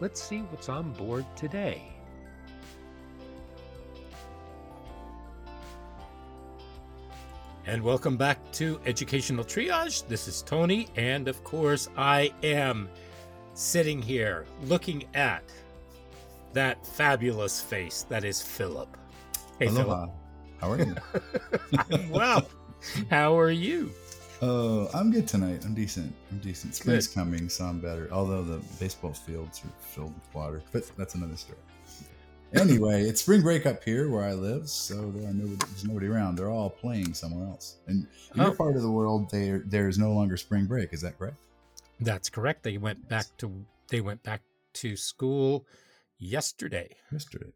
let's 0.00 0.22
see 0.22 0.40
what's 0.40 0.68
on 0.68 0.92
board 0.92 1.24
today. 1.36 1.82
And 7.66 7.82
welcome 7.82 8.18
back 8.18 8.52
to 8.52 8.78
Educational 8.84 9.42
Triage. 9.42 10.06
This 10.06 10.28
is 10.28 10.42
Tony, 10.42 10.88
and 10.96 11.28
of 11.28 11.42
course, 11.44 11.88
I 11.96 12.30
am 12.42 12.90
sitting 13.54 14.02
here 14.02 14.44
looking 14.64 15.04
at 15.14 15.44
that 16.52 16.86
fabulous 16.86 17.60
face 17.62 18.02
that 18.10 18.22
is 18.22 18.42
Philip. 18.42 18.96
Hey, 19.58 19.68
Aloha. 19.68 20.08
How 20.60 20.72
are 20.72 20.78
you? 20.78 20.94
Philip. 20.94 21.86
I'm 21.90 22.10
well. 22.10 22.48
How 23.08 23.38
are 23.38 23.50
you? 23.50 23.92
Oh, 24.46 24.90
I'm 24.92 25.10
good 25.10 25.26
tonight. 25.26 25.64
I'm 25.64 25.72
decent. 25.74 26.14
I'm 26.30 26.38
decent. 26.38 26.74
Spring's 26.74 27.06
Good. 27.06 27.14
coming, 27.14 27.48
so 27.48 27.64
I'm 27.64 27.80
better. 27.80 28.08
Although 28.12 28.42
the 28.42 28.58
baseball 28.78 29.14
fields 29.14 29.62
are 29.64 29.72
filled 29.80 30.14
with 30.14 30.34
water, 30.34 30.62
but 30.70 30.84
that's 30.98 31.14
another 31.14 31.36
story. 31.36 31.58
Anyway, 32.56 33.02
it's 33.02 33.20
spring 33.20 33.42
break 33.42 33.66
up 33.66 33.82
here 33.82 34.08
where 34.08 34.22
I 34.22 34.32
live, 34.32 34.68
so 34.68 35.10
there 35.10 35.28
are 35.28 35.32
no, 35.34 35.44
there's 35.56 35.84
nobody 35.84 36.06
around. 36.06 36.36
They're 36.36 36.50
all 36.50 36.70
playing 36.70 37.12
somewhere 37.12 37.48
else. 37.48 37.78
And 37.88 38.06
in 38.32 38.40
Oh. 38.40 38.44
your 38.44 38.54
part 38.54 38.76
of 38.76 38.82
the 38.82 38.90
world, 38.92 39.28
there 39.32 39.64
there 39.66 39.88
is 39.88 39.98
no 39.98 40.12
longer 40.12 40.36
spring 40.36 40.66
break. 40.66 40.92
Is 40.92 41.00
that 41.00 41.18
correct? 41.18 41.36
That's 41.98 42.28
correct. 42.30 42.62
They 42.62 42.78
went 42.78 43.08
back 43.08 43.26
to 43.38 43.64
they 43.88 44.00
went 44.00 44.22
back 44.22 44.42
to 44.74 44.96
school 44.96 45.66
yesterday. 46.18 46.90
Yesterday. 47.10 47.50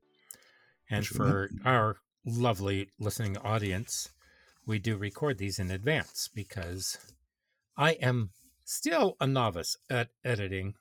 And 0.91 1.03
Which 1.03 1.09
for 1.11 1.49
our 1.65 1.99
lovely 2.25 2.91
listening 2.99 3.37
audience, 3.37 4.11
we 4.69 4.79
do 4.79 4.97
record 4.99 5.39
these 5.39 5.59
in 5.59 5.71
advance 5.71 6.29
because 6.33 6.99
I 7.77 7.93
am 7.93 8.31
still 8.65 9.17
a 9.19 9.27
novice 9.27 9.79
at 9.89 10.11
editing. 10.23 10.75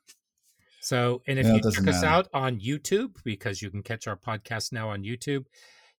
So, 0.81 1.21
and 1.25 1.39
if 1.39 1.45
it 1.47 1.65
you 1.65 1.71
check 1.71 1.87
us 1.87 2.03
out 2.03 2.27
on 2.33 2.59
YouTube, 2.59 3.15
because 3.23 3.61
you 3.61 3.71
can 3.71 3.81
catch 3.81 4.05
our 4.05 4.17
podcast 4.17 4.73
now 4.73 4.89
on 4.89 5.03
YouTube, 5.03 5.45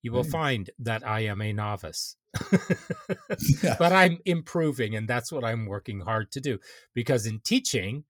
you 0.02 0.12
will 0.12 0.22
Nice. 0.22 0.32
find 0.32 0.70
that 0.78 1.04
I 1.06 1.20
am 1.20 1.40
a 1.40 1.52
novice. 1.52 2.16
Yeah. 3.62 3.76
but 3.78 3.92
I'm 3.92 4.18
improving, 4.26 4.94
and 4.94 5.08
that's 5.08 5.32
what 5.32 5.44
I'm 5.44 5.64
working 5.66 6.00
hard 6.00 6.30
to 6.32 6.40
do. 6.40 6.58
Because 6.94 7.26
in 7.26 7.40
teaching, 7.40 8.04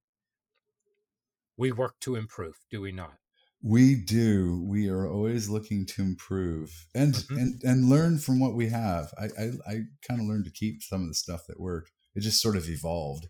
we 1.56 1.71
work 1.71 2.00
to 2.00 2.17
improve, 2.17 2.59
do 2.71 2.81
we 2.81 2.91
not? 2.91 3.18
We 3.62 3.96
do. 3.96 4.62
We 4.64 4.88
are 4.88 5.08
always 5.08 5.48
looking 5.48 5.84
to 5.86 6.02
improve 6.02 6.86
and 6.94 7.14
Mhm. 7.14 7.41
and 7.41 7.62
and 7.64 7.88
learn 7.88 8.19
from 8.19 8.38
what 8.38 8.54
we 8.54 8.69
have. 8.69 9.12
I 9.19 9.24
I, 9.24 9.44
I 9.66 9.74
kind 10.06 10.20
of 10.20 10.26
learned 10.26 10.44
to 10.44 10.50
keep 10.52 10.82
some 10.82 11.02
of 11.02 11.08
the 11.08 11.14
stuff 11.14 11.46
that 11.48 11.58
worked. 11.58 11.91
It 12.14 12.20
just 12.20 12.41
sort 12.41 12.56
of 12.56 12.69
evolved. 12.69 13.28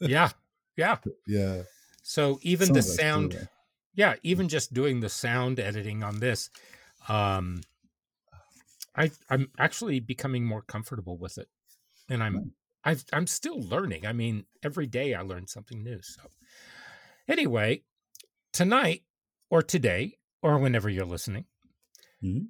yeah, 0.00 0.30
yeah. 0.76 0.98
Yeah. 1.26 1.62
So 2.02 2.38
even 2.42 2.72
the 2.72 2.80
sound, 2.82 3.34
right? 3.34 3.48
yeah, 3.94 4.14
even 4.22 4.48
just 4.48 4.72
doing 4.72 5.00
the 5.00 5.10
sound 5.10 5.60
editing 5.60 6.02
on 6.02 6.20
this, 6.20 6.48
um, 7.08 7.60
I 8.94 9.10
I'm 9.28 9.50
actually 9.58 10.00
becoming 10.00 10.44
more 10.44 10.62
comfortable 10.62 11.18
with 11.18 11.38
it, 11.38 11.48
and 12.08 12.22
I'm 12.22 12.52
I've, 12.84 13.04
I'm 13.12 13.26
still 13.26 13.60
learning. 13.60 14.06
I 14.06 14.12
mean, 14.12 14.46
every 14.62 14.86
day 14.86 15.14
I 15.14 15.20
learn 15.22 15.46
something 15.46 15.82
new. 15.82 16.00
So, 16.02 16.22
anyway, 17.28 17.82
tonight 18.52 19.02
or 19.50 19.62
today 19.62 20.18
or 20.42 20.58
whenever 20.58 20.88
you're 20.88 21.04
listening, 21.06 21.46
Mhm. 22.22 22.48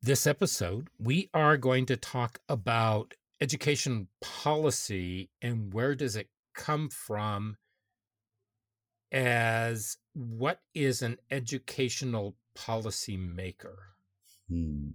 this 0.00 0.26
episode 0.26 0.88
we 0.98 1.30
are 1.32 1.56
going 1.56 1.86
to 1.86 1.96
talk 1.96 2.38
about 2.48 3.14
education 3.40 4.08
policy 4.20 5.30
and 5.40 5.72
where 5.72 5.94
does 5.94 6.16
it 6.16 6.28
come 6.54 6.88
from 6.88 7.56
as 9.10 9.96
what 10.14 10.60
is 10.74 11.02
an 11.02 11.18
educational 11.30 12.36
policy 12.54 13.16
maker 13.16 13.78
Hmm. 14.48 14.90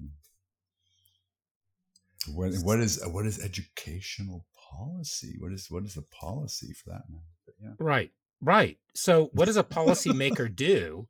What 2.28 2.51
what 2.63 2.79
is 2.79 2.99
what 3.07 3.25
is 3.25 3.39
educational 3.39 4.45
policy? 4.69 5.35
What 5.39 5.53
is 5.53 5.72
what 5.72 5.84
is 5.85 5.94
the 5.95 6.01
policy 6.03 6.73
for 6.73 6.89
that 6.91 7.09
matter? 7.09 7.23
Yeah. 7.61 7.73
right 7.79 8.11
right 8.41 8.77
so 8.95 9.29
what 9.33 9.45
does 9.45 9.57
a 9.57 9.63
policymaker 9.77 10.53
do 10.53 11.07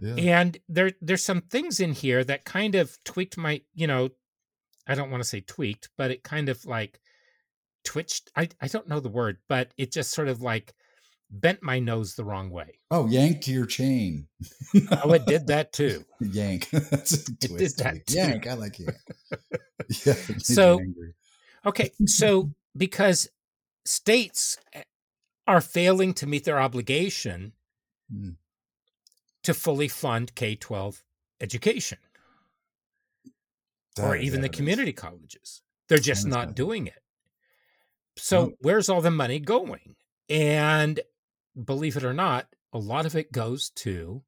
Yeah. 0.00 0.14
and 0.38 0.58
there 0.68 0.92
there's 1.00 1.24
some 1.24 1.40
things 1.42 1.80
in 1.80 1.92
here 1.92 2.22
that 2.24 2.44
kind 2.44 2.74
of 2.74 2.96
tweaked 3.04 3.36
my 3.36 3.62
you 3.74 3.86
know 3.86 4.10
i 4.86 4.94
don't 4.94 5.10
want 5.10 5.22
to 5.22 5.28
say 5.28 5.40
tweaked 5.40 5.88
but 5.96 6.10
it 6.10 6.22
kind 6.22 6.48
of 6.48 6.64
like 6.64 7.00
twitched 7.84 8.30
i 8.36 8.48
i 8.60 8.68
don't 8.68 8.88
know 8.88 9.00
the 9.00 9.08
word 9.08 9.38
but 9.48 9.72
it 9.76 9.92
just 9.92 10.10
sort 10.12 10.28
of 10.28 10.40
like 10.42 10.74
bent 11.30 11.62
my 11.62 11.78
nose 11.78 12.14
the 12.14 12.24
wrong 12.24 12.48
way 12.50 12.78
Oh, 12.90 13.06
yanked 13.06 13.48
your 13.48 13.66
chain. 13.66 14.28
oh 15.04 15.12
it 15.12 15.26
did 15.26 15.46
that 15.48 15.72
too 15.74 16.04
yank. 16.20 16.70
That's 16.72 17.12
a 17.28 17.32
did 17.32 17.76
that 17.78 18.06
too. 18.06 18.14
yank. 18.16 18.46
I 18.46 18.54
like 18.54 18.78
yank. 18.78 18.96
yeah. 20.06 20.14
it 20.28 20.40
So- 20.42 20.80
okay 21.66 21.90
so 22.06 22.50
because 22.76 23.28
states 23.84 24.56
eh, 24.72 24.82
are 25.48 25.60
failing 25.60 26.14
to 26.14 26.26
meet 26.26 26.44
their 26.44 26.60
obligation 26.60 27.52
Hmm. 28.10 28.30
to 29.42 29.52
fully 29.54 29.88
fund 29.88 30.34
k-12 30.34 31.02
education 31.40 31.98
or 34.00 34.14
even 34.16 34.40
the 34.42 34.48
community 34.48 34.92
colleges. 34.92 35.62
They're 35.88 35.98
just 35.98 36.24
That 36.24 36.28
not 36.30 36.46
bad. 36.48 36.54
doing 36.54 36.86
it. 36.86 37.02
So 38.16 38.46
No. 38.46 38.56
where's 38.60 38.88
all 38.88 39.00
the 39.00 39.10
money 39.10 39.40
going? 39.40 39.96
And 40.28 41.00
believe 41.64 41.96
it 41.96 42.04
or 42.04 42.12
not, 42.14 42.54
a 42.72 42.78
lot 42.78 43.06
of 43.06 43.16
it 43.16 43.32
goes 43.32 43.70
to 43.70 44.22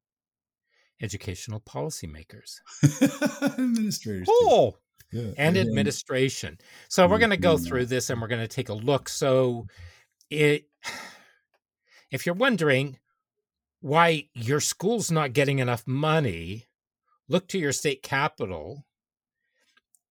educational 1.01 1.59
policymakers. 1.61 2.59
Administrators. 3.41 4.27
Oh, 4.29 4.77
Yeah. 5.11 5.33
and 5.37 5.55
yeah. 5.55 5.61
administration. 5.63 6.57
So 6.89 7.07
we're 7.07 7.19
going 7.19 7.31
to 7.31 7.37
go 7.37 7.57
through 7.57 7.85
this 7.87 8.09
and 8.09 8.21
we're 8.21 8.27
going 8.27 8.41
to 8.41 8.47
take 8.47 8.69
a 8.69 8.73
look. 8.73 9.09
So 9.09 9.67
it 10.31 10.69
if 12.11 12.25
you're 12.25 12.35
wondering 12.35 12.99
why 13.81 14.29
your 14.33 14.59
school's 14.61 15.11
not 15.11 15.33
getting 15.33 15.59
enough 15.59 15.87
money, 15.87 16.67
look 17.29 17.47
to 17.49 17.59
your 17.59 17.73
state 17.73 18.03
capital 18.03 18.85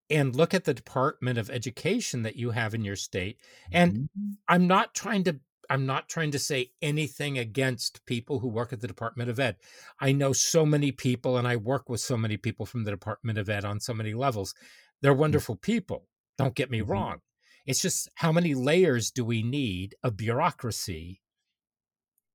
and 0.08 0.34
look 0.34 0.54
at 0.54 0.64
the 0.64 0.74
Department 0.74 1.38
of 1.38 1.50
Education 1.50 2.22
that 2.22 2.36
you 2.36 2.50
have 2.50 2.74
in 2.74 2.84
your 2.84 2.96
state. 2.96 3.38
And 3.72 3.98
Mhm. 3.98 4.38
I'm 4.48 4.66
not 4.66 4.94
trying 4.94 5.24
to 5.24 5.40
I'm 5.72 5.86
not 5.86 6.08
trying 6.08 6.32
to 6.32 6.38
say 6.40 6.72
anything 6.82 7.38
against 7.38 8.04
people 8.04 8.40
who 8.40 8.48
work 8.48 8.72
at 8.72 8.80
the 8.80 8.88
Department 8.88 9.30
of 9.30 9.38
Ed. 9.38 9.56
I 10.00 10.10
know 10.10 10.32
so 10.32 10.66
many 10.66 10.90
people 10.90 11.36
and 11.38 11.46
I 11.46 11.54
work 11.54 11.88
with 11.88 12.00
so 12.00 12.16
many 12.16 12.36
people 12.36 12.66
from 12.66 12.82
the 12.82 12.90
Department 12.90 13.38
of 13.38 13.48
Ed 13.48 13.64
on 13.64 13.78
so 13.78 13.94
many 13.94 14.12
levels. 14.12 14.52
They're 15.00 15.14
wonderful 15.14 15.54
people. 15.54 16.08
Don't 16.38 16.56
get 16.56 16.72
me 16.72 16.80
Mhm. 16.80 16.80
wrong. 16.80 17.20
It's 17.66 17.80
just 17.82 18.08
how 18.16 18.32
many 18.32 18.54
layers 18.54 19.10
do 19.10 19.24
we 19.24 19.42
need 19.42 19.94
of 20.02 20.16
bureaucracy 20.16 21.22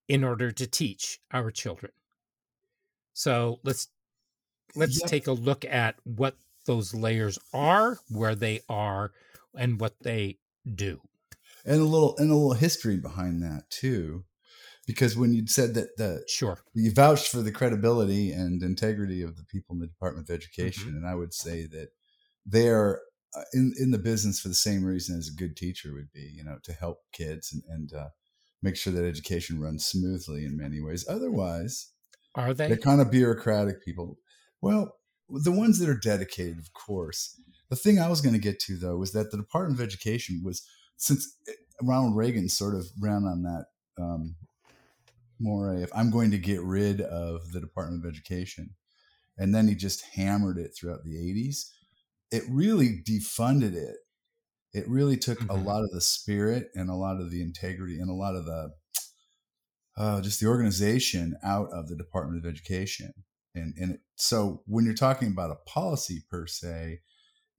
in 0.07 0.23
order 0.23 0.51
to 0.51 0.65
teach 0.65 1.19
our 1.31 1.51
children? 1.51 1.91
So 3.13 3.59
let's 3.63 3.89
let's 4.75 5.01
Yep. 5.01 5.03
take 5.03 5.27
a 5.27 5.33
look 5.33 5.65
at 5.65 5.99
what 6.05 6.37
those 6.65 6.93
layers 6.93 7.39
are, 7.53 7.99
where 8.09 8.35
they 8.35 8.61
are, 8.69 9.13
and 9.55 9.79
what 9.79 10.01
they 10.03 10.39
do. 10.75 11.01
and 11.65 11.81
a 11.81 11.85
little 11.85 12.15
and 12.17 12.31
a 12.31 12.33
little 12.35 12.53
history 12.53 12.97
behind 12.97 13.41
that 13.43 13.69
too. 13.69 14.25
because 14.87 15.17
when 15.17 15.33
you 15.33 15.47
said 15.47 15.75
that 15.75 15.97
the 15.97 16.25
Sure. 16.25 16.63
you 16.75 16.91
vouched 16.93 17.29
for 17.31 17.41
the 17.41 17.51
credibility 17.51 18.31
and 18.31 18.63
integrity 18.63 19.21
of 19.23 19.37
the 19.37 19.45
people 19.45 19.75
in 19.75 19.79
the 19.81 19.87
Department 19.87 20.29
of 20.29 20.35
Education, 20.35 20.67
Mm-hmm. 20.83 20.95
and 20.95 21.07
I 21.07 21.15
would 21.15 21.33
say 21.33 21.67
that 21.67 21.89
they 22.45 22.69
are 22.69 23.01
in 23.53 23.73
in 23.79 23.91
the 23.91 23.97
business 23.97 24.39
for 24.39 24.47
the 24.47 24.53
same 24.53 24.83
reason 24.83 25.17
as 25.17 25.27
a 25.27 25.37
good 25.37 25.55
teacher 25.55 25.93
would 25.93 26.11
be, 26.11 26.31
you 26.35 26.43
know, 26.43 26.57
to 26.63 26.73
help 26.73 26.99
kids 27.11 27.53
and, 27.53 27.63
and 27.69 27.93
uh, 27.93 28.09
make 28.61 28.75
sure 28.75 28.93
that 28.93 29.05
education 29.05 29.59
runs 29.59 29.85
smoothly 29.85 30.45
in 30.45 30.57
many 30.57 30.81
ways. 30.81 31.05
Otherwise, 31.07 31.91
Are 32.35 32.53
they? 32.53 32.67
they're 32.67 32.77
kind 32.77 33.01
of 33.01 33.11
bureaucratic 33.11 33.83
people. 33.83 34.17
Well, 34.61 34.95
the 35.29 35.51
ones 35.51 35.79
that 35.79 35.89
are 35.89 35.97
dedicated, 35.97 36.59
of 36.59 36.73
course. 36.73 37.39
The 37.69 37.75
thing 37.75 37.99
I 37.99 38.09
was 38.09 38.21
going 38.21 38.35
to 38.35 38.39
get 38.41 38.59
to 38.61 38.77
though 38.77 38.97
was 38.97 39.11
that 39.13 39.31
the 39.31 39.37
Department 39.37 39.79
of 39.79 39.85
Education 39.85 40.41
was 40.43 40.67
since 40.97 41.35
eh, 41.47 41.53
Ronald 41.81 42.15
Reagan 42.15 42.47
sort 42.47 42.75
of 42.75 42.85
ran 42.99 43.25
on 43.25 43.43
that 43.43 43.65
um, 44.01 44.35
more 45.39 45.75
if 45.75 45.89
I'm 45.95 46.11
going 46.11 46.31
to 46.31 46.37
get 46.37 46.61
rid 46.61 47.01
of 47.01 47.51
the 47.51 47.59
Department 47.59 48.05
of 48.05 48.09
Education, 48.09 48.75
and 49.37 49.53
then 49.53 49.67
he 49.67 49.75
just 49.75 50.05
hammered 50.13 50.57
it 50.57 50.71
throughout 50.75 51.03
the 51.03 51.15
80s. 51.15 51.71
It 52.31 52.43
really 52.49 53.01
defunded 53.07 53.73
it. 53.75 53.97
It 54.73 54.87
really 54.89 55.17
took 55.17 55.41
a 55.43 55.55
Mhm. 55.55 55.65
lot 55.65 55.83
of 55.83 55.91
the 55.91 56.01
spirit 56.01 56.69
and 56.75 56.89
a 56.89 56.95
lot 56.95 57.21
of 57.21 57.31
the 57.31 57.41
integrity 57.41 57.99
and 57.99 58.09
a 58.09 58.13
lot 58.13 58.35
of 58.35 58.45
the 58.45 58.73
uh, 59.97 60.21
just 60.21 60.39
the 60.41 60.47
organization 60.47 61.35
out 61.43 61.69
of 61.71 61.87
the 61.87 61.95
Department 61.95 62.43
of 62.43 62.49
Education. 62.49 63.13
And 63.53 63.73
and 63.77 63.91
it, 63.93 64.01
so 64.15 64.61
when 64.65 64.85
you're 64.85 64.93
talking 64.93 65.29
about 65.29 65.51
a 65.51 65.69
policy 65.69 66.23
per 66.29 66.45
se, 66.47 66.99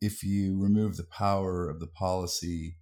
if 0.01 0.23
you 0.23 0.61
remove 0.61 0.97
the 0.97 1.05
power 1.05 1.69
of 1.71 1.81
the 1.81 1.87
policy, 1.87 2.79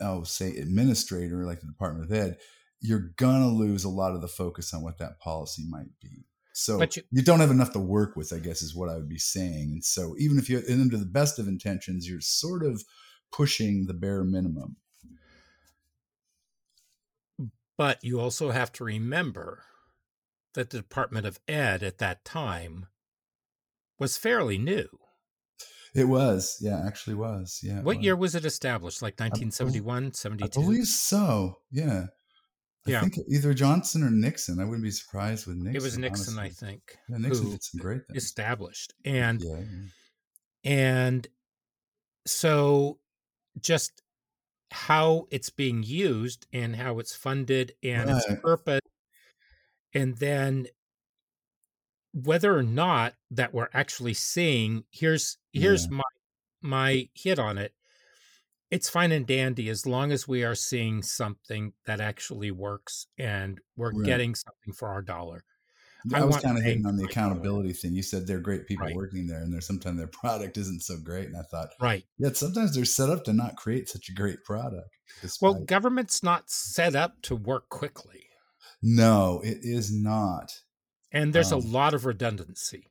oh, 0.00 0.24
say 0.24 0.56
administrator 0.56 1.44
like 1.46 1.60
the 1.60 1.66
Department 1.68 2.10
of 2.10 2.12
Ed, 2.16 2.38
you're 2.80 3.12
gonna 3.16 3.48
lose 3.48 3.84
a 3.84 3.88
lot 3.88 4.14
of 4.14 4.20
the 4.20 4.28
focus 4.28 4.74
on 4.74 4.82
what 4.82 4.98
that 4.98 5.20
policy 5.20 5.64
might 5.68 5.98
be. 6.00 6.26
So 6.56 6.80
you- 6.80 7.02
you, 7.10 7.22
don't 7.22 7.40
have 7.40 7.50
enough 7.50 7.72
to 7.72 7.80
work 7.80 8.14
with, 8.14 8.32
I 8.32 8.38
guess, 8.38 8.62
is 8.62 8.76
what 8.76 8.88
I 8.88 8.94
would 8.94 9.08
be 9.08 9.18
saying. 9.18 9.70
And 9.72 9.84
so 9.84 10.14
even 10.18 10.38
if 10.38 10.48
you, 10.48 10.62
and 10.68 10.80
under 10.80 10.96
the 10.96 11.04
best 11.04 11.40
of 11.40 11.48
intentions, 11.48 12.08
you're 12.08 12.20
sort 12.20 12.64
of 12.64 12.84
pushing 13.32 13.86
the 13.86 13.94
bare 13.94 14.22
minimum. 14.22 14.76
But 17.76 17.98
you 18.04 18.20
also 18.20 18.52
have 18.52 18.70
to 18.74 18.84
remember 18.84 19.64
that 20.54 20.70
the 20.70 20.76
Department 20.78 21.26
of 21.26 21.40
Ed 21.48 21.82
at 21.82 21.98
that 21.98 22.24
time 22.24 22.86
was 23.98 24.16
fairly 24.16 24.56
new. 24.56 24.86
It 25.92 26.04
was, 26.04 26.58
yeah, 26.60 26.80
actually 26.86 27.14
was, 27.14 27.60
yeah. 27.64 27.80
What 27.82 27.96
was. 27.96 28.04
year 28.04 28.14
was 28.16 28.36
it 28.36 28.44
established? 28.44 29.02
Like 29.02 29.16
bel- 29.16 29.26
1971, 29.30 30.06
I 30.06 30.10
72? 30.12 30.60
believe 30.60 30.86
so. 30.86 31.58
Yeah. 31.72 32.06
I 32.86 32.90
Yeah. 32.90 33.00
think 33.00 33.18
either 33.28 33.54
Johnson 33.54 34.02
or 34.02 34.10
Nixon. 34.10 34.58
I 34.60 34.64
wouldn't 34.64 34.82
be 34.82 34.90
surprised 34.90 35.46
with 35.46 35.56
Nixon. 35.56 35.76
it 35.76 35.82
was 35.82 35.96
Nixon, 35.98 36.38
I 36.38 36.42
honestly. 36.42 36.68
think, 36.68 36.98
Yeah, 37.08 37.16
Nixon 37.18 37.44
who 37.46 37.52
did 37.52 37.62
some 37.62 37.80
great 37.80 38.06
things. 38.06 38.22
established. 38.22 38.92
And 39.04 39.40
yeah, 39.42 39.58
yeah. 39.60 40.70
and 40.70 41.26
so 42.26 42.98
just 43.60 44.02
how 44.70 45.26
it's 45.30 45.50
being 45.50 45.82
used 45.82 46.46
and 46.52 46.76
how 46.76 46.98
it's 46.98 47.14
funded 47.14 47.74
and 47.82 48.10
its 48.10 48.26
purpose 48.42 48.80
and 49.94 50.16
then 50.18 50.66
whether 52.12 52.56
or 52.56 52.62
not 52.62 53.14
that 53.30 53.54
we're 53.54 53.68
actually 53.72 54.14
seeing 54.14 54.84
here's 54.90 55.38
here's 55.52 55.88
my 55.88 56.02
my 56.60 57.08
hit 57.14 57.38
on 57.38 57.56
it 57.58 57.72
it's 58.74 58.90
fine 58.90 59.12
and 59.12 59.26
dandy 59.26 59.68
as 59.68 59.86
long 59.86 60.12
as 60.12 60.28
we 60.28 60.44
are 60.44 60.54
seeing 60.54 61.02
something 61.02 61.74
that 61.86 62.00
actually 62.00 62.50
works 62.50 63.06
and 63.18 63.60
we're 63.76 63.92
Right. 63.92 64.04
getting 64.04 64.34
something 64.34 64.72
for 64.74 64.88
our 64.88 65.02
dollar 65.02 65.44
I, 66.12 66.20
I 66.20 66.24
was 66.24 66.36
kind 66.38 66.56
of 66.58 66.64
hitting 66.64 66.86
on 66.86 66.96
the 66.96 67.04
my 67.04 67.14
dollar. 67.24 67.50
accountability 67.50 67.72
thing. 67.72 67.94
You 67.94 68.02
said 68.02 68.26
they're 68.26 68.40
great 68.40 68.66
people 68.66 68.88
Right. 68.88 68.92
working 68.92 69.26
there, 69.26 69.42
and 69.42 69.52
there's 69.52 69.66
sometimes 69.66 69.98
their 69.98 70.06
product 70.22 70.56
isn't 70.56 70.80
so 70.82 70.98
great. 70.98 71.26
And 71.26 71.36
I 71.36 71.42
thought, 71.42 71.70
right 71.78 72.06
yet 72.18 72.36
sometimes 72.36 72.74
they're 72.74 72.84
set 72.84 73.10
up 73.10 73.24
to 73.24 73.32
not 73.32 73.56
create 73.56 73.88
such 73.88 74.08
a 74.08 74.14
great 74.14 74.44
product. 74.44 74.88
well 75.40 75.54
government's 75.54 76.22
not 76.24 76.50
set 76.50 76.96
up 76.96 77.22
to 77.22 77.36
work 77.36 77.68
quickly 77.68 78.30
no, 78.82 79.40
it 79.42 79.58
is 79.62 79.90
not. 79.92 80.62
and 81.12 81.32
there's 81.32 81.52
a 81.52 81.56
Um, 81.56 81.64
lot 81.76 81.94
of 81.94 82.04
redundancy 82.04 82.90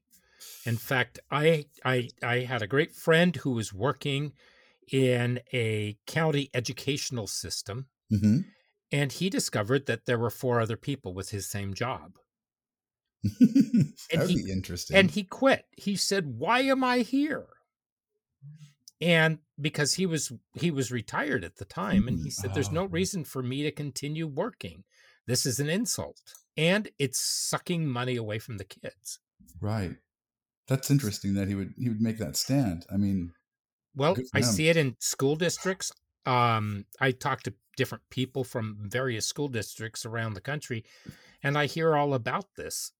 in 0.65 0.77
fact 0.77 1.19
i 1.31 1.65
i 1.85 2.09
i 2.23 2.39
had 2.39 2.61
a 2.61 2.67
great 2.67 2.93
friend 2.95 3.37
who 3.37 3.51
was 3.51 3.73
working 3.73 4.33
in 4.91 5.41
a 5.53 5.97
county 6.07 6.49
educational 6.53 7.27
system 7.27 7.87
hmm 8.09 8.53
and 8.91 9.11
he 9.13 9.29
discovered 9.29 9.87
that 9.87 10.05
there 10.05 10.17
were 10.17 10.29
four 10.29 10.59
other 10.61 10.77
people 10.77 11.13
with 11.13 11.31
his 11.31 11.49
same 11.49 11.73
job 11.73 12.17
That'd 14.13 14.31
he- 14.31 14.33
be 14.33 14.49
interesting. 14.51 14.97
and 14.97 15.11
he 15.11 15.23
quit 15.23 15.65
he 15.77 15.95
said 15.95 16.37
why 16.39 16.59
am 16.61 16.83
i 16.83 16.99
here 16.99 17.47
and 19.01 19.39
because 19.59 19.93
he 19.95 20.05
was 20.05 20.31
he 20.53 20.71
was 20.71 20.91
retired 20.91 21.43
at 21.43 21.57
the 21.57 21.65
time 21.65 22.07
and 22.07 22.19
he 22.23 22.29
Mm, 22.29 22.31
said 22.31 22.53
there's 22.53 22.71
no 22.71 22.85
oh. 22.85 22.89
reason 22.89 23.23
for 23.23 23.43
me 23.43 23.63
to 23.63 23.71
continue 23.71 24.27
working 24.27 24.83
this 25.27 25.45
is 25.45 25.59
an 25.59 25.69
insult 25.69 26.21
and 26.57 26.89
it's 26.99 27.19
sucking 27.19 27.85
money 27.87 28.15
away 28.15 28.39
from 28.39 28.57
the 28.57 28.63
kids 28.65 29.19
right. 29.61 29.97
That's 30.67 30.91
interesting 30.91 31.35
that 31.35 31.47
he 31.49 31.55
would 31.55 31.73
he 31.77 31.89
would 31.89 32.01
make 32.01 32.19
that 32.19 32.37
stand. 32.37 32.85
I 32.91 32.97
mean, 32.97 33.33
Well, 33.95 34.17
I 34.33 34.41
see 34.41 34.69
it 34.69 34.77
in 34.77 34.95
school 34.99 35.35
districts. 35.35 35.91
Um, 36.25 36.85
I 36.99 37.11
talk 37.11 37.43
to 37.43 37.53
different 37.75 38.03
people 38.09 38.43
from 38.43 38.77
various 38.79 39.25
school 39.25 39.47
districts 39.47 40.05
around 40.05 40.33
the 40.33 40.41
country, 40.41 40.83
and 41.41 41.57
I 41.57 41.65
hear 41.65 41.95
all 41.95 42.13
about 42.13 42.55
this, 42.55 42.91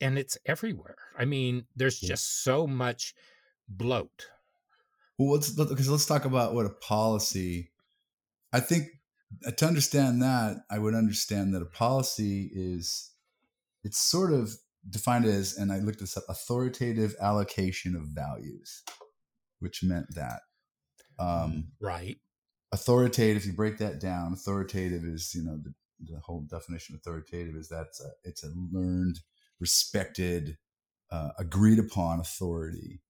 and 0.00 0.18
it's 0.18 0.38
everywhere. 0.46 0.98
I 1.18 1.24
mean, 1.24 1.66
there's 1.74 2.02
Yeah. 2.02 2.10
just 2.10 2.42
so 2.42 2.66
much 2.66 3.14
bloat. 3.68 4.28
Well, 5.18 5.32
let's 5.32 5.50
because 5.50 5.88
let's 5.88 6.06
talk 6.06 6.24
about 6.24 6.54
what 6.54 6.66
a 6.66 6.70
policy. 6.70 7.72
I 8.52 8.60
think 8.60 8.88
uh, 9.46 9.50
to 9.50 9.66
understand 9.66 10.22
that, 10.22 10.64
I 10.70 10.78
would 10.78 10.94
understand 10.94 11.54
that 11.54 11.62
a 11.62 11.66
policy 11.66 12.50
is 12.54 13.10
it's 13.84 13.98
sort 13.98 14.32
of 14.32 14.52
defined 14.88 15.26
as, 15.26 15.56
and 15.56 15.72
I 15.72 15.78
looked 15.78 16.00
this 16.00 16.16
up, 16.16 16.24
authoritative 16.28 17.14
allocation 17.20 17.94
of 17.94 18.04
values, 18.04 18.82
which 19.60 19.82
meant 19.82 20.14
that 20.14 20.40
um, 21.18 21.68
Right. 21.80 22.18
authoritative. 22.72 23.38
If 23.38 23.46
you 23.46 23.52
break 23.52 23.78
that 23.78 24.00
down, 24.00 24.32
authoritative 24.32 25.04
is 25.04 25.34
you 25.34 25.42
know 25.44 25.58
the, 25.58 25.74
the 26.12 26.20
whole 26.20 26.42
definition 26.42 26.94
of 26.94 27.00
authoritative 27.00 27.54
is 27.56 27.68
that's 27.68 28.00
a, 28.00 28.10
it's 28.24 28.44
a 28.44 28.50
learned, 28.72 29.20
respected, 29.60 30.58
uh, 31.10 31.30
agreed 31.38 31.78
upon 31.78 32.20
authority 32.20 33.00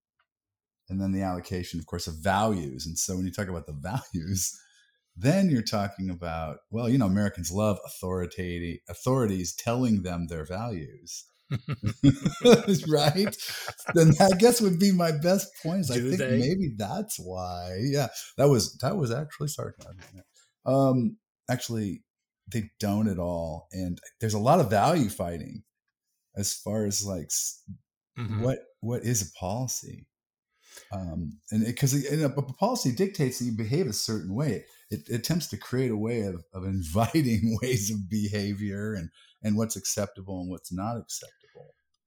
and 0.90 1.00
then 1.00 1.12
the 1.12 1.22
allocation, 1.22 1.78
of 1.78 1.86
course, 1.86 2.06
of 2.06 2.16
values. 2.16 2.84
And 2.84 2.98
so 2.98 3.16
when 3.16 3.24
you 3.24 3.32
talk 3.32 3.48
about 3.48 3.66
the 3.66 3.72
values, 4.14 4.58
then 5.16 5.50
you're 5.50 5.62
talking 5.62 6.10
about, 6.10 6.58
well, 6.70 6.88
you 6.88 6.98
know, 6.98 7.06
Americans 7.06 7.52
love 7.52 7.78
authority, 7.86 8.82
authorities 8.88 9.54
telling 9.54 10.02
them 10.02 10.26
their 10.26 10.44
values. 10.44 11.24
right? 12.88 13.36
Then 13.94 14.12
I 14.20 14.30
guess 14.38 14.60
would 14.60 14.78
be 14.78 14.92
my 14.92 15.12
best 15.12 15.48
points. 15.62 15.90
I 15.90 15.98
think 15.98 16.18
they? 16.18 16.38
maybe 16.38 16.74
that's 16.76 17.18
why. 17.18 17.78
Yeah. 17.82 18.08
That 18.36 18.48
was 18.48 18.76
that 18.78 18.96
was 18.96 19.10
actually 19.10 19.48
sarcasm. 19.48 19.96
Um 20.66 21.16
actually 21.48 22.02
they 22.52 22.70
don't 22.80 23.08
at 23.08 23.18
all. 23.18 23.68
And 23.72 24.00
there's 24.20 24.34
a 24.34 24.38
lot 24.38 24.60
of 24.60 24.70
value 24.70 25.08
fighting 25.08 25.62
as 26.36 26.54
far 26.54 26.86
as 26.86 27.04
like 27.04 27.30
Mhm. 28.18 28.40
what 28.42 28.58
what 28.80 29.02
is 29.02 29.22
a 29.22 29.38
policy 29.38 30.06
um 30.92 31.38
and 31.50 31.64
because 31.64 31.94
a, 31.94 32.24
a 32.24 32.42
policy 32.54 32.92
dictates 32.92 33.38
that 33.38 33.44
you 33.44 33.52
behave 33.56 33.86
a 33.86 33.92
certain 33.92 34.34
way 34.34 34.64
it, 34.90 35.08
it 35.08 35.14
attempts 35.14 35.46
to 35.48 35.56
create 35.56 35.90
a 35.90 35.96
way 35.96 36.22
of, 36.22 36.44
of 36.52 36.64
inviting 36.76 37.56
ways 37.62 37.90
of 37.90 38.08
behavior 38.10 38.94
and 38.94 39.10
and 39.42 39.56
what's 39.56 39.76
acceptable 39.76 40.40
and 40.40 40.50
what's 40.50 40.72
not 40.72 40.96
acceptable 40.96 41.39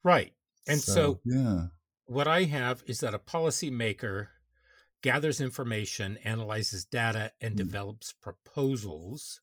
Right. 0.03 0.33
And 0.67 0.83
so, 0.83 1.21
yeah 1.25 1.67
what 2.05 2.27
I 2.27 2.43
have 2.45 2.83
is 2.87 3.01
that 3.01 3.13
a 3.15 3.19
policymaker 3.19 4.29
gathers 5.01 5.41
information, 5.41 6.17
analyzes 6.19 6.85
data, 6.85 7.33
and 7.41 7.55
Mm. 7.55 7.57
develops 7.57 8.13
proposals 8.13 9.41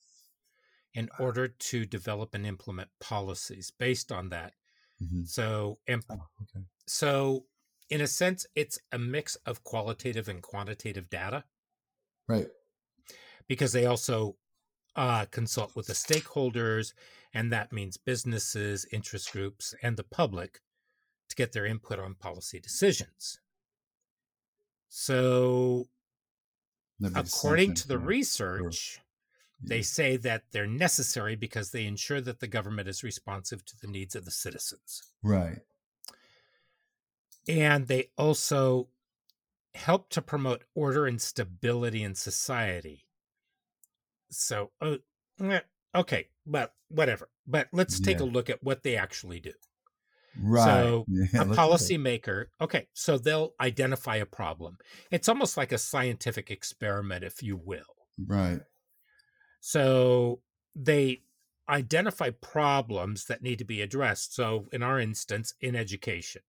in 0.94 1.10
order 1.18 1.48
to 1.48 1.86
develop 1.86 2.34
and 2.34 2.46
implement 2.46 2.90
policies 3.00 3.70
based 3.72 4.12
on 4.12 4.30
that. 4.30 4.54
Mhm. 5.00 5.24
So, 5.24 5.80
and 5.86 6.04
oh, 6.10 6.28
okay 6.42 6.64
so 6.88 7.46
in 7.90 8.00
a 8.02 8.06
sense, 8.08 8.46
it's 8.56 8.78
a 8.92 8.98
mix 8.98 9.36
of 9.46 9.64
qualitative 9.64 10.28
and 10.28 10.42
quantitative 10.42 11.10
data 11.10 11.44
right 12.28 12.50
because 13.48 13.72
they 13.72 13.86
also 13.86 14.36
uh, 14.96 15.26
consult 15.30 15.76
with 15.76 15.88
the 15.88 15.94
stakeholders, 15.94 16.94
and 17.32 17.52
that 17.52 17.72
means 17.72 17.96
businesses, 17.96 18.86
interest 18.92 19.32
groups, 19.32 19.74
and 19.82 19.96
the 19.96 20.04
public 20.04 20.60
to 21.28 21.36
get 21.36 21.52
their 21.52 21.66
input 21.66 21.98
on 21.98 22.14
policy 22.14 22.58
decisions. 22.60 23.38
So, 24.88 25.86
according 27.14 27.74
to 27.74 27.88
the 27.88 27.98
yeah. 27.98 28.06
research, 28.06 29.00
They 29.62 29.82
say 29.82 30.16
that 30.16 30.44
they're 30.52 30.66
necessary 30.66 31.36
because 31.36 31.70
they 31.70 31.84
ensure 31.84 32.20
that 32.22 32.40
the 32.40 32.46
government 32.46 32.88
is 32.88 33.04
responsive 33.04 33.64
to 33.66 33.76
the 33.78 33.88
needs 33.88 34.16
of 34.16 34.24
the 34.24 34.30
citizens. 34.30 35.02
Right. 35.22 35.58
And 37.46 37.86
they 37.86 38.10
also 38.16 38.88
help 39.74 40.08
to 40.10 40.22
promote 40.22 40.64
order 40.74 41.06
and 41.06 41.20
stability 41.20 42.02
in 42.02 42.14
society. 42.14 43.04
So, 44.30 44.70
uh, 44.80 44.96
okay, 45.94 46.30
but 46.46 46.74
whatever. 46.88 47.30
But 47.46 47.68
let's 47.72 48.00
take 48.00 48.20
Yeah. 48.20 48.24
a 48.24 48.24
look 48.24 48.50
at 48.50 48.62
what 48.62 48.82
they 48.82 48.96
actually 48.96 49.40
do. 49.40 49.52
Right. 50.36 50.64
So 50.64 51.04
Yeah, 51.08 51.42
a 51.42 51.46
policymaker, 51.46 52.46
okay, 52.60 52.88
so 52.94 53.18
they'll 53.18 53.54
identify 53.60 54.16
a 54.16 54.26
problem. 54.26 54.78
It's 55.10 55.28
almost 55.28 55.56
like 55.56 55.72
a 55.72 55.78
scientific 55.78 56.50
experiment, 56.50 57.24
if 57.24 57.42
you 57.42 57.56
will. 57.56 57.96
Right. 58.18 58.62
So 59.60 60.42
they 60.74 61.24
identify 61.68 62.30
problems 62.30 63.26
that 63.26 63.42
need 63.42 63.58
to 63.58 63.64
be 63.64 63.80
addressed. 63.80 64.34
So, 64.34 64.68
in 64.72 64.82
our 64.82 64.98
instance, 64.98 65.54
in 65.60 65.76
education. 65.76 66.42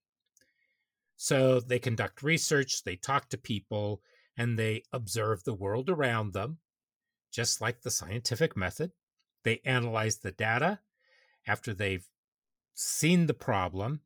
So 1.16 1.62
they 1.62 1.80
conduct 1.80 2.22
research, 2.22 2.84
they 2.84 2.98
talk 2.98 3.30
to 3.30 3.38
people, 3.38 4.04
and 4.36 4.58
they 4.60 4.84
observe 4.92 5.44
the 5.46 5.54
world 5.54 5.90
around 5.90 6.34
them, 6.34 6.60
just 7.32 7.62
like 7.62 7.82
the 7.82 7.92
scientific 7.92 8.58
method. 8.58 8.94
They 9.44 9.62
analyze 9.66 10.18
the 10.18 10.32
data 10.32 10.80
after 11.48 11.74
they've 11.74 12.08
seen 12.74 13.28
the 13.28 13.34
problem. 13.34 14.02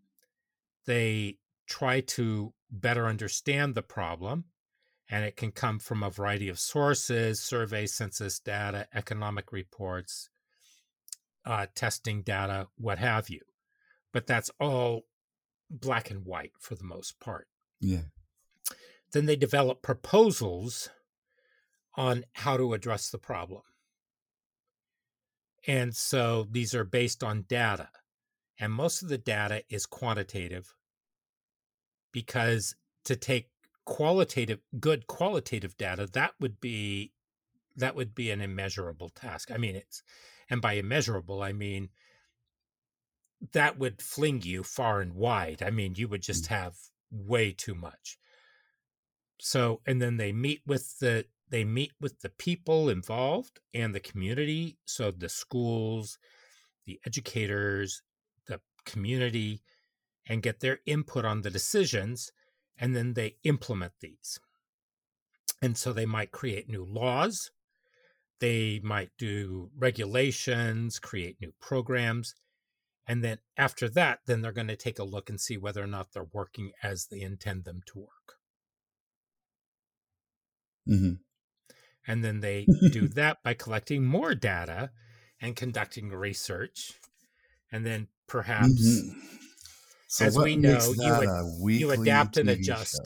They 0.86 1.38
try 1.68 2.02
to 2.02 2.54
better 2.72 3.08
understand 3.08 3.76
the 3.76 3.82
problem 3.82 4.46
and 5.10 5.24
it 5.24 5.36
can 5.36 5.52
come 5.52 5.80
from 5.80 6.02
a 6.04 6.10
variety 6.10 6.50
of 6.50 6.60
sources 6.60 7.42
survey, 7.42 7.86
census 7.86 8.40
data 8.40 8.88
economic 8.94 9.52
reports 9.52 10.30
uh, 11.46 11.68
testing 11.76 12.22
data 12.24 12.68
what 12.76 12.98
have 12.98 13.30
you 13.30 13.42
but 14.12 14.28
that's 14.28 14.50
all 14.60 15.04
black 15.70 16.10
and 16.10 16.26
white 16.26 16.54
for 16.60 16.76
the 16.76 16.84
most 16.84 17.20
part 17.20 17.48
Yeah. 17.80 18.04
then 19.12 19.26
they 19.26 19.36
develop 19.36 19.82
proposals 19.82 20.90
on 21.96 22.26
how 22.34 22.58
to 22.58 22.74
address 22.74 23.10
the 23.10 23.20
problem 23.20 23.62
and 25.68 25.96
so 25.96 26.48
these 26.52 26.76
are 26.76 26.84
based 26.84 27.24
on 27.24 27.46
data 27.48 27.90
and 28.60 28.72
most 28.72 29.02
of 29.02 29.10
the 29.10 29.18
data 29.18 29.64
is 29.70 29.86
quantitative 29.86 30.74
because 32.12 32.76
to 33.04 33.16
take 33.16 33.50
qualitative 33.86 34.60
good 34.80 35.06
qualitative 35.08 35.78
data 35.78 36.08
that 36.14 36.32
would 36.40 36.60
be 36.60 37.12
that 37.76 37.96
would 37.96 38.16
be 38.16 38.32
an 38.32 38.42
immeasurable 38.42 39.10
task. 39.10 39.52
I 39.52 39.58
mean 39.58 39.76
it's 39.76 40.02
and 40.50 40.62
by 40.62 40.74
immeasurable 40.74 41.42
i 41.42 41.52
mean 41.52 41.90
that 43.52 43.78
would 43.78 44.02
fling 44.02 44.42
you 44.42 44.64
far 44.64 45.02
and 45.02 45.14
wide. 45.14 45.62
I 45.62 45.70
mean 45.70 45.94
you 45.96 46.08
would 46.08 46.22
just 46.22 46.46
mm. 46.46 46.48
have 46.48 46.76
way 47.12 47.52
too 47.52 47.76
much. 47.76 48.18
So 49.40 49.82
and 49.86 50.02
then 50.02 50.18
they 50.18 50.32
meet 50.32 50.62
with 50.66 50.98
the 51.00 51.26
they 51.50 51.64
meet 51.64 51.94
with 52.00 52.20
the 52.22 52.30
people 52.30 52.90
involved 52.90 53.60
and 53.74 53.94
the 53.96 54.00
community 54.00 54.78
so 54.86 55.12
the 55.12 55.30
schools 55.30 56.18
the 56.86 57.00
educators 57.06 58.02
the 58.48 58.62
community 58.86 59.62
and 60.28 60.44
get 60.44 60.60
their 60.60 60.80
input 60.86 61.26
on 61.26 61.42
the 61.42 61.52
decisions 61.52 62.32
and 62.78 62.96
then 62.96 63.14
they 63.14 63.38
implement 63.44 63.94
these. 64.02 64.40
And 65.62 65.78
so 65.78 65.92
they 65.92 66.06
might 66.06 66.32
create 66.32 66.70
new 66.70 66.86
laws, 66.86 67.52
they 68.40 68.80
might 68.82 69.12
do 69.18 69.72
regulations, 69.76 71.00
create 71.00 71.42
new 71.42 71.54
programs. 71.62 72.36
And 73.08 73.24
then 73.24 73.40
after 73.58 73.90
that, 73.90 74.22
then 74.28 74.42
they're 74.42 74.52
going 74.54 74.68
to 74.70 74.78
take 74.78 75.00
a 75.00 75.04
look 75.06 75.30
and 75.30 75.42
see 75.42 75.58
whether 75.58 75.84
or 75.84 75.88
not 75.88 76.14
they're 76.14 76.24
working 76.26 76.74
as 76.84 77.08
they 77.08 77.22
intend 77.22 77.66
them 77.66 77.82
to 77.88 78.00
work. 78.00 78.40
hmm 80.88 81.25
And 82.08 82.24
then 82.24 82.40
they 82.42 82.66
do 82.92 83.08
that 83.16 83.42
by 83.44 83.54
collecting 83.54 84.04
more 84.06 84.36
data 84.36 84.92
and 85.42 85.56
conducting 85.56 86.10
research. 86.10 86.94
And 87.72 87.86
then 87.86 88.08
perhaps 88.28 88.72
Mhm. 88.72 89.22
So 90.08 90.26
As 90.26 90.38
we 90.38 90.56
know, 90.56 90.94
you 90.94 91.12
that 91.14 91.24
ad- 91.24 91.30
a 91.30 91.46
weekly 91.62 92.08
adapt 92.08 92.38
and 92.38 92.48
TV 92.50 92.54
adjust. 92.62 93.02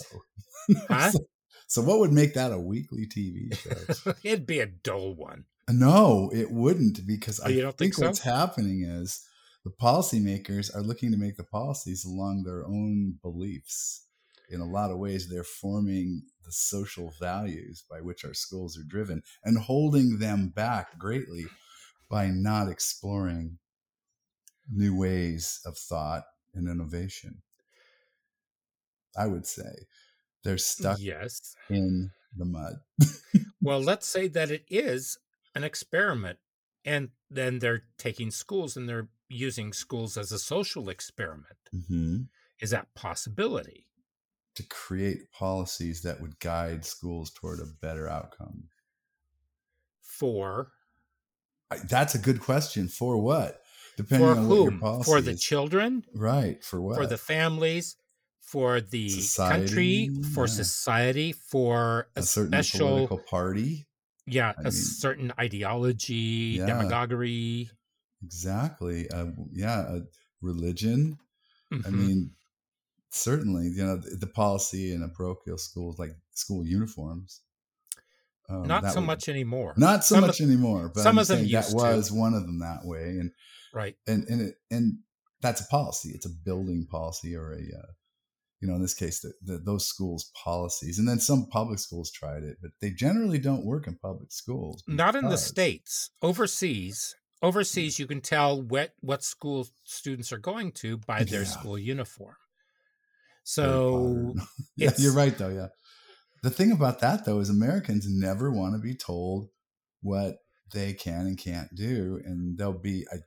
Huh? 0.88 1.12
so, 1.12 1.20
so 1.68 1.82
what 1.82 2.00
would 2.00 2.12
make 2.14 2.36
that 2.36 2.52
a 2.52 2.60
weekly 2.60 3.08
TV 3.08 3.56
show? 3.56 4.14
it'd 4.24 4.46
be 4.46 4.60
a 4.60 4.68
dull 4.68 5.16
one. 5.16 5.46
no, 5.70 6.30
it 6.34 6.52
wouldn't 6.52 7.08
because 7.08 7.40
Oh, 7.40 7.46
I 7.48 7.50
you 7.50 7.62
don't 7.62 7.76
think 7.78 7.94
think, 7.94 7.96
so? 7.96 8.06
what's 8.06 8.20
happening 8.20 8.84
is 8.84 9.26
the 9.64 9.72
policymakers 9.72 10.76
are 10.76 10.82
looking 10.84 11.12
to 11.12 11.18
make 11.18 11.38
the 11.38 11.44
policies 11.44 12.06
along 12.06 12.44
their 12.44 12.66
own 12.66 13.18
beliefs. 13.24 14.06
In 14.50 14.62
a 14.62 14.66
lot 14.70 14.92
of 14.92 14.98
ways, 14.98 15.30
they're 15.30 15.44
forming 15.44 16.24
the 16.44 16.52
social 16.52 17.12
values 17.20 17.84
by 17.90 18.02
which 18.02 18.26
our 18.26 18.34
schools 18.34 18.78
are 18.78 18.84
driven 18.84 19.24
and 19.44 19.58
holding 19.58 20.20
them 20.20 20.50
back 20.50 20.98
greatly 20.98 21.46
by 22.10 22.28
not 22.30 22.70
exploring 22.70 23.60
new 24.72 24.96
ways 24.98 25.60
of 25.66 25.78
thought 25.78 26.24
and 26.54 26.70
innovation. 26.70 27.42
I 29.16 29.28
would 29.28 29.46
say 29.46 29.88
they're 30.44 30.58
stuck 30.60 31.00
Yes. 31.00 31.58
in 31.70 32.12
the 32.36 32.46
mud. 32.46 32.82
Well, 33.62 33.80
let's 33.80 34.08
say 34.08 34.28
that 34.30 34.52
it 34.52 34.66
is 34.68 35.18
an 35.56 35.64
experiment, 35.64 36.40
and 36.86 37.12
then 37.30 37.60
they're 37.60 37.88
taking 37.98 38.32
schools 38.32 38.76
and 38.78 38.88
they're 38.88 39.10
using 39.30 39.74
schools 39.74 40.18
as 40.18 40.32
a 40.32 40.40
social 40.40 40.90
experiment. 40.90 41.72
hmm 41.72 42.30
Is 42.60 42.72
that 42.72 42.94
possibility? 42.96 43.89
To 44.60 44.68
create 44.68 45.32
policies 45.32 46.02
that 46.02 46.20
would 46.20 46.38
guide 46.42 46.84
schools 46.84 47.32
toward 47.32 47.62
a 47.62 47.66
better 47.82 48.10
outcome. 48.10 48.66
For 50.02 50.74
that's 51.88 52.14
a 52.14 52.20
good 52.20 52.42
question. 52.42 52.90
For 52.90 53.18
what? 53.18 53.62
Depending 53.96 54.28
for 54.28 54.38
on 54.38 54.50
what 54.50 54.56
your 54.56 54.72
whom? 54.72 54.80
policy 54.82 55.10
For 55.12 55.22
the 55.22 55.32
is. 55.32 55.42
children, 55.42 56.04
right? 56.14 56.62
For 56.62 56.82
what? 56.82 56.98
for 56.98 57.06
the 57.08 57.18
families, 57.18 57.96
for 58.42 58.82
the 58.82 59.08
Society, 59.08 60.08
country, 60.08 60.24
for 60.34 60.42
yeah. 60.48 60.54
society, 60.54 61.32
for 61.32 62.10
a, 62.18 62.20
a 62.20 62.24
certain 62.24 62.52
special 62.52 62.88
political 62.90 63.20
party. 63.20 63.88
yeah, 64.26 64.50
I 64.58 64.62
a 64.62 64.64
mean- 64.66 64.72
certain 64.74 65.34
ideology, 65.40 66.58
Yeah. 66.60 66.66
demagoguery. 66.66 67.70
Exactly. 68.24 69.10
Uh, 69.10 69.28
yeah, 69.54 69.80
a 69.96 70.02
religion. 70.42 71.18
I 71.72 71.76
Mhm. 71.76 71.92
mean, 71.94 72.36
certainly, 73.10 73.66
you 73.76 73.84
know, 73.86 73.98
the, 73.98 74.16
the 74.20 74.28
policy 74.28 74.94
in 74.94 75.02
a 75.04 75.10
parochial 75.10 75.58
school, 75.58 75.94
is 75.94 76.00
like 76.00 76.12
school 76.34 76.66
uniforms. 76.66 77.42
um, 78.50 78.64
not 78.64 78.86
so 78.92 79.00
would- 79.00 79.08
much 79.08 79.30
anymore. 79.30 79.74
Not 79.78 80.04
so 80.04 80.16
Some 80.16 80.24
of- 80.24 80.28
much 80.30 80.42
anymore. 80.42 80.92
But 80.94 81.04
some 81.04 81.18
I'm 81.18 81.22
of 81.22 81.28
them 81.28 81.50
that 81.52 81.66
to. 81.70 81.76
was 81.76 82.12
one 82.12 82.34
of 82.34 82.42
them 82.44 82.60
that 82.60 82.80
way, 82.84 83.04
and 83.20 83.32
right. 83.74 83.96
and 84.08 84.28
and 84.28 84.42
it, 84.42 84.56
and 84.72 85.00
that's 85.42 85.62
a 85.62 85.66
policy. 85.68 86.10
It's 86.14 86.26
a 86.26 86.30
building 86.46 86.88
policy, 86.90 87.36
or 87.36 87.52
a 87.54 87.58
uh, 87.58 87.92
you 88.62 88.68
know, 88.68 88.76
in 88.76 88.82
this 88.82 88.94
case, 88.94 89.22
the, 89.22 89.32
the, 89.42 89.58
those 89.60 89.88
schools' 89.88 90.32
policies. 90.36 91.00
And 91.00 91.08
then 91.08 91.20
some 91.20 91.48
public 91.50 91.80
schools 91.80 92.12
tried 92.12 92.44
it, 92.44 92.58
but 92.62 92.72
they 92.82 92.90
generally 92.90 93.40
don't 93.40 93.66
work 93.66 93.88
in 93.88 93.96
public 93.96 94.34
schools. 94.34 94.84
Not 94.86 95.16
in 95.16 95.30
the 95.30 95.38
states. 95.38 96.10
Overseas, 96.22 97.16
overseas, 97.42 98.00
you 98.00 98.06
can 98.08 98.20
tell 98.20 98.62
what 98.62 98.94
what 99.00 99.24
school 99.24 99.68
students 99.86 100.34
are 100.34 100.38
going 100.40 100.72
to 100.74 100.98
by 100.98 101.24
their 101.24 101.44
Yeah. 101.44 101.48
school 101.48 101.78
uniform. 101.80 102.36
So 103.50 104.36
yeah, 104.78 104.92
you're 105.00 105.14
right, 105.14 105.36
though. 105.36 105.50
Yeah. 105.50 105.70
The 106.44 106.52
thing 106.52 106.72
about 106.72 107.00
that, 107.00 107.26
though, 107.26 107.40
is 107.40 107.50
Americans 107.50 108.06
never 108.08 108.52
want 108.52 108.76
to 108.76 108.80
be 108.80 108.94
told 108.94 109.48
what 110.02 110.36
they 110.72 110.94
can 110.94 111.26
and 111.26 111.36
can't 111.36 111.74
do, 111.76 112.22
and 112.24 112.60
they'll 112.60 112.78
be. 112.78 113.08
I, 113.12 113.18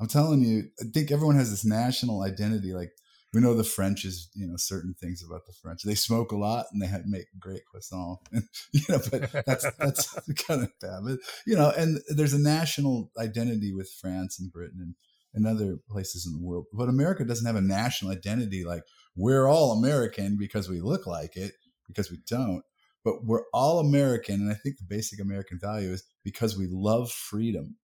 I'm 0.00 0.06
telling 0.06 0.42
you, 0.42 0.68
I 0.80 0.84
think 0.94 1.10
everyone 1.10 1.34
has 1.34 1.50
this 1.50 1.64
national 1.64 2.22
identity. 2.22 2.72
Like 2.72 2.92
we 3.34 3.40
know 3.40 3.52
the 3.52 3.64
French 3.64 4.04
is, 4.04 4.30
you 4.32 4.46
know, 4.46 4.54
certain 4.56 4.94
things 4.94 5.24
about 5.28 5.44
the 5.46 5.52
French. 5.60 5.82
They 5.82 5.96
smoke 5.96 6.30
a 6.30 6.36
lot 6.36 6.66
and 6.72 6.80
they 6.80 6.86
have, 6.86 7.06
make 7.06 7.26
great 7.40 7.62
croissant, 7.68 8.20
you 8.72 8.82
know. 8.88 9.00
But 9.10 9.44
that's 9.44 9.66
that's 9.76 10.14
kind 10.46 10.62
of 10.62 10.70
bad. 10.80 11.00
But 11.04 11.18
you 11.48 11.56
know, 11.56 11.72
and 11.76 11.98
there's 12.10 12.32
a 12.32 12.40
national 12.40 13.10
identity 13.18 13.74
with 13.74 13.90
France 14.00 14.38
and 14.38 14.52
Britain 14.52 14.78
and, 14.80 14.94
and 15.34 15.48
other 15.48 15.78
places 15.90 16.26
in 16.26 16.32
the 16.32 16.46
world. 16.46 16.66
But 16.72 16.88
America 16.88 17.24
doesn't 17.24 17.46
have 17.46 17.56
a 17.56 17.60
national 17.60 18.12
identity. 18.12 18.64
Like 18.64 18.82
we're 19.18 19.48
all 19.48 19.72
American 19.72 20.36
because 20.38 20.68
we 20.68 20.80
look 20.80 21.06
like 21.06 21.36
it, 21.36 21.52
because 21.86 22.10
we 22.10 22.18
don't. 22.26 22.62
But 23.04 23.24
we're 23.24 23.44
all 23.52 23.80
American, 23.80 24.36
and 24.36 24.50
I 24.50 24.54
think 24.54 24.78
the 24.78 24.84
basic 24.88 25.20
American 25.20 25.58
value 25.58 25.90
is 25.90 26.04
because 26.24 26.56
we 26.56 26.68
love 26.70 27.10
freedom. 27.10 27.76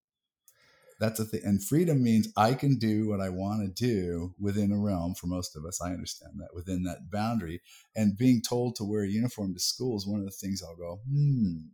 That's 1.00 1.18
a 1.18 1.24
thing. 1.24 1.40
And 1.44 1.62
freedom 1.62 2.02
means 2.02 2.28
I 2.36 2.54
can 2.54 2.78
do 2.78 3.08
what 3.08 3.20
I 3.20 3.28
want 3.28 3.62
to 3.62 3.68
do 3.68 4.34
within 4.38 4.70
a 4.70 4.78
realm 4.78 5.14
for 5.14 5.26
most 5.26 5.56
of 5.56 5.64
us. 5.64 5.80
I 5.82 5.90
understand 5.90 6.34
that 6.38 6.54
within 6.54 6.84
that 6.84 7.10
boundary. 7.10 7.60
And 7.96 8.16
being 8.16 8.40
told 8.40 8.76
to 8.76 8.84
wear 8.84 9.02
a 9.02 9.08
uniform 9.08 9.54
to 9.54 9.60
school 9.60 9.96
is 9.96 10.06
one 10.06 10.20
of 10.20 10.26
the 10.26 10.30
things 10.30 10.62
I'll 10.62 10.76
go, 10.76 11.00
hmm. 11.10 11.66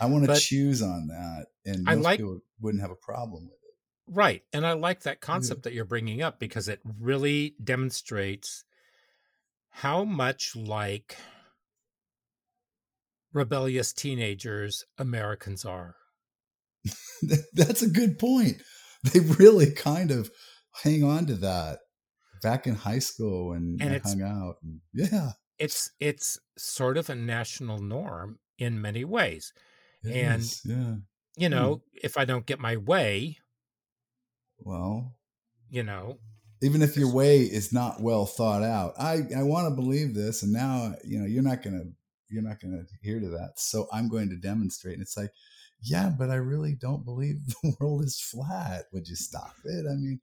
I 0.00 0.06
want 0.06 0.24
to 0.24 0.28
But- 0.28 0.40
choose 0.40 0.82
on 0.82 1.08
that, 1.08 1.46
and 1.66 1.88
I 1.88 1.96
most 1.96 2.04
like- 2.04 2.18
people 2.20 2.40
wouldn't 2.60 2.80
have 2.80 2.92
a 2.92 2.96
problem 2.96 3.44
with 3.44 3.52
it. 3.52 3.60
Right. 4.06 4.44
And 4.52 4.66
I 4.66 4.74
like 4.74 5.02
that 5.02 5.20
concept 5.20 5.62
that 5.62 5.72
you're 5.72 5.84
bringing 5.84 6.20
up 6.22 6.38
because 6.38 6.68
it 6.68 6.80
really 7.00 7.54
demonstrates 7.62 8.64
how 9.78 10.04
much 10.04 10.54
like 10.54 11.16
rebellious 13.32 13.92
teenagers 13.92 14.84
Americans 14.98 15.64
are. 15.64 15.96
That's 17.52 17.82
a 17.82 17.88
good 17.90 18.18
point. 18.18 18.62
They 19.12 19.20
really 19.20 19.70
kind 19.72 20.10
of 20.10 20.30
hang 20.82 21.02
on 21.04 21.26
to 21.26 21.34
that 21.36 21.80
back 22.42 22.66
in 22.66 22.74
high 22.74 22.98
school 23.00 23.48
when 23.48 23.78
And 23.80 23.94
I 23.94 23.98
hung 23.98 24.22
out. 24.22 24.56
And 24.62 24.80
yeah, 24.92 25.32
It's 25.58 25.90
it's 26.00 26.38
sort 26.56 26.96
of 26.96 27.10
a 27.10 27.14
national 27.14 27.78
norm 27.78 28.38
in 28.58 28.80
many 28.80 29.04
ways. 29.04 29.52
it 30.02 30.12
And- 30.16 30.42
is, 30.42 30.62
yeah. 30.64 30.94
You 31.36 31.48
hmm. 31.48 31.54
know, 31.54 31.82
if 31.92 32.16
I 32.16 32.24
don't 32.24 32.46
get 32.46 32.60
my 32.60 32.76
way, 32.76 33.38
Well, 34.58 35.16
you 35.68 35.82
know, 35.82 36.18
even 36.64 36.80
if 36.80 36.96
your 36.96 37.12
way 37.12 37.40
is 37.40 37.72
not 37.72 38.00
well 38.00 38.24
thought 38.24 38.62
out, 38.62 38.94
I 38.98 39.22
I 39.36 39.42
want 39.42 39.68
to 39.68 39.74
believe 39.74 40.14
this, 40.14 40.42
and 40.42 40.52
now 40.52 40.94
you 41.04 41.18
know 41.18 41.26
you're 41.26 41.42
not 41.42 41.62
gonna 41.62 41.84
you're 42.30 42.42
not 42.42 42.60
gonna 42.60 42.80
adhere 42.80 43.20
to 43.20 43.28
that. 43.30 43.52
So 43.56 43.86
I'm 43.92 44.08
going 44.08 44.30
to 44.30 44.36
demonstrate. 44.36 44.94
And 44.94 45.02
it's 45.02 45.16
like, 45.16 45.30
yeah, 45.82 46.10
but 46.16 46.30
I 46.30 46.36
really 46.36 46.74
don't 46.74 47.04
believe 47.04 47.36
the 47.62 47.76
world 47.78 48.02
is 48.02 48.18
flat. 48.18 48.84
Would 48.92 49.08
you 49.08 49.16
stop 49.16 49.54
it? 49.64 49.86
I 49.86 49.94
mean, 49.94 50.20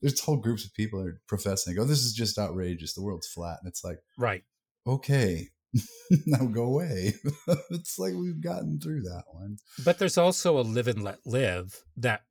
there's 0.00 0.20
whole 0.20 0.36
groups 0.36 0.64
of 0.64 0.72
people 0.72 1.00
that 1.02 1.08
are 1.08 1.20
professing, 1.26 1.76
"Oh, 1.78 1.84
this 1.84 2.04
is 2.04 2.14
just 2.14 2.38
outrageous. 2.38 2.94
The 2.94 3.02
world's 3.02 3.28
flat," 3.28 3.58
and 3.62 3.68
it's 3.68 3.84
like. 3.84 3.98
right. 4.16 4.44
okay, 4.86 5.48
now 6.26 6.44
go 6.46 6.64
away. 6.64 7.14
it's 7.70 7.98
like 7.98 8.14
we've 8.14 8.40
gotten 8.40 8.78
through 8.78 9.02
that 9.02 9.24
one. 9.32 9.58
But 9.84 9.98
there's 9.98 10.18
also 10.18 10.58
a 10.58 10.62
live 10.62 10.86
and 10.86 11.02
let 11.02 11.26
live 11.26 11.82
that 11.96 12.22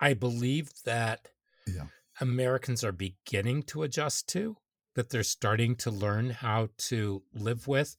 I 0.00 0.14
believe 0.14 0.70
that 0.84 1.28
Yeah. 1.66 1.86
Americans 2.22 2.84
are 2.84 2.92
beginning 2.92 3.64
to 3.64 3.82
adjust 3.82 4.28
to, 4.28 4.56
that 4.94 5.10
they're 5.10 5.22
starting 5.24 5.74
to 5.76 5.90
learn 5.90 6.30
how 6.30 6.68
to 6.88 7.22
live 7.34 7.66
with. 7.66 7.96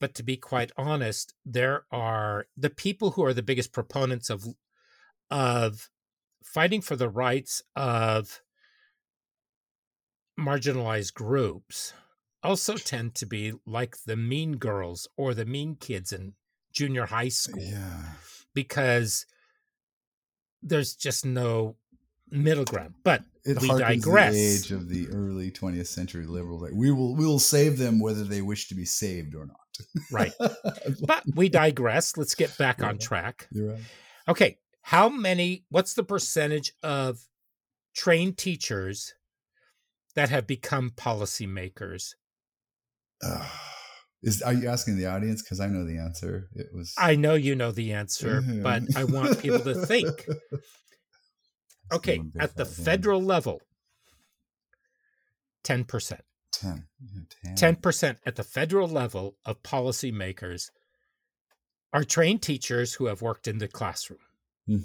But 0.00 0.14
to 0.16 0.22
be 0.22 0.36
quite 0.36 0.72
honest, 0.76 1.34
there 1.46 1.84
are 1.90 2.46
the 2.56 2.70
people 2.70 3.12
who 3.12 3.24
are 3.24 3.32
the 3.34 3.42
biggest 3.42 3.72
proponents 3.72 4.28
of 4.28 4.44
of 5.30 5.88
fighting 6.44 6.82
for 6.82 6.96
the 6.96 7.08
rights 7.08 7.62
of 7.76 8.42
marginalized 10.38 11.14
groups 11.14 11.94
also 12.42 12.76
tend 12.76 13.14
to 13.14 13.24
be 13.26 13.52
like 13.64 13.96
the 14.04 14.16
mean 14.16 14.56
girls 14.56 15.08
or 15.16 15.32
the 15.32 15.46
mean 15.46 15.76
kids 15.76 16.12
in 16.12 16.34
junior 16.72 17.06
high 17.06 17.28
school 17.30 17.62
Yeah. 17.62 18.14
because 18.52 19.24
there's 20.60 20.94
just 20.96 21.24
no 21.24 21.76
middle 22.34 22.64
ground. 22.64 22.94
But 23.04 23.22
It 23.44 23.60
We 23.60 23.68
digress. 23.68 24.32
the 24.34 24.40
age 24.40 24.70
of 24.72 24.88
the 24.88 25.08
early 25.08 25.50
20th 25.50 25.86
century 25.86 26.26
liberals. 26.26 26.62
Like 26.62 26.72
we 26.74 26.90
will 26.90 27.14
we 27.14 27.26
will 27.26 27.38
save 27.38 27.78
them 27.78 28.00
whether 28.00 28.24
they 28.24 28.42
wish 28.42 28.68
to 28.68 28.74
be 28.74 28.84
saved 28.84 29.34
or 29.34 29.46
not. 29.46 29.56
right, 30.12 30.32
but 31.06 31.22
we 31.34 31.48
digress. 31.48 32.16
Let's 32.16 32.34
get 32.34 32.56
back 32.58 32.82
on 32.82 32.94
Yeah. 32.96 33.06
track. 33.06 33.48
You're 33.50 33.72
right. 33.72 33.82
Okay, 34.28 34.58
how 34.82 35.08
many? 35.08 35.64
What's 35.70 35.94
the 35.94 36.04
percentage 36.04 36.72
of 36.82 37.20
trained 37.94 38.38
teachers 38.38 39.14
that 40.14 40.28
have 40.30 40.46
become 40.46 40.90
policymakers? 40.90 42.14
Ugh. 43.22 43.46
is 44.22 44.40
are 44.42 44.54
you 44.54 44.68
asking 44.68 44.96
the 44.96 45.06
audience? 45.06 45.42
Because 45.42 45.60
I 45.60 45.66
know 45.66 45.84
the 45.84 45.98
answer. 45.98 46.48
It 46.54 46.68
was 46.72 46.94
I 46.96 47.16
know 47.16 47.34
you 47.34 47.54
know 47.54 47.72
the 47.72 47.92
answer, 47.92 48.42
but 48.62 48.82
I 48.96 49.04
want 49.04 49.40
people 49.40 49.60
to 49.60 49.74
think. 49.86 50.08
Okay, 51.92 52.20
at 52.38 52.56
the 52.56 52.64
federal 52.64 53.22
level, 53.22 53.60
ten 55.62 55.84
percent. 55.84 56.22
ten. 56.52 56.86
Yeah, 57.44 57.54
10 57.54 57.76
percent 57.76 58.18
at 58.24 58.36
the 58.36 58.44
federal 58.44 58.88
level 58.88 59.36
of 59.44 59.62
policymakers 59.62 60.70
are 61.92 62.04
trained 62.04 62.42
teachers 62.42 62.94
who 62.94 63.06
have 63.06 63.22
worked 63.22 63.46
in 63.46 63.58
the 63.58 63.68
classroom. 63.68 64.20
Hmm. 64.66 64.78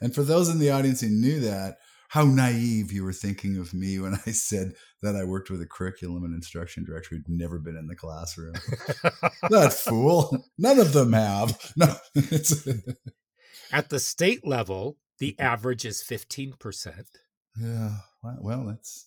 And 0.00 0.14
for 0.14 0.22
those 0.22 0.48
in 0.48 0.58
the 0.58 0.70
audience 0.70 1.00
who 1.00 1.08
knew 1.08 1.40
that, 1.40 1.76
how 2.08 2.24
naive 2.24 2.92
you 2.92 3.02
were 3.02 3.12
thinking 3.12 3.56
of 3.56 3.74
me 3.74 3.98
when 3.98 4.14
I 4.26 4.30
said 4.30 4.74
that 5.02 5.16
I 5.16 5.24
worked 5.24 5.50
with 5.50 5.60
a 5.60 5.66
curriculum 5.66 6.24
and 6.24 6.34
instruction 6.34 6.84
director 6.84 7.16
who'd 7.16 7.28
never 7.28 7.58
been 7.58 7.76
in 7.76 7.86
the 7.86 7.96
classroom. 7.96 8.54
that 9.50 9.72
fool. 9.72 10.44
None 10.58 10.78
of 10.78 10.92
them 10.92 11.12
have. 11.12 11.72
No, 11.76 11.92
At 13.72 13.88
the 13.88 13.98
state 13.98 14.46
level, 14.46 14.96
the 15.24 15.42
average 15.42 15.86
is 15.86 16.02
15%. 16.02 17.06
yeah. 17.58 17.96
Well, 18.22 18.66
that's 18.66 19.06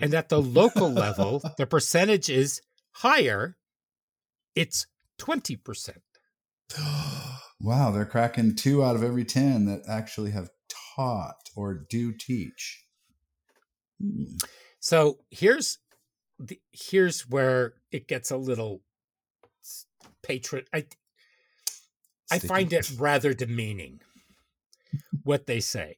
And 0.00 0.14
at 0.14 0.28
the 0.28 0.40
local 0.60 0.90
level, 0.90 1.42
the 1.58 1.66
percentage 1.66 2.30
is 2.30 2.62
higher. 2.92 3.56
It's 4.54 4.86
20%. 5.18 5.96
wow. 7.60 7.90
They're 7.90 8.06
cracking 8.06 8.56
two 8.56 8.82
out 8.82 8.96
of 8.96 9.02
every 9.02 9.24
ten 9.24 9.66
that 9.66 9.82
actually 9.88 10.30
have 10.30 10.50
taught 10.96 11.50
or 11.54 11.74
do 11.74 12.12
teach. 12.12 12.84
Hmm. 14.00 14.36
So 14.78 15.18
here's 15.30 15.78
the, 16.38 16.58
here's 16.72 17.28
where 17.28 17.74
it 17.92 18.08
gets 18.08 18.30
a 18.30 18.36
little 18.38 18.80
patron. 20.22 20.64
I 20.72 20.86
I 22.30 22.38
find 22.38 22.72
it 22.72 22.90
rather 22.96 23.34
demeaning 23.34 24.00
what 25.22 25.46
they 25.46 25.60
say. 25.60 25.96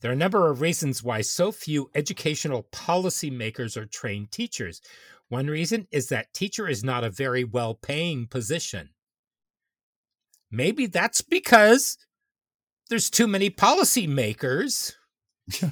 There 0.00 0.10
are 0.10 0.14
a 0.14 0.16
number 0.16 0.50
of 0.50 0.60
reasons 0.60 1.02
why 1.02 1.22
so 1.22 1.50
few 1.50 1.90
educational 1.94 2.68
policymakers 2.72 3.76
are 3.76 3.86
trained 3.86 4.30
teachers. 4.30 4.80
One 5.28 5.48
reason 5.48 5.88
is 5.90 6.08
that 6.08 6.32
teacher 6.32 6.68
is 6.68 6.84
not 6.84 7.04
a 7.04 7.10
very 7.10 7.44
well 7.44 7.74
paying 7.74 8.26
position. 8.26 8.90
Maybe 10.50 10.86
that's 10.86 11.20
because 11.20 11.98
there's 12.88 13.10
too 13.10 13.26
many 13.26 13.50
policymakers 13.50 14.94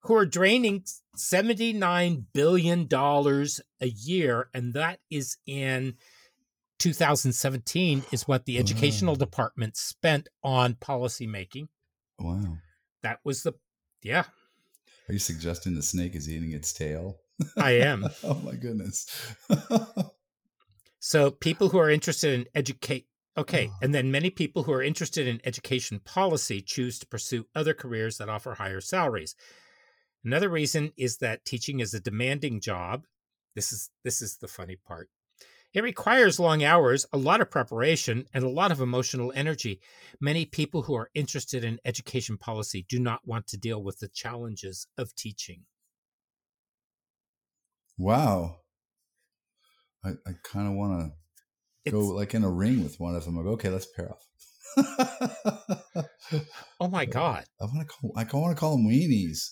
who 0.00 0.14
are 0.14 0.26
draining 0.26 0.84
$79 1.16 2.24
billion 2.32 2.88
a 2.92 3.86
year, 3.86 4.48
and 4.54 4.74
that 4.74 5.00
is 5.10 5.38
in 5.46 5.94
2017 6.78 8.04
is 8.12 8.28
what 8.28 8.44
the 8.44 8.58
educational 8.58 9.14
Wow. 9.14 9.18
department 9.18 9.76
spent 9.76 10.28
on 10.42 10.74
policy 10.74 11.26
making. 11.26 11.68
Wow. 12.18 12.58
That 13.02 13.20
was 13.24 13.42
the 13.42 13.54
yeah, 14.02 14.24
Are 15.08 15.12
you 15.12 15.18
suggesting 15.18 15.74
the 15.74 15.82
snake 15.82 16.14
is 16.14 16.30
eating 16.30 16.52
its 16.52 16.72
tail? 16.72 17.18
I 17.56 17.72
am. 17.72 18.06
oh 18.24 18.40
my 18.44 18.54
goodness. 18.54 19.06
So 20.98 21.30
people 21.30 21.68
who 21.68 21.78
are 21.78 21.90
interested 21.90 22.34
in 22.34 22.46
educate 22.54 23.06
okay, 23.38 23.70
and 23.82 23.94
then 23.94 24.10
many 24.10 24.30
people 24.30 24.62
who 24.62 24.72
are 24.72 24.82
interested 24.82 25.26
in 25.28 25.40
education 25.44 26.00
policy 26.00 26.62
choose 26.62 26.98
to 26.98 27.06
pursue 27.06 27.46
other 27.54 27.74
careers 27.74 28.18
that 28.18 28.28
offer 28.28 28.54
higher 28.54 28.80
salaries. 28.80 29.36
Another 30.24 30.48
reason 30.48 30.92
is 30.96 31.18
that 31.18 31.44
teaching 31.44 31.80
is 31.80 31.94
a 31.94 32.00
demanding 32.00 32.60
job. 32.60 33.04
This 33.54 33.72
is 33.72 33.90
this 34.04 34.20
is 34.22 34.38
the 34.38 34.48
funny 34.48 34.76
part. 34.76 35.08
It 35.76 35.82
requires 35.82 36.40
long 36.40 36.64
hours, 36.64 37.04
a 37.12 37.18
lot 37.18 37.42
of 37.42 37.50
preparation, 37.50 38.24
and 38.32 38.42
a 38.42 38.48
lot 38.48 38.72
of 38.72 38.80
emotional 38.80 39.30
energy. 39.36 39.78
Many 40.18 40.46
people 40.46 40.80
who 40.80 40.94
are 40.94 41.10
interested 41.14 41.64
in 41.64 41.80
education 41.84 42.38
policy 42.38 42.86
do 42.88 42.98
not 42.98 43.28
want 43.28 43.46
to 43.48 43.58
deal 43.58 43.82
with 43.82 43.98
the 43.98 44.08
challenges 44.08 44.86
of 44.96 45.14
teaching. 45.14 45.64
wow. 47.98 48.56
I, 50.02 50.12
I 50.26 50.32
kind 50.42 50.66
of 50.66 50.72
want 50.72 51.12
to 51.84 51.90
go 51.90 52.06
like 52.06 52.32
in 52.32 52.42
a 52.42 52.50
ring 52.50 52.82
with 52.82 52.98
one 52.98 53.14
of 53.14 53.26
them. 53.26 53.38
I 53.38 53.42
go, 53.42 53.50
okay, 53.50 53.68
let's 53.68 53.84
pair 53.84 54.10
off. 54.10 54.26
oh 56.80 56.88
my 56.88 57.04
god. 57.04 57.44
I 57.60 57.66
want 57.66 57.80
to 57.80 57.84
call. 57.86 58.12
I 58.16 58.24
want 58.32 58.56
to 58.56 58.60
call 58.60 58.78
them 58.78 58.88
weenies. 58.88 59.50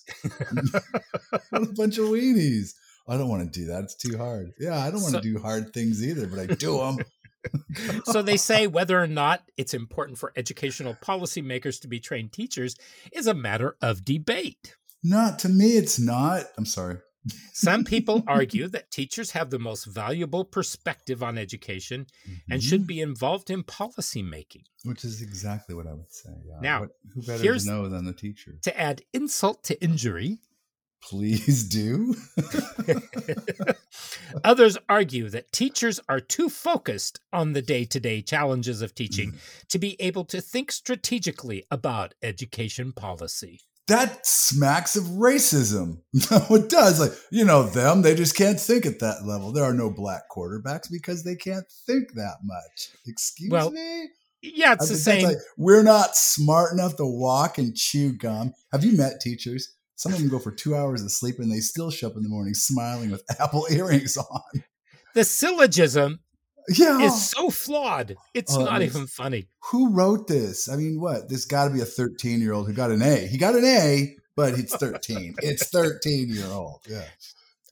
what 1.50 1.62
a 1.68 1.72
bunch 1.74 1.98
of 1.98 2.06
weenies. 2.06 2.70
I 3.06 3.16
don't 3.16 3.28
want 3.28 3.52
to 3.52 3.60
do 3.60 3.66
that. 3.66 3.84
It's 3.84 3.94
too 3.94 4.16
hard. 4.16 4.52
Yeah, 4.58 4.78
I 4.78 4.90
don't 4.90 5.02
want 5.02 5.12
So- 5.12 5.20
to 5.20 5.32
do 5.32 5.38
hard 5.40 5.72
things 5.74 6.02
either, 6.06 6.26
but 6.26 6.38
I 6.38 6.46
do 6.46 6.78
them. 6.78 6.98
so 8.04 8.22
they 8.22 8.38
say 8.38 8.66
whether 8.66 8.98
or 9.00 9.06
not 9.06 9.42
it's 9.58 9.74
important 9.74 10.16
for 10.18 10.32
educational 10.36 10.94
policymakers 10.94 11.80
to 11.82 11.88
be 11.88 12.00
trained 12.00 12.32
teachers 12.32 12.76
is 13.12 13.26
a 13.26 13.34
matter 13.34 13.76
of 13.82 14.04
debate. 14.04 14.74
Not 15.02 15.38
to 15.40 15.50
me. 15.50 15.72
It's 15.76 15.98
not. 15.98 16.46
I'm 16.56 16.64
sorry. 16.64 16.96
Some 17.52 17.84
people 17.84 18.24
argue 18.26 18.68
that 18.68 18.90
teachers 18.90 19.32
have 19.32 19.50
the 19.50 19.58
most 19.58 19.84
valuable 19.84 20.44
perspective 20.46 21.22
on 21.22 21.36
education 21.36 22.06
and 22.50 22.60
Mhm. 22.62 22.64
should 22.66 22.86
be 22.86 23.00
involved 23.02 23.50
in 23.50 23.62
policymaking. 23.62 24.64
Which 24.84 25.04
is 25.04 25.20
exactly 25.20 25.74
what 25.74 25.86
I 25.86 25.92
would 25.92 26.12
say. 26.12 26.30
Yeah. 26.46 26.60
Now, 26.62 26.80
What- 26.80 26.90
who 27.14 27.22
better 27.22 27.58
to 27.58 27.66
know 27.66 27.88
than 27.90 28.06
the 28.06 28.12
teacher? 28.14 28.58
To 28.62 28.78
add 28.80 29.02
insult 29.12 29.62
to 29.64 29.82
injury, 29.84 30.38
Please 31.08 31.64
do. 31.64 32.14
Others 34.44 34.78
argue 34.88 35.28
that 35.30 35.52
teachers 35.52 36.00
are 36.08 36.20
too 36.20 36.48
focused 36.48 37.20
on 37.32 37.52
the 37.52 37.62
day 37.62 37.84
to 37.84 38.00
day 38.00 38.22
challenges 38.22 38.82
of 38.82 38.94
teaching 38.94 39.32
Mm. 39.32 39.38
to 39.68 39.78
be 39.78 39.96
able 40.00 40.24
to 40.26 40.40
think 40.40 40.72
strategically 40.72 41.64
about 41.70 42.14
education 42.22 42.92
policy. 42.92 43.60
that 43.86 44.26
smacks 44.26 44.96
of 44.96 45.04
racism. 45.04 45.98
No, 46.30 46.56
it 46.56 46.70
does. 46.70 46.98
Like, 47.00 47.12
you 47.30 47.44
know, 47.44 47.64
them, 47.64 48.00
they 48.00 48.14
just 48.14 48.34
can't 48.34 48.58
think 48.58 48.86
at 48.86 49.00
that 49.00 49.26
level. 49.26 49.52
There 49.52 49.64
are 49.64 49.74
no 49.74 49.90
black 49.90 50.22
quarterbacks 50.34 50.90
because 50.90 51.22
they 51.22 51.36
can't 51.36 51.66
think 51.86 52.14
that 52.14 52.36
much. 52.42 52.88
Excuse 53.06 53.50
Well, 53.50 53.70
me? 53.70 54.08
Yeah, 54.40 54.70
I 54.70 54.72
it's 54.74 54.88
the 54.88 54.96
same. 54.96 55.24
like, 55.24 55.36
we're 55.58 55.82
not 55.82 56.16
smart 56.16 56.72
enough 56.72 56.96
to 56.96 57.06
walk 57.06 57.58
and 57.58 57.76
chew 57.76 58.12
gum. 58.12 58.54
Have 58.72 58.84
you 58.84 58.96
met 58.96 59.20
teachers? 59.20 59.73
Some 59.96 60.12
of 60.12 60.18
them 60.18 60.28
go 60.28 60.38
for 60.38 60.50
two 60.50 60.74
hours 60.74 61.02
of 61.02 61.10
sleep 61.12 61.38
and 61.38 61.50
they 61.50 61.60
still 61.60 61.90
show 61.90 62.08
up 62.08 62.16
in 62.16 62.22
the 62.22 62.28
morning 62.28 62.54
smiling 62.54 63.10
with 63.10 63.22
Apple 63.40 63.66
earrings 63.70 64.16
on. 64.16 64.40
the 65.14 65.24
syllogism 65.24 66.20
Yeah. 66.68 67.00
is 67.02 67.30
so 67.30 67.50
flawed. 67.50 68.16
It's 68.34 68.54
Oh, 68.56 68.64
not 68.64 68.82
even 68.82 69.06
funny. 69.06 69.46
who 69.70 69.90
wrote 69.92 70.26
this? 70.26 70.68
I 70.68 70.76
mean, 70.76 71.00
what? 71.00 71.28
This 71.28 71.44
got 71.44 71.68
to 71.68 71.74
be 71.74 71.80
a 71.80 71.84
13 71.86 72.40
year 72.40 72.52
old 72.52 72.66
who 72.66 72.72
got 72.72 72.90
an 72.90 73.02
A. 73.02 73.26
He 73.26 73.38
got 73.38 73.54
an 73.54 73.64
A, 73.64 74.16
but 74.36 74.54
it's 74.58 74.74
13. 74.76 75.36
it's 75.38 75.68
13 75.68 76.28
year 76.28 76.46
old. 76.46 76.80
Yeah. 76.88 77.04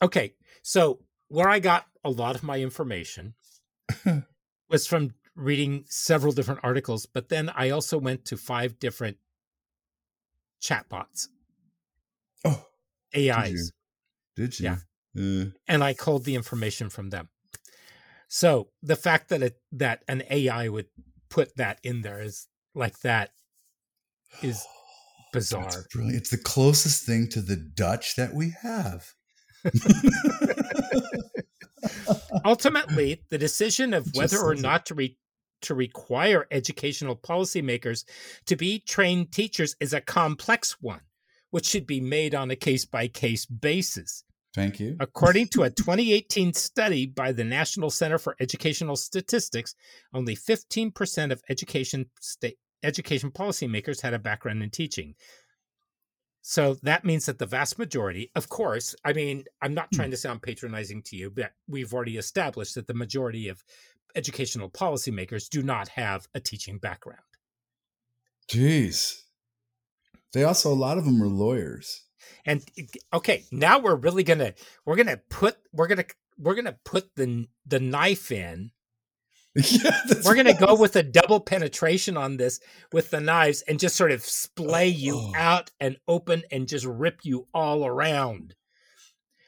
Okay, 0.00 0.34
so 0.62 1.00
where 1.28 1.48
I 1.48 1.58
got 1.58 1.86
a 2.04 2.10
lot 2.10 2.34
of 2.36 2.42
my 2.42 2.58
information 2.60 3.34
was 4.68 4.86
from 4.86 5.14
reading 5.34 5.84
several 5.88 6.32
different 6.32 6.60
articles, 6.62 7.06
but 7.06 7.28
then 7.30 7.48
I 7.54 7.70
also 7.70 7.98
went 7.98 8.24
to 8.26 8.36
five 8.36 8.78
different 8.78 9.16
chatbots, 10.62 11.28
Oh, 12.44 12.64
AIs, 13.16 13.72
did 14.36 14.58
you? 14.58 14.64
Yeah. 14.64 14.76
Uh, 15.16 15.50
and 15.68 15.84
I 15.84 15.94
culled 15.94 16.24
the 16.24 16.34
information 16.34 16.88
from 16.88 17.10
them. 17.10 17.28
So 18.28 18.68
the 18.82 18.96
fact 18.96 19.28
that 19.28 19.42
it 19.42 19.56
that 19.72 20.02
an 20.08 20.22
AI 20.30 20.68
would 20.68 20.86
put 21.28 21.56
that 21.56 21.78
in 21.82 22.00
there 22.00 22.22
is 22.22 22.48
like 22.74 22.98
that 23.00 23.30
is 24.42 24.64
bizarre. 25.32 25.64
that's 25.64 25.86
brilliant. 25.92 26.16
It's 26.16 26.30
the 26.30 26.38
closest 26.38 27.04
thing 27.04 27.28
to 27.28 27.42
the 27.42 27.56
Dutch 27.56 28.16
that 28.16 28.34
we 28.34 28.54
have. 28.62 29.12
Ultimately, 32.44 33.22
the 33.28 33.38
decision 33.38 33.94
of 33.94 34.08
whether 34.14 34.38
or 34.40 34.54
not 34.54 34.86
to 34.86 34.94
re- 34.94 35.18
to 35.62 35.74
require 35.74 36.46
educational 36.50 37.16
policymakers 37.16 38.04
to 38.46 38.56
be 38.56 38.80
trained 38.80 39.32
teachers 39.32 39.76
is 39.80 39.92
a 39.92 40.00
complex 40.00 40.76
one, 40.80 41.00
which 41.52 41.66
should 41.66 41.86
be 41.86 42.00
made 42.00 42.34
on 42.34 42.50
a 42.50 42.56
case 42.56 42.84
by 42.84 43.06
case 43.06 43.46
basis. 43.46 44.24
Thank 44.54 44.80
you. 44.80 44.96
According 44.98 45.48
to 45.48 45.62
a 45.62 45.70
2018 45.70 46.54
study 46.54 47.06
by 47.06 47.30
the 47.30 47.44
National 47.44 47.90
Center 47.90 48.18
for 48.18 48.34
Educational 48.40 48.96
Statistics, 48.96 49.74
only 50.12 50.34
15% 50.34 51.30
of 51.30 51.40
education 51.48 52.06
state 52.20 52.56
education 52.82 53.30
policymakers 53.30 54.00
had 54.00 54.12
a 54.12 54.18
background 54.18 54.60
in 54.62 54.70
teaching. 54.70 55.14
So 56.40 56.74
that 56.82 57.04
means 57.04 57.26
that 57.26 57.38
the 57.38 57.46
vast 57.46 57.78
majority, 57.78 58.32
of 58.34 58.48
course, 58.48 58.96
I 59.04 59.12
mean, 59.12 59.44
I'm 59.62 59.74
not 59.74 59.92
trying 59.94 60.08
hmm. 60.08 60.12
to 60.12 60.16
sound 60.16 60.42
patronizing 60.42 61.02
to 61.02 61.16
you, 61.16 61.30
but 61.30 61.52
we've 61.68 61.94
already 61.94 62.16
established 62.16 62.74
that 62.74 62.88
the 62.88 62.94
majority 62.94 63.48
of 63.48 63.62
educational 64.16 64.68
policymakers 64.68 65.48
do 65.48 65.62
not 65.62 65.88
have 65.88 66.26
a 66.34 66.40
teaching 66.40 66.78
background. 66.78 67.20
Jeez. 68.50 69.21
They 70.32 70.44
also, 70.44 70.72
a 70.72 70.74
lot 70.74 70.98
of 70.98 71.04
them 71.04 71.22
are 71.22 71.28
lawyers. 71.28 72.02
And 72.44 72.62
okay, 73.12 73.44
now 73.52 73.78
we're 73.78 73.94
really 73.94 74.24
gonna 74.24 74.54
we're 74.84 74.96
gonna 74.96 75.20
put 75.28 75.56
we're 75.72 75.86
gonna 75.86 76.06
we're 76.38 76.54
gonna 76.54 76.78
put 76.84 77.14
the 77.14 77.46
the 77.66 77.80
knife 77.80 78.32
in 78.32 78.72
yeah, 79.70 80.00
we're 80.24 80.42
to 80.42 80.54
go 80.54 80.74
with 80.74 80.96
a 80.96 81.02
double 81.02 81.38
penetration 81.38 82.16
on 82.16 82.38
this 82.38 82.58
with 82.90 83.10
the 83.10 83.20
knives 83.20 83.60
and 83.68 83.78
just 83.78 83.96
sort 83.96 84.10
of 84.10 84.24
splay 84.24 84.88
you 84.88 85.14
Oh. 85.14 85.32
out 85.36 85.70
and 85.78 85.98
open 86.08 86.42
and 86.50 86.66
just 86.66 86.86
rip 86.86 87.20
you 87.22 87.46
all 87.52 87.84
around. 87.84 88.54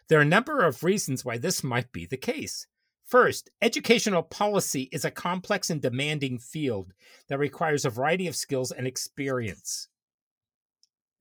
There 0.09 0.19
are 0.19 0.23
a 0.23 0.27
number 0.27 0.63
of 0.63 0.85
reasons 0.85 1.25
why 1.25 1.39
this 1.39 1.65
might 1.65 1.91
be 1.91 2.05
the 2.05 2.19
case. 2.19 2.67
First, 3.07 3.49
educational 3.63 4.23
policy 4.23 4.91
is 4.93 5.07
a 5.07 5.11
complex 5.11 5.71
and 5.71 5.81
demanding 5.81 6.39
field 6.39 6.93
that 7.29 7.39
requires 7.39 7.87
a 7.87 7.91
variety 7.91 8.27
of 8.27 8.37
skills 8.37 8.73
and 8.73 8.87
experience. 8.87 9.89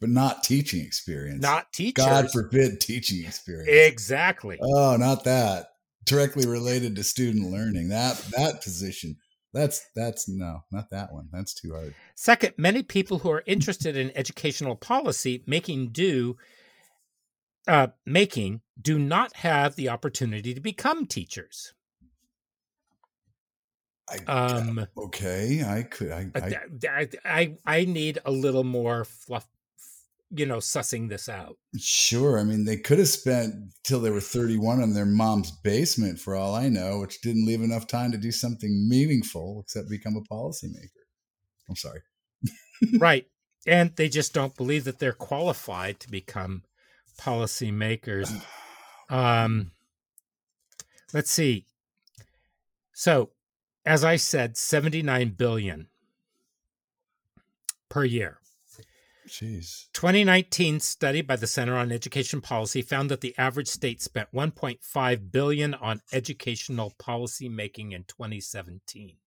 But 0.04 0.10
not 0.10 0.44
teaching 0.44 0.82
experience. 0.82 1.42
Not 1.42 1.72
teachers. 1.72 2.04
God 2.04 2.30
forbid 2.30 2.82
teaching 2.82 3.26
experience. 3.26 3.70
exactly. 3.72 4.60
Oh, 4.62 4.98
not 4.98 5.24
that. 5.24 5.68
Directly 6.04 6.46
related 6.46 6.98
to 6.98 7.06
student 7.06 7.50
learning. 7.50 7.88
That 7.88 8.18
that 8.36 8.62
position. 8.62 9.16
That's 9.54 9.88
that's 9.96 10.28
no, 10.28 10.60
not 10.74 10.90
that 10.90 11.14
one. 11.14 11.30
That's 11.32 11.54
too 11.54 11.72
hard. 11.72 11.96
Second, 12.16 12.54
many 12.58 12.84
people 12.84 13.20
who 13.20 13.32
are 13.32 13.44
interested 13.46 13.96
in 13.96 14.12
educational 14.14 14.76
policy 14.76 15.42
making 15.48 15.94
do 15.94 16.36
uh, 17.66 17.88
making 18.06 18.60
do 18.82 19.00
not 19.00 19.38
have 19.38 19.78
the 19.78 19.88
opportunity 19.88 20.54
to 20.54 20.60
become 20.60 21.06
teachers. 21.06 21.74
I, 24.10 24.18
Um, 24.30 24.86
okay, 24.98 25.64
I 25.66 25.84
could. 25.84 26.12
I, 26.12 26.30
I, 26.36 26.40
I 26.40 26.90
I, 26.90 27.10
I 27.24 27.56
I 27.66 27.86
need 27.86 28.20
a 28.26 28.32
little 28.32 28.66
more 28.66 29.06
fluff, 29.06 29.48
you 30.36 30.46
know, 30.46 30.58
sussing 30.58 31.10
this 31.10 31.30
out. 31.30 31.58
sure. 31.78 32.40
I 32.40 32.44
mean, 32.44 32.66
they 32.66 32.78
could 32.78 33.00
have 33.00 33.08
spent 33.08 33.54
till 33.84 34.00
they 34.00 34.10
were 34.10 34.22
thirty-one 34.22 34.82
in 34.82 34.94
their 34.94 35.06
mom's 35.06 35.52
basement, 35.52 36.20
for 36.20 36.36
all 36.36 36.56
I 36.56 36.70
know, 36.70 37.00
which 37.00 37.22
didn't 37.22 37.46
leave 37.46 37.62
enough 37.62 37.88
time 37.88 38.12
to 38.12 38.18
do 38.18 38.32
something 38.32 38.88
meaningful 38.90 39.62
except 39.64 39.90
become 39.90 40.16
a 40.16 40.34
policymaker. 40.34 40.90
I'm 41.70 41.76
sorry. 41.76 42.02
right, 42.98 43.28
and 43.68 43.96
they 43.96 44.10
just 44.10 44.34
don't 44.34 44.56
believe 44.56 44.84
that 44.86 45.00
they're 45.00 45.14
qualified 45.14 46.00
to 46.02 46.10
become 46.10 46.64
policymakers. 47.20 48.32
Um, 49.10 49.72
let's 51.14 51.30
see. 51.30 51.68
So, 52.94 53.32
as 53.86 54.04
I 54.04 54.16
said, 54.16 54.58
79 54.58 55.32
billion 55.32 55.88
per 57.90 58.06
year. 58.06 58.40
Jeez. 59.28 59.86
2019 59.94 60.80
study 60.80 61.22
by 61.22 61.36
the 61.36 61.48
Center 61.48 61.76
on 61.76 61.92
Education 61.92 62.42
Policy 62.42 62.82
found 62.82 63.10
that 63.10 63.22
the 63.22 63.34
average 63.38 63.68
state 63.68 64.02
spent 64.02 64.34
1.5 64.34 65.32
billion 65.32 65.74
on 65.74 66.02
educational 66.12 66.94
policy 67.00 67.48
making 67.48 67.94
in 67.94 68.04
2017. 68.04 69.18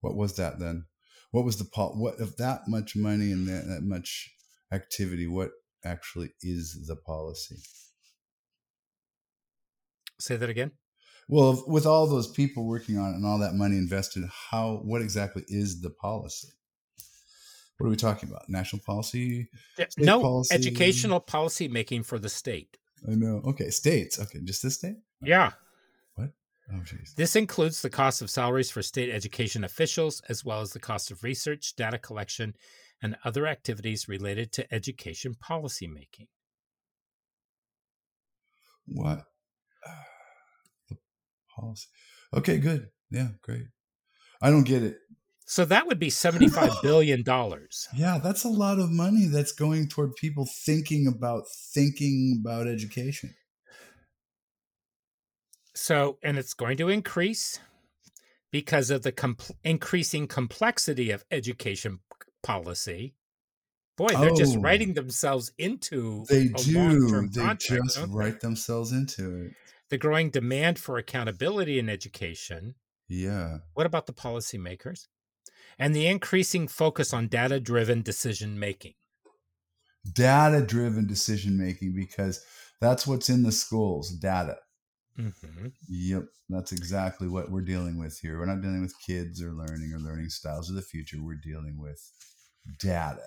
What 0.00 0.16
was 0.16 0.36
that 0.36 0.60
then? 0.60 0.86
What 1.32 1.44
was 1.44 1.56
the 1.56 1.64
pol- 1.64 1.94
what 1.96 2.20
of 2.20 2.36
that 2.36 2.68
much 2.68 2.94
money 2.94 3.32
and 3.32 3.48
that, 3.48 3.66
that 3.66 3.82
much 3.82 4.30
activity? 4.72 5.26
What 5.26 5.50
actually 5.84 6.30
is 6.42 6.86
the 6.86 6.96
policy? 6.96 7.56
Say 10.20 10.36
that 10.36 10.48
again. 10.48 10.72
Well, 11.28 11.64
with 11.66 11.86
all 11.86 12.06
those 12.06 12.30
people 12.30 12.66
working 12.66 12.98
on 12.98 13.12
it 13.12 13.16
and 13.16 13.26
all 13.26 13.38
that 13.38 13.54
money 13.54 13.76
invested, 13.76 14.24
how 14.50 14.82
what 14.84 15.02
exactly 15.02 15.42
is 15.48 15.80
the 15.80 15.90
policy? 15.90 16.48
What 17.78 17.88
are 17.88 17.90
we 17.90 17.96
talking 17.96 18.28
about? 18.28 18.48
National 18.48 18.80
policy? 18.82 19.48
State 19.74 19.98
no 19.98 20.20
policy. 20.20 20.54
educational 20.54 21.20
policy 21.20 21.66
making 21.68 22.04
for 22.04 22.18
the 22.18 22.28
state. 22.28 22.78
I 23.10 23.14
know. 23.14 23.42
Okay, 23.44 23.70
states. 23.70 24.18
Okay, 24.20 24.40
just 24.44 24.62
this 24.62 24.76
state? 24.76 24.96
Yeah. 25.20 25.52
What? 26.14 26.30
Oh, 26.72 26.76
jeez. 26.76 27.14
This 27.16 27.34
includes 27.36 27.82
the 27.82 27.90
cost 27.90 28.22
of 28.22 28.30
salaries 28.30 28.70
for 28.70 28.80
state 28.80 29.10
education 29.10 29.64
officials, 29.64 30.22
as 30.28 30.44
well 30.44 30.60
as 30.60 30.72
the 30.72 30.78
cost 30.78 31.10
of 31.10 31.24
research, 31.24 31.74
data 31.76 31.98
collection, 31.98 32.54
and 33.02 33.16
other 33.24 33.46
activities 33.46 34.08
related 34.08 34.52
to 34.52 34.74
education 34.74 35.34
policy 35.34 35.86
making. 35.86 36.28
What? 38.86 39.24
The 40.88 40.96
policy. 41.54 41.88
Okay, 42.34 42.58
good. 42.58 42.88
Yeah, 43.10 43.28
great. 43.42 43.66
I 44.42 44.50
don't 44.50 44.64
get 44.64 44.82
it. 44.82 44.98
So 45.46 45.64
that 45.66 45.86
would 45.86 45.98
be 45.98 46.08
$75 46.08 46.80
billion. 46.82 47.22
Yeah, 47.94 48.18
that's 48.22 48.44
a 48.44 48.48
lot 48.48 48.78
of 48.78 48.90
money 48.90 49.26
that's 49.26 49.52
going 49.52 49.88
toward 49.88 50.16
people 50.16 50.46
thinking 50.64 51.06
about 51.06 51.44
thinking 51.74 52.40
about 52.40 52.66
education. 52.66 53.34
So, 55.74 56.18
and 56.22 56.38
it's 56.38 56.54
going 56.54 56.76
to 56.78 56.88
increase 56.88 57.58
because 58.52 58.90
of 58.90 59.02
the 59.02 59.12
increasing 59.64 60.26
complexity 60.28 61.10
of 61.10 61.24
education 61.30 61.98
policy. 62.42 63.14
Boy, 63.96 64.08
they're 64.08 64.30
just 64.34 64.56
Oh. 64.56 64.60
writing 64.60 64.94
themselves 64.94 65.52
into 65.58 66.24
They 66.28 66.48
do. 66.48 67.08
They 67.28 67.40
contract, 67.40 67.60
just 67.62 67.96
they? 67.98 68.04
write 68.06 68.40
themselves 68.40 68.92
into 68.92 69.46
it. 69.46 69.52
the 69.90 69.98
growing 69.98 70.30
demand 70.30 70.78
for 70.78 70.96
accountability 70.98 71.78
in 71.78 71.88
education. 71.88 72.74
Yeah. 73.08 73.58
What 73.74 73.86
about 73.86 74.06
the 74.06 74.12
policymakers? 74.14 75.06
And 75.78 75.94
the 75.94 76.06
increasing 76.06 76.68
focus 76.68 77.12
on 77.12 77.28
data 77.28 77.60
driven 77.60 78.02
decision 78.02 78.58
making. 78.58 78.94
data 80.12 80.64
driven 80.64 81.06
decision 81.06 81.56
making 81.58 81.94
because 81.94 82.44
that's 82.80 83.06
what's 83.06 83.28
in 83.30 83.42
the 83.42 83.52
schools 83.52 84.10
data 84.10 84.58
hmm 85.16 85.68
yep 85.88 86.24
that's 86.48 86.72
exactly 86.72 87.28
what 87.28 87.50
we're 87.50 87.60
dealing 87.60 87.98
with 87.98 88.18
here 88.20 88.38
we're 88.38 88.46
not 88.46 88.60
dealing 88.62 88.80
with 88.80 88.98
kids 89.00 89.42
or 89.42 89.52
learning 89.52 89.92
or 89.92 89.98
learning 89.98 90.28
styles 90.28 90.68
of 90.70 90.76
the 90.76 90.82
future 90.82 91.18
we're 91.22 91.34
dealing 91.34 91.78
with 91.78 92.10
data 92.78 93.22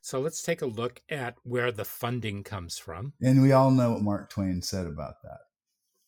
So 0.00 0.18
let's 0.20 0.42
take 0.42 0.60
a 0.60 0.66
look 0.66 1.02
at 1.08 1.36
where 1.44 1.70
the 1.70 1.84
funding 1.84 2.42
comes 2.42 2.78
from. 2.78 3.14
and 3.20 3.42
we 3.42 3.52
all 3.52 3.70
know 3.70 3.92
what 3.92 4.02
mark 4.02 4.30
twain 4.30 4.60
said 4.62 4.86
about 4.86 5.22
that 5.22 5.38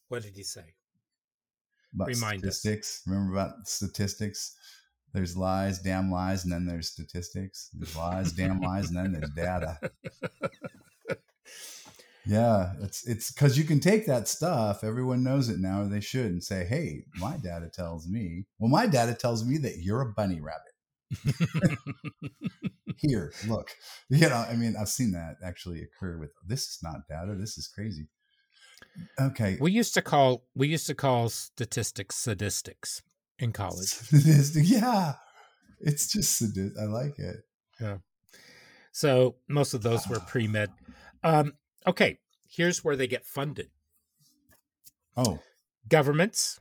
What 0.08 0.24
did 0.24 0.36
he 0.36 0.42
say? 0.42 0.74
about 1.94 2.14
Remind 2.14 2.46
us. 2.46 2.60
statistics 2.60 3.02
remember 3.06 3.32
about 3.32 3.66
statistics 3.68 4.56
there's 5.12 5.36
lies 5.36 5.80
damn 5.80 6.10
lies 6.10 6.44
and 6.44 6.52
then 6.52 6.66
there's 6.66 6.88
statistics 6.88 7.70
there's 7.74 7.96
lies 7.96 8.32
damn 8.32 8.60
lies 8.60 8.88
and 8.88 8.96
then 8.96 9.12
there's 9.12 9.30
data 9.30 9.78
Yeah, 12.26 12.74
it's 12.82 13.06
it's 13.08 13.32
because 13.32 13.56
you 13.56 13.64
can 13.64 13.80
take 13.80 14.06
that 14.06 14.28
stuff. 14.28 14.84
Everyone 14.84 15.24
knows 15.24 15.48
it 15.48 15.58
now, 15.58 15.82
or 15.82 15.86
they 15.86 16.00
should, 16.00 16.26
and 16.26 16.44
say, 16.44 16.64
"Hey, 16.64 17.04
my 17.16 17.36
data 17.38 17.68
tells 17.72 18.06
me." 18.06 18.46
Well, 18.58 18.70
my 18.70 18.86
data 18.86 19.14
tells 19.14 19.44
me 19.44 19.56
that 19.58 19.78
you're 19.78 20.02
a 20.02 20.12
bunny 20.12 20.40
rabbit. 20.40 21.78
Here, 22.98 23.32
look. 23.48 23.70
You 24.10 24.28
know, 24.28 24.44
I 24.48 24.54
mean, 24.54 24.74
I've 24.78 24.88
seen 24.88 25.12
that 25.12 25.36
actually 25.42 25.82
occur 25.82 26.18
with. 26.18 26.30
This 26.46 26.66
is 26.66 26.78
not 26.82 27.08
data. 27.08 27.34
This 27.34 27.56
is 27.56 27.66
crazy. 27.66 28.08
Okay, 29.18 29.56
we 29.60 29.72
used 29.72 29.94
to 29.94 30.02
call 30.02 30.44
we 30.54 30.68
used 30.68 30.86
to 30.88 30.94
call 30.94 31.30
statistics 31.30 32.16
sadistics 32.16 33.02
in 33.40 33.53
college. 33.53 33.98
yeah, 34.55 35.14
it's 35.81 36.12
just. 36.12 36.42
I 36.81 36.85
like 36.85 37.18
it. 37.18 37.37
Yeah. 37.81 37.98
So 38.92 39.37
most 39.48 39.74
of 39.74 39.83
those 39.83 40.07
were 40.07 40.20
pre 40.20 40.46
med. 40.46 40.70
Um, 41.24 41.55
okay, 41.87 42.18
here's 42.48 42.85
where 42.85 42.96
they 42.96 43.07
get 43.07 43.26
funded: 43.26 43.70
Oh, 45.16 45.40
governments, 45.88 46.61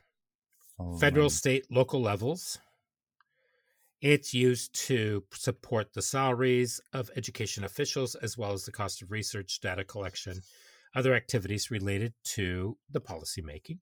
the 0.78 0.98
federal, 0.98 1.30
state, 1.30 1.66
local 1.70 2.00
levels. 2.00 2.58
It's 4.00 4.32
used 4.32 4.74
to 4.86 5.24
support 5.30 5.92
the 5.92 6.00
salaries 6.00 6.80
of 6.94 7.10
education 7.16 7.64
officials 7.64 8.14
as 8.14 8.38
well 8.38 8.52
as 8.52 8.64
the 8.64 8.72
cost 8.72 9.02
of 9.02 9.10
research, 9.10 9.60
data 9.60 9.84
collection, 9.84 10.40
other 10.94 11.14
activities 11.14 11.70
related 11.70 12.14
to 12.24 12.78
the 12.90 13.02
policymaking. 13.02 13.78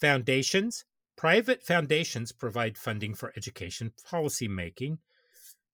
Foundations. 0.00 0.84
Private 1.16 1.62
foundations 1.64 2.32
provide 2.32 2.76
funding 2.78 3.14
for 3.14 3.32
education 3.36 3.92
policymaking. 4.04 4.98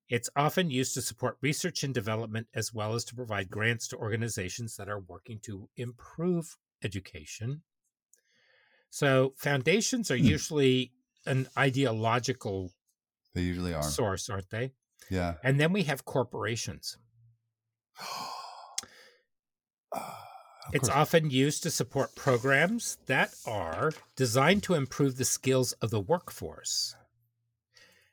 It's 0.08 0.28
often 0.36 0.70
used 0.70 0.94
to 0.94 1.02
support 1.02 1.38
research 1.40 1.82
and 1.84 1.94
development 1.94 2.48
as 2.54 2.72
well 2.74 2.94
as 2.94 3.04
to 3.06 3.14
provide 3.14 3.50
grants 3.50 3.88
to 3.88 3.96
organizations 3.96 4.76
that 4.76 4.88
are 4.88 5.00
working 5.00 5.38
to 5.40 5.68
improve 5.76 6.56
education. 6.82 7.62
So, 8.90 9.34
foundations 9.36 10.10
are 10.10 10.16
Hmm. 10.16 10.24
usually 10.26 10.92
an 11.26 11.48
ideological 11.56 12.72
They 13.34 13.42
usually 13.42 13.74
are. 13.74 13.82
source, 13.82 14.28
aren't 14.28 14.50
they? 14.50 14.72
yeah. 15.10 15.36
And 15.42 15.58
then 15.60 15.72
we 15.72 15.84
have 15.84 16.04
corporations. 16.04 16.98
Of 20.70 20.76
It's 20.76 20.88
course. 20.88 20.94
often 20.94 21.30
used 21.30 21.62
to 21.64 21.70
support 21.70 22.14
programs 22.16 22.96
that 23.06 23.34
are 23.44 23.92
designed 24.16 24.62
to 24.64 24.74
improve 24.74 25.16
the 25.16 25.24
skills 25.24 25.72
of 25.74 25.90
the 25.90 26.00
workforce, 26.00 26.96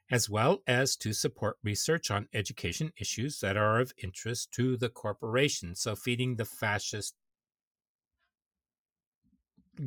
as 0.09 0.29
well 0.29 0.61
as 0.67 0.97
to 0.97 1.13
support 1.13 1.57
research 1.63 2.11
on 2.11 2.27
education 2.33 2.91
issues 2.97 3.39
that 3.39 3.55
are 3.55 3.79
of 3.79 3.93
interest 3.97 4.51
to 4.53 4.75
the 4.77 4.89
corporation. 4.89 5.75
So, 5.75 5.95
feeding 5.95 6.35
the 6.35 6.45
fascist 6.45 7.15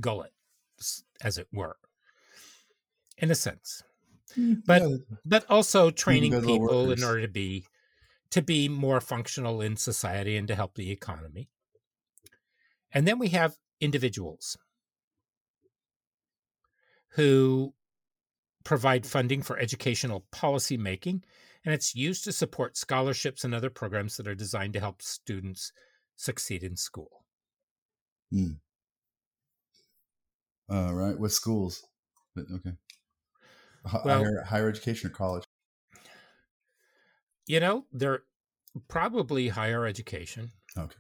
gullet, 0.01 0.33
as 1.23 1.39
it 1.39 1.49
were, 1.53 1.77
in 3.19 3.31
a 3.31 3.35
sense. 3.35 3.83
Hmm, 4.35 4.55
but- 4.67 4.83
Yeah, 4.83 4.97
But 5.25 5.47
also 5.51 5.91
hmm, 5.91 5.95
training 5.95 6.31
good 6.31 6.45
little 6.45 6.59
people 6.59 6.91
in 6.91 7.03
order 7.05 7.23
to 7.23 7.29
be 7.29 7.67
to 8.31 8.43
be 8.43 8.69
more 8.69 9.01
functional 9.01 9.61
in 9.63 9.77
society 9.77 10.37
and 10.37 10.49
to 10.49 10.55
help 10.57 10.75
the 10.77 10.91
economy. 10.91 11.51
And 12.93 13.07
then 13.07 13.19
we 13.19 13.29
have 13.29 13.57
individuals 13.81 14.57
who 17.11 17.75
provide 18.65 19.07
funding 19.07 19.43
for 19.43 19.59
educational 19.59 20.27
policy 20.31 20.77
making, 20.77 21.25
and 21.65 21.75
it's 21.75 21.95
used 21.95 22.25
to 22.25 22.33
support 22.33 22.77
scholarships 22.77 23.45
and 23.45 23.55
other 23.55 23.71
programs 23.71 24.17
that 24.17 24.29
are 24.29 24.35
designed 24.35 24.73
to 24.75 24.81
help 24.81 25.03
students 25.03 25.73
succeed 26.17 26.63
in 26.63 26.77
school. 26.77 27.25
Uh, 30.71 30.93
right. 30.95 31.19
What 31.19 31.33
schools? 31.33 31.83
But, 32.35 32.45
okay. 32.57 32.73
H- 33.87 33.95
Well- 34.05 34.25
higher, 34.25 34.43
higher 34.45 34.69
education 34.69 35.11
or 35.11 35.15
college? 35.15 35.45
You 37.47 37.59
know, 37.59 37.87
they're 37.93 38.23
probably 38.87 39.49
higher 39.49 39.85
education, 39.85 40.53
Okay. 40.77 40.97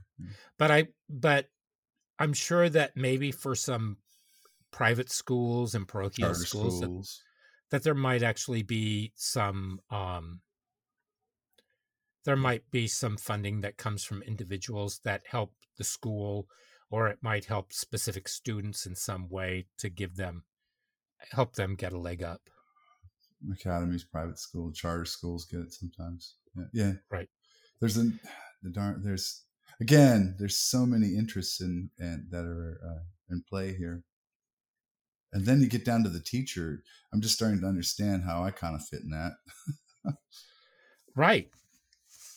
but 0.59 0.70
I 0.72 0.88
but 1.09 1.48
I'm 2.20 2.33
sure 2.33 2.68
that 2.68 2.96
maybe 2.96 3.33
for 3.33 3.54
some 3.54 3.96
private 4.70 5.11
schools 5.11 5.74
and 5.74 5.88
parochial 5.88 6.28
Charter 6.28 6.46
schools, 6.46 7.22
that 7.70 7.78
that 7.78 7.83
there 7.85 7.94
might 7.94 8.22
actually 8.22 8.62
be 8.62 9.12
some 9.16 9.80
um 9.90 10.40
there 12.24 12.37
might 12.37 12.70
be 12.70 12.87
some 12.87 13.16
funding 13.16 13.62
that 13.62 13.78
comes 13.78 14.04
from 14.04 14.22
individuals 14.22 15.00
that 15.04 15.22
help 15.26 15.54
the 15.78 15.85
school 15.85 16.46
or 16.90 17.09
it 17.09 17.18
might 17.22 17.46
help 17.46 17.72
specific 17.72 18.28
students 18.28 18.85
in 18.85 18.94
some 18.94 19.28
way 19.28 19.66
to 19.78 19.88
give 19.88 20.16
them 20.16 20.44
help 21.33 21.54
them 21.54 21.74
get 21.74 21.92
a 21.92 21.98
leg 21.98 22.22
up 22.22 22.42
academies, 23.52 24.04
private 24.04 24.38
school, 24.38 24.72
charter 24.72 25.04
schools 25.04 25.46
get 25.46 25.61
it 25.61 25.72
sometimes. 25.72 26.37
Yeah. 26.56 26.64
yeah. 26.72 26.92
Right. 27.11 27.28
There's 27.80 27.96
a 27.96 28.11
the 28.62 28.70
darn 28.70 29.00
there's 29.02 29.44
again 29.80 30.36
there's 30.38 30.56
so 30.56 30.86
many 30.86 31.16
interests 31.16 31.60
in 31.60 31.90
and 31.98 32.26
that 32.30 32.44
are 32.44 32.78
uh, 32.84 33.02
in 33.30 33.42
play 33.48 33.74
here. 33.74 34.02
And 35.32 35.46
then 35.46 35.60
you 35.60 35.68
get 35.68 35.84
down 35.84 36.02
to 36.02 36.08
the 36.08 36.20
teacher. 36.20 36.82
I'm 37.12 37.20
just 37.20 37.36
starting 37.36 37.60
to 37.60 37.66
understand 37.66 38.24
how 38.24 38.42
I 38.42 38.50
kind 38.50 38.74
of 38.74 38.84
fit 38.84 39.02
in 39.02 39.10
that. 39.10 40.14
right 41.16 41.50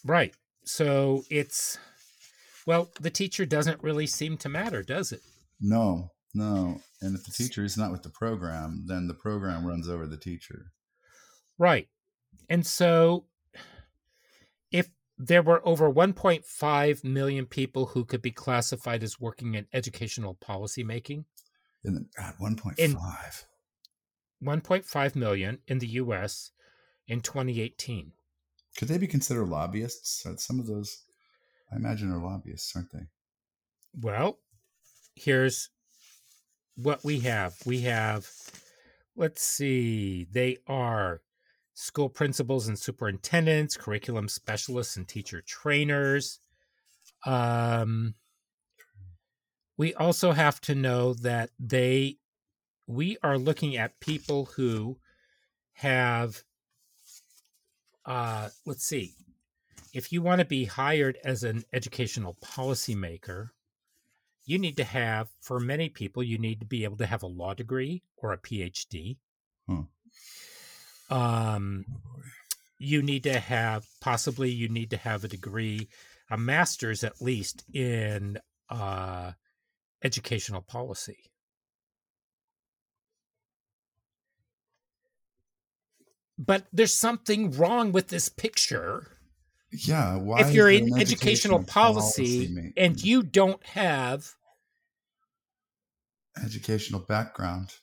right 0.03 0.33
so 0.65 1.23
it's 1.29 1.77
well 2.65 2.89
the 2.99 3.09
teacher 3.11 3.45
doesn't 3.45 3.81
really 3.83 4.07
seem 4.07 4.35
to 4.35 4.49
matter 4.49 4.81
does 4.81 5.11
it 5.11 5.21
No, 5.63 6.11
no. 6.33 6.81
And 7.01 7.15
if 7.15 7.23
the 7.23 7.31
teacher 7.31 7.63
is 7.63 7.77
not 7.77 7.91
with 7.91 8.03
the 8.03 8.09
program, 8.09 8.83
then 8.85 9.07
the 9.07 9.13
program 9.13 9.65
runs 9.65 9.87
over 9.87 10.05
the 10.05 10.17
teacher. 10.17 10.73
Right. 11.57 11.87
And 12.49 12.65
so 12.65 13.25
there 15.17 15.41
were 15.41 15.65
over 15.67 15.91
1.5 15.91 17.03
million 17.03 17.45
people 17.45 17.87
who 17.87 18.05
could 18.05 18.21
be 18.21 18.31
classified 18.31 19.03
as 19.03 19.19
working 19.19 19.55
in 19.55 19.67
educational 19.73 20.33
policy 20.33 20.83
making, 20.83 21.25
And 21.83 21.95
then, 21.95 22.09
God, 22.17 22.35
1.5. 22.39 22.79
In- 22.79 22.97
1.5 24.43 25.15
million 25.15 25.59
in 25.67 25.79
the 25.79 25.87
US 25.87 26.51
in 27.07 27.21
2018. 27.21 28.11
Could 28.77 28.87
they 28.87 28.97
be 28.97 29.07
considered 29.07 29.47
lobbyists? 29.47 30.25
Some 30.37 30.59
of 30.59 30.67
those, 30.67 31.03
I 31.71 31.75
imagine, 31.75 32.11
are 32.11 32.17
lobbyists, 32.21 32.75
aren't 32.75 32.91
they? 32.91 33.05
Well, 33.93 34.39
here's 35.15 35.69
what 36.75 37.03
we 37.03 37.19
have. 37.19 37.55
We 37.65 37.81
have, 37.81 38.27
let's 39.15 39.43
see, 39.43 40.25
they 40.31 40.57
are 40.67 41.21
school 41.73 42.09
principals 42.09 42.67
and 42.67 42.77
superintendents, 42.77 43.77
curriculum 43.77 44.27
specialists 44.27 44.95
and 44.95 45.07
teacher 45.07 45.41
trainers. 45.41 46.39
Um, 47.25 48.15
we 49.77 49.93
also 49.95 50.31
have 50.31 50.61
to 50.61 50.75
know 50.75 51.13
that 51.15 51.49
they, 51.59 52.17
we 52.85 53.17
are 53.23 53.37
looking 53.37 53.75
at 53.75 53.99
people 53.99 54.45
who 54.45 54.97
have, 55.73 56.43
uh, 58.05 58.49
let's 58.65 58.85
see, 58.85 59.13
if 59.93 60.11
you 60.11 60.21
want 60.21 60.39
to 60.39 60.45
be 60.45 60.65
hired 60.65 61.17
as 61.23 61.43
an 61.43 61.63
educational 61.73 62.37
policymaker, 62.43 63.49
you 64.45 64.59
need 64.59 64.77
to 64.77 64.83
have 64.83 65.29
for 65.41 65.59
many 65.59 65.89
people 65.89 66.21
you 66.21 66.37
need 66.37 66.59
to 66.59 66.65
be 66.65 66.83
able 66.83 66.97
to 66.97 67.05
have 67.05 67.23
a 67.23 67.27
law 67.27 67.53
degree 67.53 68.03
or 68.17 68.33
a 68.33 68.37
phd 68.37 69.17
Hmm. 69.67 69.83
Um, 71.09 71.85
you 72.77 73.01
need 73.01 73.23
to 73.23 73.39
have 73.39 73.85
possibly 74.01 74.49
you 74.49 74.69
need 74.69 74.89
to 74.89 74.97
have 74.97 75.23
a 75.23 75.27
degree 75.27 75.87
a 76.29 76.37
master's 76.37 77.03
at 77.03 77.21
least 77.21 77.63
in 77.73 78.39
uh, 78.69 79.31
educational 80.03 80.61
policy. 80.61 81.31
But 86.37 86.65
there's 86.73 86.93
something 86.93 87.51
wrong 87.51 87.91
with 87.91 88.07
this 88.07 88.29
picture. 88.29 89.17
Yeah. 89.71 90.17
Why 90.17 90.41
if 90.41 90.53
you're 90.53 90.71
in 90.71 90.93
an 90.93 90.99
educational, 90.99 91.63
policy, 91.63 92.49
ma- 92.51 92.69
and 92.75 93.01
you 93.01 93.21
don't 93.21 93.63
have, 93.67 94.33
educational 96.43 97.01
background, 97.01 97.75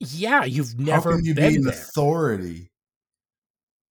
yeah, 0.00 0.44
you've 0.44 0.78
never. 0.78 1.10
how 1.10 1.16
can 1.16 1.24
you 1.24 1.34
been 1.34 1.50
be 1.50 1.56
an 1.56 1.64
there. 1.64 1.72
authority? 1.74 2.70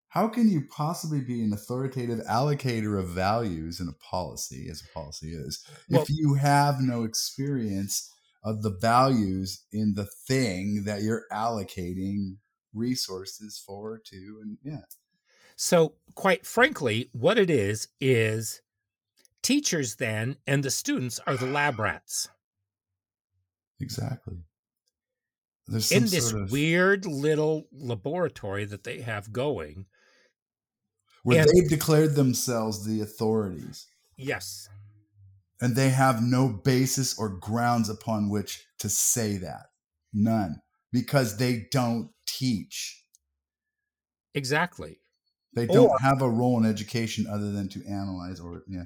How 0.10 0.28
can 0.28 0.50
you 0.50 0.66
possibly 0.72 1.22
be 1.22 1.44
an 1.44 1.54
authoritative 1.54 2.20
allocator 2.22 3.00
of 3.00 3.10
values 3.10 3.80
in 3.80 3.88
a 3.88 3.94
policy, 3.94 4.68
as 4.70 4.82
a 4.82 4.92
policy 4.94 5.34
is, 5.34 5.64
Well- 5.90 6.02
if 6.02 6.10
you 6.10 6.34
have 6.34 6.82
no 6.82 7.04
experience 7.04 8.12
of 8.44 8.64
the 8.64 8.72
values 8.72 9.64
in 9.72 9.94
the 9.94 10.06
thing 10.28 10.84
that 10.86 11.04
you're 11.04 11.26
allocating 11.32 12.38
resources 12.74 13.62
for 13.64 14.00
to? 14.06 14.40
And 14.42 14.58
yeah, 14.64 14.82
So, 15.56 15.94
quite 16.16 16.46
frankly, 16.46 17.10
what 17.12 17.38
it 17.38 17.50
is 17.52 17.90
is 18.00 18.62
teachers 19.44 19.96
then 19.96 20.38
and 20.48 20.64
the 20.64 20.72
students 20.72 21.20
are 21.28 21.38
the 21.38 21.46
lab 21.46 21.80
rats 21.80 22.30
exactly. 23.80 24.38
There's 25.70 25.92
in 25.92 26.04
this 26.08 26.30
sort 26.30 26.44
of 26.44 26.52
weird 26.52 27.06
little 27.06 27.68
laboratory 27.72 28.66
that 28.66 28.84
they 28.84 29.02
have 29.02 29.32
going. 29.32 29.86
where 31.24 31.42
and- 31.42 31.50
they've 31.54 31.70
declared 31.70 32.16
themselves 32.16 32.86
the 32.86 33.02
authorities. 33.02 33.88
Yes. 34.18 34.68
and 35.62 35.76
they 35.76 35.90
have 35.90 36.22
no 36.24 36.48
basis 36.50 37.18
or 37.20 37.28
grounds 37.30 37.90
upon 37.90 38.30
which 38.30 38.66
to 38.80 38.88
say 38.90 39.36
that 39.38 39.66
none 40.14 40.62
because 40.92 41.38
they 41.38 41.68
don't 41.72 42.12
teach 42.26 43.04
Exactly. 44.34 45.00
they 45.54 45.66
don't 45.66 45.90
Or- 45.90 46.00
have 46.00 46.22
a 46.22 46.30
role 46.30 46.58
in 46.58 46.66
education 46.66 47.28
other 47.28 47.52
than 47.52 47.68
to 47.70 47.86
analyze 47.86 48.40
or 48.40 48.64
yeah 48.68 48.86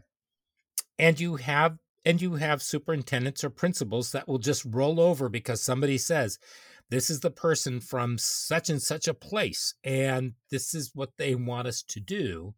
And 0.97 1.19
you 1.19 1.35
have 1.37 1.77
and 2.05 2.21
you 2.21 2.35
have 2.35 2.61
superintendents 2.61 3.43
or 3.43 3.49
principals 3.49 4.11
that 4.11 4.27
will 4.27 4.39
just 4.39 4.65
roll 4.65 4.99
over 4.99 5.29
because 5.29 5.61
somebody 5.61 5.97
says 5.97 6.37
this 6.93 7.09
is 7.09 7.21
the 7.21 7.31
person 7.31 7.79
from 7.81 8.17
such 8.17 8.69
and 8.69 8.81
such 8.81 9.07
a 9.07 9.13
place 9.13 9.75
and 9.83 10.35
this 10.51 10.73
is 10.75 10.91
what 10.95 11.17
they 11.17 11.35
want 11.35 11.67
us 11.67 11.83
to 11.83 11.99
do. 11.99 12.55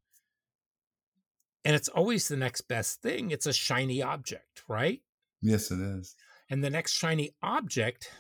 And 1.66 1.76
it's 1.76 1.90
always 1.90 2.28
the 2.28 2.38
next 2.38 2.62
best 2.62 3.02
thing. 3.02 3.32
It's 3.32 3.46
a 3.48 3.54
shiny 3.54 4.02
object, 4.02 4.64
right? 4.70 5.02
yes 5.42 5.72
it 5.72 5.80
is 5.80 6.16
And 6.50 6.64
the 6.64 6.72
next 6.72 6.94
shiny 6.94 7.36
object 7.44 8.12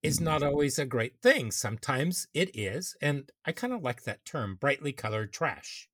is 0.00 0.20
not 0.20 0.42
Mhm. 0.42 0.44
always 0.44 0.78
a 0.78 0.86
great 0.86 1.20
thing. 1.20 1.50
Sometimes 1.50 2.28
it 2.32 2.54
is. 2.56 2.96
And 3.00 3.32
I 3.44 3.50
kind 3.52 3.72
of 3.72 3.82
like 3.82 4.02
that 4.04 4.24
term, 4.24 4.54
brightly 4.54 4.92
colored 4.92 5.32
trash. 5.32 5.88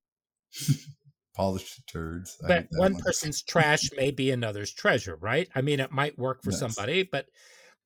polished 1.33 1.85
turds 1.87 2.37
But 2.45 2.65
one 2.71 2.95
person's 2.97 3.41
trash 3.41 3.91
may 3.93 4.11
be 4.11 4.29
another's 4.31 4.73
treasure, 4.73 5.15
right? 5.15 5.49
I 5.55 5.61
mean, 5.61 5.79
it 5.79 5.91
might 5.91 6.17
work 6.17 6.43
for 6.43 6.51
Yes. 6.51 6.51
somebody, 6.51 7.03
but 7.03 7.29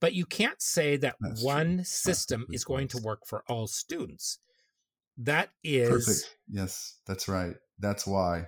but 0.04 0.14
you 0.14 0.26
can't 0.28 0.62
say 0.62 0.98
that 0.98 1.18
That's 1.22 1.48
true. 1.48 1.48
one 1.56 1.86
system 1.86 2.42
Perfectly 2.42 2.56
is 2.56 2.66
going 2.66 2.90
to 2.90 3.00
work 3.00 3.22
for 3.26 3.44
all 3.48 3.68
students. 3.68 4.40
That 5.18 5.52
is 5.64 5.90
perfect. 5.90 6.38
Yes 6.50 7.00
that's 7.08 7.28
right. 7.28 7.56
That's 7.80 8.06
why. 8.08 8.48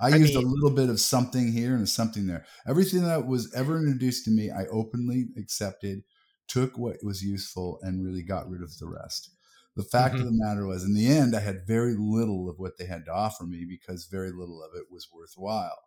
I, 0.00 0.10
I 0.10 0.16
used 0.16 0.34
a 0.36 0.40
little 0.40 0.70
bit 0.76 0.90
of 0.90 1.00
something 1.00 1.52
here 1.52 1.74
and 1.76 1.88
something 1.88 2.26
there. 2.26 2.46
Everything 2.68 3.02
that 3.04 3.26
was 3.26 3.52
ever 3.54 3.78
introduced 3.78 4.24
to 4.26 4.30
me 4.30 4.50
i 4.50 4.66
openly 4.66 5.26
accepted 5.38 6.04
took 6.48 6.78
what 6.78 6.98
was 7.04 7.22
useful 7.24 7.78
and 7.82 8.04
really 8.04 8.22
got 8.22 8.48
rid 8.48 8.62
of 8.62 8.78
the 8.78 8.88
rest. 8.88 9.30
The 9.76 9.84
fact 9.84 10.14
Mm-hmm. 10.14 10.20
of 10.20 10.26
the 10.26 10.32
matter 10.32 10.66
was 10.66 10.84
in 10.84 10.94
the 10.94 11.08
end 11.08 11.36
i 11.36 11.40
had 11.40 11.66
very 11.66 11.94
little 11.98 12.50
of 12.50 12.58
what 12.58 12.78
they 12.78 12.86
had 12.86 13.04
to 13.06 13.12
offer 13.12 13.44
me 13.44 13.64
because 13.68 14.06
very 14.06 14.32
little 14.32 14.62
of 14.62 14.72
it 14.76 14.86
was 14.90 15.08
worthwhile. 15.12 15.78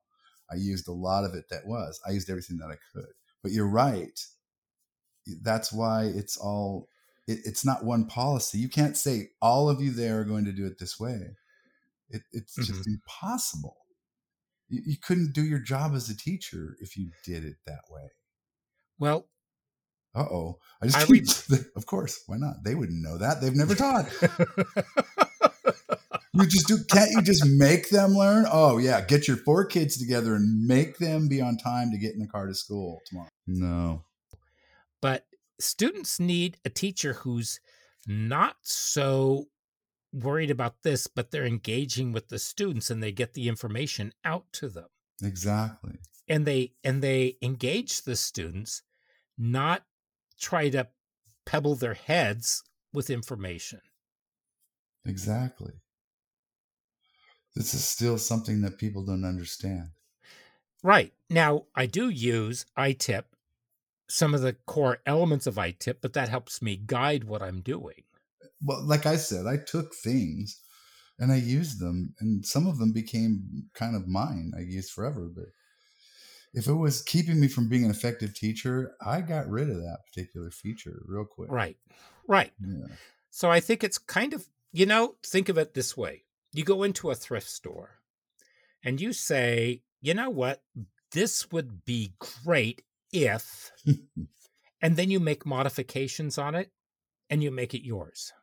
I 0.51 0.55
used 0.55 0.87
a 0.87 0.93
lot 0.93 1.25
of 1.25 1.33
it 1.35 1.45
that 1.49 1.67
was. 1.67 2.01
I 2.07 2.11
used 2.11 2.29
everything 2.29 2.57
that 2.59 2.71
i 2.71 2.77
could. 2.93 3.13
But 3.43 3.51
you're 3.53 3.69
right 3.69 4.19
that's 5.41 5.71
why 5.73 6.03
it's 6.05 6.37
all 6.37 6.87
it, 7.27 7.39
it's 7.45 7.65
not 7.65 7.83
one 7.85 8.05
policy. 8.05 8.57
You 8.57 8.69
can't 8.69 8.97
say 8.97 9.29
all 9.41 9.69
of 9.69 9.81
you 9.81 9.91
there 9.91 10.19
are 10.19 10.25
going 10.25 10.45
to 10.45 10.51
do 10.51 10.65
it 10.65 10.79
this 10.79 10.99
way. 10.99 11.35
It, 12.09 12.23
it's 12.31 12.55
just 12.55 12.71
Mm-hmm. 12.71 12.91
impossible. 12.91 13.77
You, 14.67 14.81
you 14.85 14.97
couldn't 15.01 15.33
do 15.33 15.43
your 15.43 15.59
job 15.59 15.93
as 15.93 16.09
a 16.09 16.17
teacher 16.17 16.75
if 16.81 16.97
you 16.97 17.11
did 17.23 17.43
it 17.45 17.57
that 17.67 17.81
way. 17.89 18.09
Well, 18.97 19.25
uh-oh. 20.15 20.57
I 20.81 20.85
just 20.87 20.97
I 20.97 21.05
keep, 21.05 21.25
read- 21.49 21.65
of 21.75 21.85
course 21.85 22.23
why 22.27 22.37
not? 22.37 22.63
They 22.63 22.73
wouldn't 22.75 23.01
know 23.03 23.17
that. 23.19 23.41
They've 23.41 23.55
never 23.55 23.75
taught. 23.75 24.05
You 26.31 26.45
just 26.45 26.67
do 26.67 26.77
can't 26.89 27.09
you 27.11 27.21
just 27.21 27.43
make 27.45 27.89
them 27.89 28.11
learn? 28.13 28.45
Oh 28.49 28.77
yeah 28.77 29.01
get 29.01 29.27
your 29.27 29.35
four 29.35 29.65
kids 29.65 29.97
together 29.97 30.35
and 30.35 30.65
make 30.67 30.97
them 30.99 31.27
be 31.27 31.41
on 31.41 31.57
time 31.57 31.91
to 31.91 31.97
get 31.97 32.13
in 32.13 32.19
the 32.19 32.27
car 32.27 32.45
to 32.47 32.53
school 32.53 33.01
tomorrow. 33.07 33.27
No 33.47 34.03
but 35.01 35.25
students 35.59 36.19
need 36.19 36.57
a 36.65 36.69
teacher 36.69 37.13
who's 37.13 37.59
not 38.07 38.57
so 38.61 39.45
worried 40.11 40.51
about 40.51 40.83
this, 40.83 41.07
but 41.07 41.31
they're 41.31 41.45
engaging 41.45 42.11
with 42.11 42.29
the 42.29 42.39
students 42.39 42.89
and 42.89 43.03
they 43.03 43.11
get 43.11 43.33
the 43.33 43.47
information 43.47 44.13
out 44.23 44.45
to 44.53 44.69
them. 44.69 44.87
exactly. 45.23 45.97
And 46.27 46.45
they 46.45 46.73
and 46.83 47.01
they 47.01 47.37
engage 47.41 48.03
the 48.03 48.15
students 48.15 48.83
not 49.37 49.83
try 50.39 50.69
to 50.69 50.87
pebble 51.45 51.75
their 51.75 51.95
heads 51.95 52.63
with 52.93 53.09
information. 53.09 53.81
Exactly. 55.05 55.73
This 57.55 57.73
is 57.73 57.83
still 57.83 58.17
something 58.17 58.61
that 58.61 58.77
people 58.77 59.03
don't 59.03 59.25
understand. 59.25 59.89
Right. 60.83 61.13
Now 61.29 61.65
i 61.75 61.85
do 61.85 62.09
use 62.09 62.65
ITIP 62.77 63.25
some 64.09 64.33
of 64.33 64.41
the 64.41 64.53
core 64.65 64.99
elements 65.05 65.47
of 65.47 65.55
ITIP 65.55 65.97
but 66.01 66.13
that 66.13 66.29
helps 66.29 66.61
me 66.61 66.75
guide 66.77 67.23
what 67.25 67.41
i'm 67.41 67.61
doing 67.61 68.03
well, 68.61 68.83
like 68.85 69.05
I 69.05 69.15
said, 69.15 69.45
I 69.47 69.57
took 69.57 69.93
things 69.95 70.59
and 71.17 71.31
I 71.31 71.37
used 71.37 71.79
them, 71.79 72.13
and 72.19 72.45
some 72.45 72.67
of 72.67 72.77
them 72.77 72.91
became 72.93 73.69
kind 73.73 73.95
of 73.95 74.07
mine. 74.07 74.51
I 74.57 74.61
used 74.61 74.91
forever, 74.91 75.29
but 75.33 75.45
if 76.53 76.67
it 76.67 76.73
was 76.73 77.01
keeping 77.01 77.39
me 77.39 77.47
from 77.47 77.69
being 77.69 77.85
an 77.85 77.91
effective 77.91 78.33
teacher, 78.33 78.95
I 79.05 79.21
got 79.21 79.47
rid 79.49 79.69
of 79.69 79.77
that 79.77 79.99
particular 80.07 80.49
feature 80.51 81.01
real 81.05 81.25
quick. 81.25 81.51
right 81.51 81.77
right 82.27 82.53
Yeah. 82.59 82.87
so 83.29 83.49
i 83.49 83.59
think 83.59 83.83
it's 83.83 83.97
kind 83.97 84.33
of 84.33 84.47
you 84.71 84.85
know 84.85 85.15
think 85.23 85.49
of 85.49 85.57
it 85.57 85.73
this 85.73 85.95
way 85.97 86.23
you 86.53 86.63
go 86.63 86.83
into 86.83 87.09
a 87.11 87.15
thrift 87.15 87.49
store 87.49 87.99
and 88.83 88.99
you 89.01 89.13
say 89.13 89.81
you 90.01 90.13
know 90.13 90.29
what 90.29 90.61
this 91.11 91.51
would 91.51 91.85
be 91.85 92.13
great 92.19 92.83
if 93.11 93.71
and 94.81 94.95
then 94.95 95.09
you 95.11 95.19
make 95.19 95.45
modifications 95.45 96.37
on 96.37 96.55
it 96.55 96.71
and 97.29 97.43
you 97.43 97.51
make 97.51 97.73
it 97.73 97.85
yours. 97.85 98.33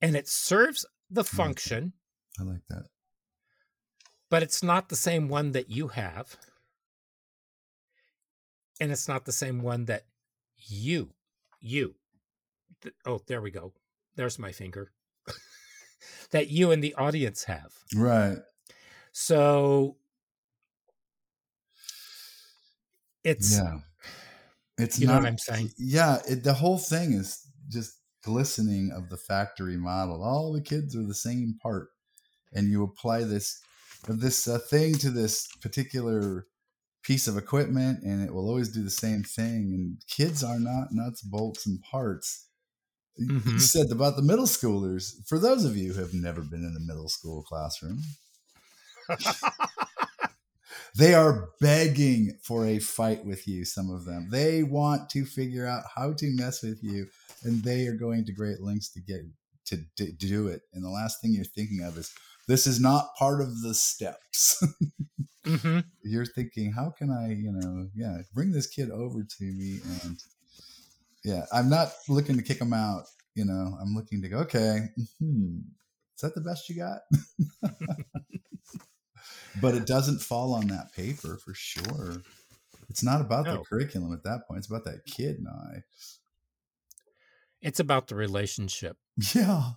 And 0.00 0.16
it 0.16 0.28
serves 0.28 0.84
the 1.10 1.22
that. 1.22 1.28
function, 1.28 1.92
I 2.38 2.42
like 2.44 2.62
that. 2.68 2.84
but 4.30 4.42
it's 4.42 4.62
not 4.62 4.88
the 4.88 4.96
same 4.96 5.28
one 5.28 5.52
that 5.52 5.70
you 5.70 5.88
have. 5.88 6.36
And 8.80 8.90
it's 8.90 9.06
not 9.08 9.24
the 9.24 9.32
same 9.32 9.62
one 9.62 9.84
that 9.84 10.02
you, 10.56 11.10
you, 11.60 11.94
th- 12.82 12.94
oh, 13.06 13.20
there 13.28 13.40
we 13.40 13.50
go. 13.50 13.72
There's 14.16 14.38
my 14.38 14.50
finger. 14.52 14.90
that 16.32 16.48
you 16.48 16.72
and 16.72 16.82
the 16.82 16.94
audience 16.94 17.44
have. 17.44 17.72
Right. 17.94 18.38
So 19.12 19.96
it's, 23.24 23.56
yeah. 23.56 23.78
It's 24.78 25.00
you 25.00 25.06
know 25.06 25.14
what 25.14 25.26
I'm 25.26 25.38
saying? 25.38 25.70
Yeah. 25.78 26.18
It, 26.28 26.44
the 26.44 26.54
whole 26.54 26.78
thing 26.78 27.12
is 27.12 27.46
just 27.70 27.94
glistening 28.22 28.90
of 28.92 29.08
the 29.08 29.16
factory 29.16 29.76
model. 29.76 30.22
All 30.22 30.52
the 30.52 30.62
kids 30.62 30.96
are 30.96 31.06
the 31.06 31.14
same 31.14 31.58
part, 31.62 31.88
and 32.52 32.68
you 32.68 32.82
apply 32.84 33.24
this 33.24 33.60
of 34.08 34.20
this 34.20 34.48
uh, 34.48 34.58
thing 34.58 34.94
to 34.96 35.10
this 35.10 35.48
particular 35.62 36.46
piece 37.02 37.28
of 37.28 37.36
equipment, 37.36 38.02
and 38.02 38.22
it 38.22 38.34
will 38.34 38.48
always 38.48 38.70
do 38.70 38.82
the 38.82 38.90
same 38.90 39.22
thing. 39.22 39.72
And 39.74 40.02
kids 40.08 40.44
are 40.44 40.60
not 40.60 40.88
nuts, 40.92 41.22
bolts, 41.22 41.66
and 41.66 41.82
parts. 41.82 42.48
You 43.16 43.30
Mhm. 43.34 43.60
said 43.60 43.90
about 43.92 44.16
the 44.16 44.22
middle 44.22 44.46
schoolers. 44.46 45.14
For 45.26 45.38
those 45.38 45.64
of 45.64 45.76
you 45.76 45.92
who 45.94 46.00
have 46.00 46.14
never 46.14 46.42
been 46.42 46.64
in 46.64 46.76
a 46.76 46.80
middle 46.80 47.08
school 47.08 47.42
classroom, 47.44 48.02
they 50.96 51.14
are 51.14 51.50
begging 51.60 52.38
for 52.42 52.66
a 52.66 52.78
fight 52.78 53.24
with 53.24 53.46
you 53.46 53.64
some 53.64 53.90
of 53.90 54.04
them. 54.04 54.28
They 54.30 54.62
want 54.62 55.10
to 55.10 55.24
figure 55.24 55.66
out 55.66 55.84
how 55.94 56.12
to 56.14 56.36
mess 56.36 56.62
with 56.62 56.82
you 56.82 57.06
and 57.42 57.62
they 57.62 57.86
are 57.86 57.96
going 57.96 58.24
to 58.26 58.32
great 58.32 58.60
lengths 58.60 58.90
to 58.90 59.00
get 59.00 59.20
to, 59.66 60.12
do 60.12 60.48
it. 60.48 60.62
And 60.72 60.84
the 60.84 60.90
last 60.90 61.20
thing 61.20 61.32
you're 61.32 61.44
thinking 61.44 61.82
of 61.82 61.96
is 61.98 62.12
this 62.46 62.66
is 62.66 62.80
not 62.80 63.14
part 63.18 63.40
of 63.40 63.62
the 63.62 63.74
steps. 63.74 64.62
Hmm 65.46 65.80
you're 66.02 66.24
thinking 66.24 66.72
how 66.72 66.90
can 66.90 67.10
i 67.10 67.28
you 67.28 67.52
know 67.52 67.86
yeah 67.94 68.18
bring 68.32 68.50
this 68.50 68.66
kid 68.66 68.90
over 68.90 69.22
to 69.22 69.44
me 69.44 69.78
and 70.02 70.18
yeah 71.24 71.44
i'm 71.52 71.68
not 71.68 71.92
looking 72.08 72.36
to 72.36 72.42
kick 72.42 72.58
him 72.60 72.72
out 72.72 73.04
you 73.34 73.44
know. 73.44 73.76
I'm 73.82 73.94
looking 73.94 74.22
to 74.22 74.28
go 74.28 74.38
okay 74.38 74.78
hmm 75.18 75.58
Is 76.14 76.20
that 76.22 76.34
the 76.34 76.40
best 76.40 76.68
you 76.68 76.76
got? 76.76 77.00
but 79.60 79.74
it 79.74 79.86
doesn't 79.86 80.20
fall 80.20 80.54
on 80.54 80.68
that 80.68 80.92
paper 80.94 81.36
for 81.36 81.54
sure. 81.54 82.22
It's 82.88 83.02
not 83.02 83.20
about 83.20 83.46
No. 83.46 83.58
the 83.58 83.64
curriculum 83.64 84.12
at 84.12 84.22
that 84.24 84.46
point. 84.46 84.58
It's 84.58 84.68
about 84.68 84.84
that 84.84 85.04
kid 85.06 85.38
and 85.38 85.48
I. 85.48 85.82
It's 87.60 87.80
about 87.80 88.08
the 88.08 88.14
relationship. 88.14 88.96
Yeah. 89.34 89.72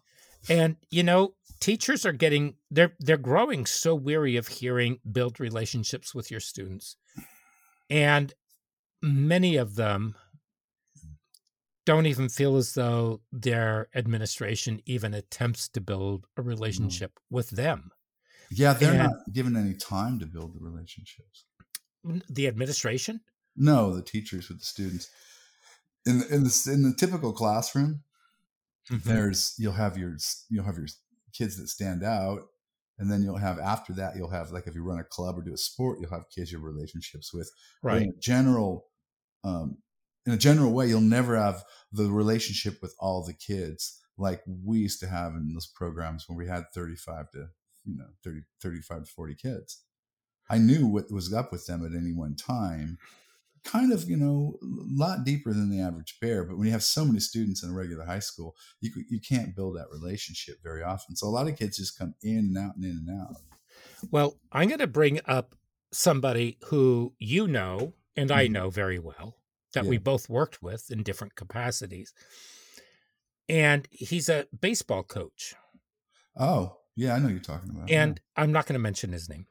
And 0.49 0.77
you 0.89 1.03
know, 1.03 1.35
teachers 1.59 2.05
are 2.05 2.11
getting 2.11 2.55
they're 2.71 2.93
they're 2.99 3.17
growing 3.17 3.65
so 3.65 3.95
weary 3.95 4.35
of 4.37 4.47
hearing 4.47 4.99
build 5.09 5.39
relationships 5.39 6.13
with 6.15 6.31
your 6.31 6.39
students. 6.39 6.95
And 7.89 8.33
many 9.01 9.55
of 9.57 9.75
them 9.75 10.15
don't 11.85 12.05
even 12.05 12.27
feel 12.29 12.57
as 12.57 12.73
though 12.73 13.21
their 13.31 13.87
administration 13.95 14.81
even 14.85 15.13
attempts 15.13 15.69
to 15.69 15.81
build 15.81 16.27
a 16.35 16.41
relationship 16.41 17.19
with 17.29 17.49
them. 17.51 17.91
Yeah, 18.49 18.73
they're 18.73 18.91
And- 18.93 19.11
not 19.11 19.31
given 19.33 19.55
any 19.57 19.73
time 19.73 20.19
to 20.19 20.25
build 20.25 20.53
the 20.53 20.59
relationships. 20.59 21.45
The 22.29 22.47
administration? 22.47 23.21
No, 23.55 23.93
the 23.93 24.01
teachers 24.03 24.47
with 24.49 24.59
the 24.59 24.65
students. 24.65 25.09
In 26.05 26.19
the, 26.19 26.27
in 26.33 26.43
the 26.45 26.69
in 26.71 26.83
the 26.83 26.93
typical 26.95 27.33
classroom, 27.33 28.03
Mm-hmm. 28.89 29.09
there's 29.09 29.53
you'll 29.57 29.73
have 29.73 29.97
your 29.97 30.15
you'll 30.49 30.63
have 30.63 30.77
your 30.77 30.87
kids 31.33 31.57
that 31.57 31.67
stand 31.67 32.03
out, 32.05 32.43
and 32.97 33.11
then 33.11 33.21
you'll 33.21 33.35
have 33.37 33.59
after 33.59 33.91
that 33.95 34.15
you'll 34.15 34.29
have 34.29 34.51
like 34.51 34.65
if 34.65 34.75
you 34.75 34.81
run 34.81 34.99
a 34.99 35.03
club 35.03 35.37
or 35.37 35.41
do 35.41 35.53
a 35.53 35.57
sport, 35.57 35.99
you'll 35.99 36.11
have 36.11 36.29
kids 36.33 36.53
you 36.53 36.57
have 36.57 36.63
relationships 36.63 37.33
with. 37.33 37.51
Right. 37.83 38.03
In 38.03 38.09
a 38.09 38.19
general, 38.21 38.85
um, 39.43 39.79
in 40.25 40.31
a 40.31 40.37
general 40.37 40.71
way, 40.71 40.87
you'll 40.87 41.01
never 41.01 41.35
have 41.35 41.65
the 41.91 42.09
relationship 42.09 42.81
with 42.81 42.95
all 42.97 43.25
the 43.25 43.33
kids 43.33 43.99
like 44.17 44.41
we 44.47 44.77
used 44.79 45.01
to 45.01 45.07
have 45.07 45.33
in 45.35 45.51
those 45.53 45.67
programs 45.67 46.23
when 46.29 46.37
we 46.37 46.47
had 46.47 46.63
35 46.73 47.29
to 47.31 47.47
you 47.87 47.97
know 47.97 48.09
30 48.23 48.41
35 48.61 49.05
to 49.05 49.11
40 49.11 49.35
kids 49.35 49.85
i 50.49 50.57
knew 50.57 50.87
what 50.87 51.11
was 51.11 51.33
up 51.33 51.51
with 51.51 51.67
them 51.67 51.85
at 51.85 51.93
any 51.97 52.13
one 52.13 52.35
time 52.35 52.97
kind 53.63 53.91
of 53.93 54.09
you 54.09 54.17
know 54.17 54.57
a 54.61 54.65
lot 54.65 55.25
deeper 55.25 55.53
than 55.53 55.69
the 55.69 55.81
average 55.81 56.19
bear 56.21 56.43
but 56.45 56.57
when 56.57 56.67
you 56.67 56.71
have 56.73 56.83
so 56.83 57.05
many 57.05 57.19
students 57.19 57.63
in 57.63 57.69
a 57.71 57.73
regular 57.73 58.05
high 58.05 58.19
school 58.19 58.55
you, 58.81 58.91
you 59.09 59.19
can't 59.19 59.55
build 59.55 59.75
that 59.77 59.89
relationship 59.91 60.57
very 60.63 60.83
often 60.83 61.15
so 61.15 61.27
a 61.27 61.29
lot 61.29 61.47
of 61.47 61.57
kids 61.57 61.77
just 61.77 61.97
come 61.97 62.15
in 62.23 62.39
and 62.39 62.57
out 62.57 62.75
and 62.75 62.85
in 62.85 62.91
and 63.07 63.21
out 63.21 63.35
Well, 64.11 64.37
I'm 64.51 64.67
going 64.67 64.79
to 64.79 64.87
bring 64.87 65.19
up 65.25 65.55
somebody 65.91 66.57
who 66.65 67.15
you 67.19 67.47
know 67.47 67.93
and 68.15 68.31
I 68.31 68.43
Mhm. 68.43 68.53
know 68.53 68.69
very 68.69 68.99
well 68.99 69.37
that 69.73 69.85
we 69.87 69.97
both 69.97 70.29
worked 70.29 70.61
with 70.61 70.89
in 70.91 71.03
different 71.03 71.35
capacities. 71.35 72.13
And 73.49 73.87
he's 73.91 74.29
a 74.29 74.47
baseball 74.57 75.03
coach. 75.03 75.55
oh 76.37 76.77
yeah 76.97 77.15
i 77.15 77.19
know 77.19 77.29
you're 77.29 77.39
talking 77.39 77.69
about 77.69 77.89
And 77.89 78.19
I'm 78.35 78.51
not 78.51 78.65
going 78.65 78.73
to 78.73 78.79
mention 78.79 79.13
his 79.13 79.29
name. 79.29 79.45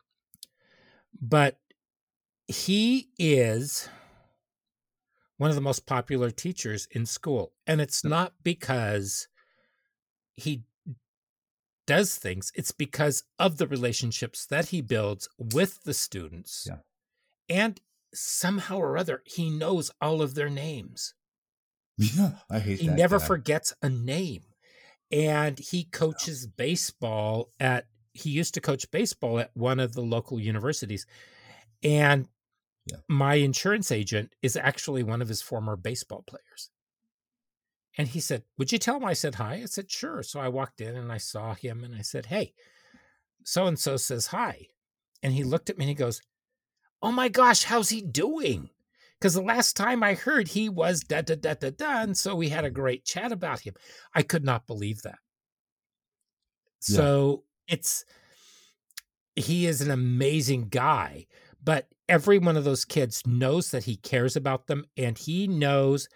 But 1.21 1.59
he 2.47 3.09
is 3.19 3.89
one 5.39 5.51
of 5.51 5.57
the 5.57 5.63
most 5.63 5.87
popular 5.87 6.31
teachers 6.31 6.87
in 6.91 7.07
school. 7.07 7.53
And 7.67 7.81
it's 7.81 8.05
not 8.05 8.35
because 8.43 9.29
he 10.35 10.63
does 11.87 12.17
things, 12.17 12.53
it's 12.55 12.73
because 12.73 13.23
of 13.39 13.59
the 13.59 13.67
relationships 13.67 14.47
that 14.47 14.69
he 14.69 14.81
builds 14.81 15.29
with 15.39 15.85
the 15.85 15.95
students. 15.95 16.67
Yeah. 16.69 16.79
And 17.49 17.81
somehow 18.15 18.79
or 18.79 18.99
other, 18.99 19.23
he 19.25 19.51
knows 19.51 19.91
all 20.01 20.21
of 20.23 20.35
their 20.35 20.51
names. 20.51 21.15
yeah 21.99 22.33
i 22.51 22.59
hate 22.59 22.77
that. 22.77 22.83
He 22.83 22.89
never 22.89 23.19
guy. 23.19 23.27
forgets 23.27 23.73
a 23.81 23.89
name. 23.89 24.43
And 25.11 25.59
he 25.59 25.85
coaches 25.85 26.47
baseball 26.47 27.51
at, 27.61 27.87
he 28.13 28.31
used 28.31 28.55
to 28.55 28.61
coach 28.61 28.91
baseball 28.91 29.39
at 29.39 29.51
one 29.55 29.79
of 29.81 29.93
the 29.95 30.03
local 30.03 30.41
universities. 30.41 31.07
And 31.83 32.29
Yeah. 32.87 32.99
my 33.09 33.35
insurance 33.35 33.91
agent 33.93 34.35
is 34.43 34.57
actually 34.57 35.03
one 35.03 35.23
of 35.23 35.29
his 35.29 35.43
former 35.43 35.77
baseball 35.77 36.23
players. 36.27 36.71
And 37.99 38.09
he 38.09 38.21
said, 38.21 38.45
Would 38.59 38.73
you 38.73 38.79
tell 38.79 38.97
him 38.97 39.05
I 39.05 39.15
said 39.15 39.37
hi? 39.37 39.55
I 39.55 39.65
said, 39.67 39.91
Sure. 39.91 40.23
So 40.23 40.39
I 40.41 40.49
walked 40.49 40.81
in 40.81 40.97
and 40.97 41.11
I 41.11 41.19
saw 41.19 41.55
him 41.55 41.83
and 41.85 41.95
I 41.95 42.03
said, 42.03 42.27
Hey, 42.27 42.53
so 43.45 43.67
and 43.67 43.79
so 43.79 43.97
says 43.97 44.29
hi. 44.29 44.69
And 45.23 45.33
he 45.33 45.45
looked 45.45 45.71
at 45.71 45.79
me 45.79 45.85
and 45.85 45.89
he 45.91 45.95
goes, 45.95 46.21
Oh 47.03 47.13
my 47.13 47.29
gosh, 47.29 47.65
how's 47.65 47.89
he 47.89 48.03
doing? 48.03 48.71
Because 49.19 49.35
the 49.35 49.43
last 49.43 49.77
time 49.77 50.03
I 50.03 50.15
heard 50.15 50.49
he 50.49 50.69
was 50.69 51.01
da 51.01 51.23
da 51.23 51.37
da 51.37 51.55
da 51.55 51.71
da. 51.71 52.03
And 52.03 52.17
so 52.17 52.35
we 52.35 52.51
had 52.51 52.65
a 52.65 52.71
great 52.71 53.05
chat 53.05 53.33
about 53.33 53.61
him. 53.61 53.75
I 54.15 54.23
could 54.23 54.45
not 54.45 54.67
believe 54.67 55.03
that. 55.03 55.19
Yeah. 56.89 56.97
So 56.97 57.45
it's, 57.67 58.05
he 59.35 59.67
is 59.67 59.81
an 59.81 59.91
amazing 59.91 60.69
guy, 60.69 61.27
but 61.63 61.89
every 62.09 62.39
one 62.39 62.57
of 62.57 62.65
those 62.65 62.85
kids 62.85 63.23
knows 63.27 63.71
that 63.71 63.85
he 63.85 63.97
cares 63.97 64.37
about 64.37 64.67
them 64.67 64.85
and 64.97 65.17
he 65.17 65.47
knows 65.49 66.09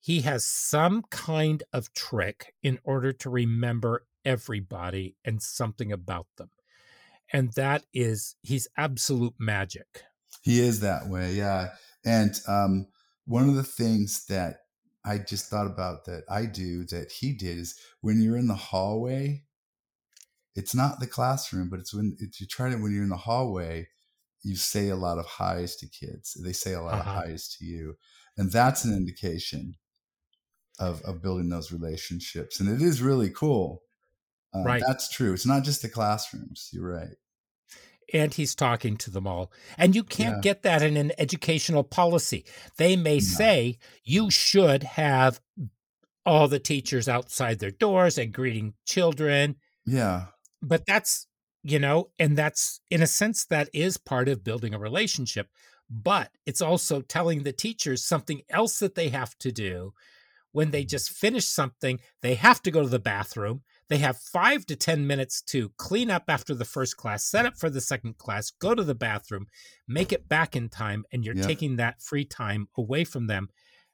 he 0.00 0.20
has 0.20 0.44
some 0.44 1.02
kind 1.10 1.62
of 1.72 1.92
trick 1.94 2.52
in 2.62 2.78
order 2.84 3.12
to 3.12 3.30
remember 3.30 4.04
everybody 4.24 5.16
and 5.24 5.42
something 5.42 5.90
about 5.90 6.26
them. 6.36 6.50
And 7.32 7.52
that 7.54 7.84
is, 7.94 8.36
he's 8.42 8.68
absolute 8.76 9.34
magic. 9.38 10.02
He 10.42 10.60
is 10.60 10.80
that 10.80 11.08
way, 11.08 11.32
yeah. 11.32 11.70
And 12.04 12.38
um, 12.48 12.88
one 13.26 13.48
of 13.48 13.54
the 13.56 13.64
things 13.64 14.26
that 14.26 14.60
I 15.04 15.18
just 15.18 15.48
thought 15.50 15.66
about 15.66 16.04
that 16.06 16.24
I 16.28 16.46
do 16.46 16.84
that 16.86 17.12
he 17.12 17.32
did 17.32 17.58
is 17.58 17.78
when 18.00 18.20
you're 18.22 18.36
in 18.36 18.48
the 18.48 18.54
hallway, 18.54 19.44
it's 20.54 20.74
not 20.74 21.00
the 21.00 21.06
classroom, 21.06 21.68
but 21.68 21.80
it's 21.80 21.92
when 21.94 22.16
it's, 22.20 22.40
you 22.40 22.46
try 22.46 22.70
to 22.70 22.76
when 22.76 22.92
you're 22.92 23.02
in 23.02 23.08
the 23.08 23.16
hallway, 23.16 23.88
you 24.42 24.56
say 24.56 24.88
a 24.88 24.96
lot 24.96 25.18
of 25.18 25.26
highs 25.26 25.76
to 25.76 25.88
kids. 25.88 26.34
They 26.34 26.52
say 26.52 26.74
a 26.74 26.82
lot 26.82 26.98
Uh-huh. 26.98 27.00
of 27.00 27.06
highs 27.06 27.48
to 27.58 27.64
you, 27.64 27.96
and 28.36 28.52
that's 28.52 28.84
an 28.84 28.94
indication 28.96 29.76
of 30.78 31.02
of 31.02 31.22
building 31.22 31.48
those 31.48 31.72
relationships. 31.72 32.60
And 32.60 32.68
it 32.68 32.82
is 32.82 33.02
really 33.02 33.30
cool. 33.30 33.82
Uh, 34.54 34.64
Right. 34.64 34.86
That's 34.86 35.10
true. 35.10 35.34
It's 35.34 35.46
not 35.46 35.64
just 35.64 35.82
the 35.82 35.90
classrooms. 35.90 36.70
You're 36.72 36.88
right. 36.90 37.16
And 38.14 38.32
he's 38.32 38.54
talking 38.54 38.96
to 38.96 39.10
them 39.10 39.26
all. 39.26 39.52
And 39.76 39.94
you 39.94 40.04
can't 40.04 40.36
Yeah. 40.36 40.40
get 40.40 40.62
that 40.62 40.82
in 40.82 40.96
an 40.96 41.12
educational 41.18 41.82
policy. 41.82 42.44
They 42.78 42.96
may 42.96 43.16
No. 43.16 43.20
say 43.20 43.78
you 44.04 44.30
should 44.30 44.84
have 44.84 45.40
all 46.24 46.48
the 46.48 46.60
teachers 46.60 47.08
outside 47.08 47.58
their 47.58 47.72
doors 47.72 48.16
and 48.16 48.32
greeting 48.32 48.74
children, 48.86 49.56
Yeah. 49.84 50.28
but 50.62 50.86
that's, 50.86 51.26
you 51.62 51.78
know, 51.78 52.12
and 52.18 52.38
that's 52.38 52.80
in 52.88 53.02
a 53.02 53.06
sense 53.06 53.44
that 53.46 53.68
is 53.74 53.98
part 53.98 54.28
of 54.28 54.44
building 54.44 54.72
a 54.72 54.78
relationship, 54.78 55.50
but 55.90 56.30
it's 56.46 56.62
also 56.62 57.02
telling 57.02 57.42
the 57.42 57.52
teachers 57.52 58.04
something 58.04 58.42
else 58.48 58.78
that 58.78 58.94
they 58.94 59.08
have 59.08 59.36
to 59.38 59.50
do 59.52 59.92
when 60.52 60.70
they 60.70 60.84
mm. 60.84 60.88
just 60.88 61.10
finish 61.10 61.46
something, 61.46 61.98
they 62.22 62.36
have 62.36 62.62
to 62.62 62.70
go 62.70 62.82
to 62.82 62.88
the 62.88 63.00
bathroom. 63.00 63.62
They 63.88 63.98
have 63.98 64.18
five 64.18 64.64
to 64.66 64.76
10 64.76 65.06
minutes 65.06 65.42
to 65.42 65.70
clean 65.76 66.10
up 66.10 66.24
after 66.28 66.54
the 66.54 66.64
first 66.64 66.96
class, 66.96 67.24
set 67.24 67.46
up 67.46 67.56
for 67.58 67.68
the 67.68 67.80
second 67.80 68.16
class, 68.18 68.50
go 68.50 68.74
to 68.74 68.82
the 68.82 68.94
bathroom, 68.94 69.46
make 69.86 70.12
it 70.12 70.28
back 70.28 70.56
in 70.56 70.68
time. 70.70 71.04
And 71.12 71.24
you're 71.24 71.34
Yeah. 71.34 71.46
taking 71.46 71.76
that 71.76 72.00
free 72.02 72.24
time 72.24 72.68
away 72.76 73.04
from 73.04 73.26
them, 73.26 73.48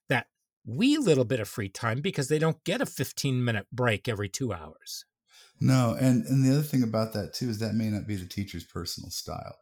that 0.08 0.28
wee 0.64 0.96
little 0.98 1.24
bit 1.24 1.40
of 1.40 1.48
free 1.48 1.68
time 1.68 2.00
because 2.00 2.28
they 2.28 2.38
don't 2.38 2.62
get 2.64 2.80
a 2.80 2.86
15 2.86 3.44
minute 3.44 3.66
break 3.72 4.08
every 4.08 4.28
two 4.28 4.52
hours. 4.52 5.04
No, 5.60 5.94
and 6.00 6.24
and 6.26 6.44
the 6.44 6.50
other 6.52 6.62
thing 6.62 6.82
about 6.82 7.12
that 7.12 7.34
too 7.34 7.48
is 7.50 7.58
that 7.58 7.74
may 7.74 7.90
not 7.90 8.06
be 8.06 8.16
the 8.16 8.26
teacher's 8.26 8.64
personal 8.64 9.10
style. 9.10 9.56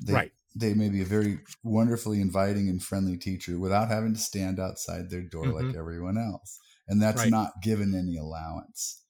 They, 0.00 0.12
Right. 0.14 0.32
They 0.54 0.74
may 0.74 0.88
be 0.88 1.02
a 1.02 1.06
very 1.06 1.40
wonderfully 1.62 2.20
inviting 2.20 2.68
and 2.68 2.82
friendly 2.82 3.18
teacher 3.18 3.58
without 3.58 3.88
having 3.88 4.14
to 4.14 4.20
stand 4.20 4.58
outside 4.60 5.10
their 5.10 5.22
door 5.22 5.52
like 5.52 5.66
Mhm. 5.66 5.76
everyone 5.76 6.18
else, 6.18 6.58
and 6.88 7.00
that's 7.02 7.18
Right. 7.18 7.30
not 7.30 7.62
given 7.62 7.94
any 7.94 8.16
allowance. 8.16 9.04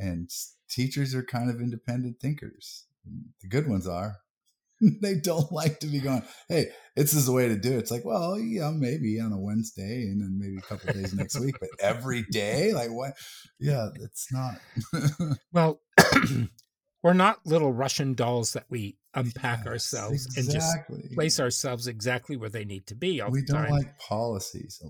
And 0.00 0.30
teachers 0.70 1.14
are 1.14 1.22
kind 1.22 1.50
of 1.50 1.60
independent 1.60 2.20
thinkers. 2.20 2.86
The 3.42 3.48
good 3.48 3.68
ones 3.68 3.86
are. 3.86 4.16
they 5.02 5.14
don't 5.16 5.52
like 5.52 5.78
to 5.80 5.86
be 5.86 6.00
going, 6.00 6.22
hey, 6.48 6.68
this 6.96 7.12
is 7.12 7.26
the 7.26 7.32
way 7.32 7.48
to 7.48 7.56
do 7.56 7.72
it. 7.72 7.78
It's 7.78 7.90
like, 7.90 8.04
well, 8.04 8.38
yeah, 8.38 8.70
maybe 8.74 9.20
on 9.20 9.32
a 9.32 9.38
Wednesday 9.38 10.04
and 10.04 10.20
then 10.22 10.38
maybe 10.40 10.56
a 10.56 10.62
couple 10.62 10.88
of 10.90 10.96
days 10.96 11.12
next 11.14 11.38
week, 11.38 11.56
but 11.60 11.68
every 11.80 12.22
day, 12.30 12.72
like 12.72 12.90
what? 12.90 13.12
Yeah, 13.58 13.88
it's 14.00 14.28
not. 14.32 14.56
Well, 15.52 15.80
we're 17.02 17.12
not 17.12 17.44
little 17.44 17.72
Russian 17.72 18.14
dolls 18.14 18.52
that 18.54 18.64
we 18.70 18.96
unpack 19.14 19.60
Yes, 19.60 19.66
ourselves 19.66 20.36
and 20.36 20.48
just 20.50 20.76
place 21.14 21.40
ourselves 21.40 21.88
exactly 21.88 22.36
where 22.36 22.48
they 22.48 22.64
need 22.64 22.86
to 22.86 22.94
be 22.94 23.20
all 23.20 23.30
we 23.30 23.40
the 23.40 23.46
don't 23.46 23.62
time. 23.64 23.70
like 23.70 23.98
policies. 23.98 24.80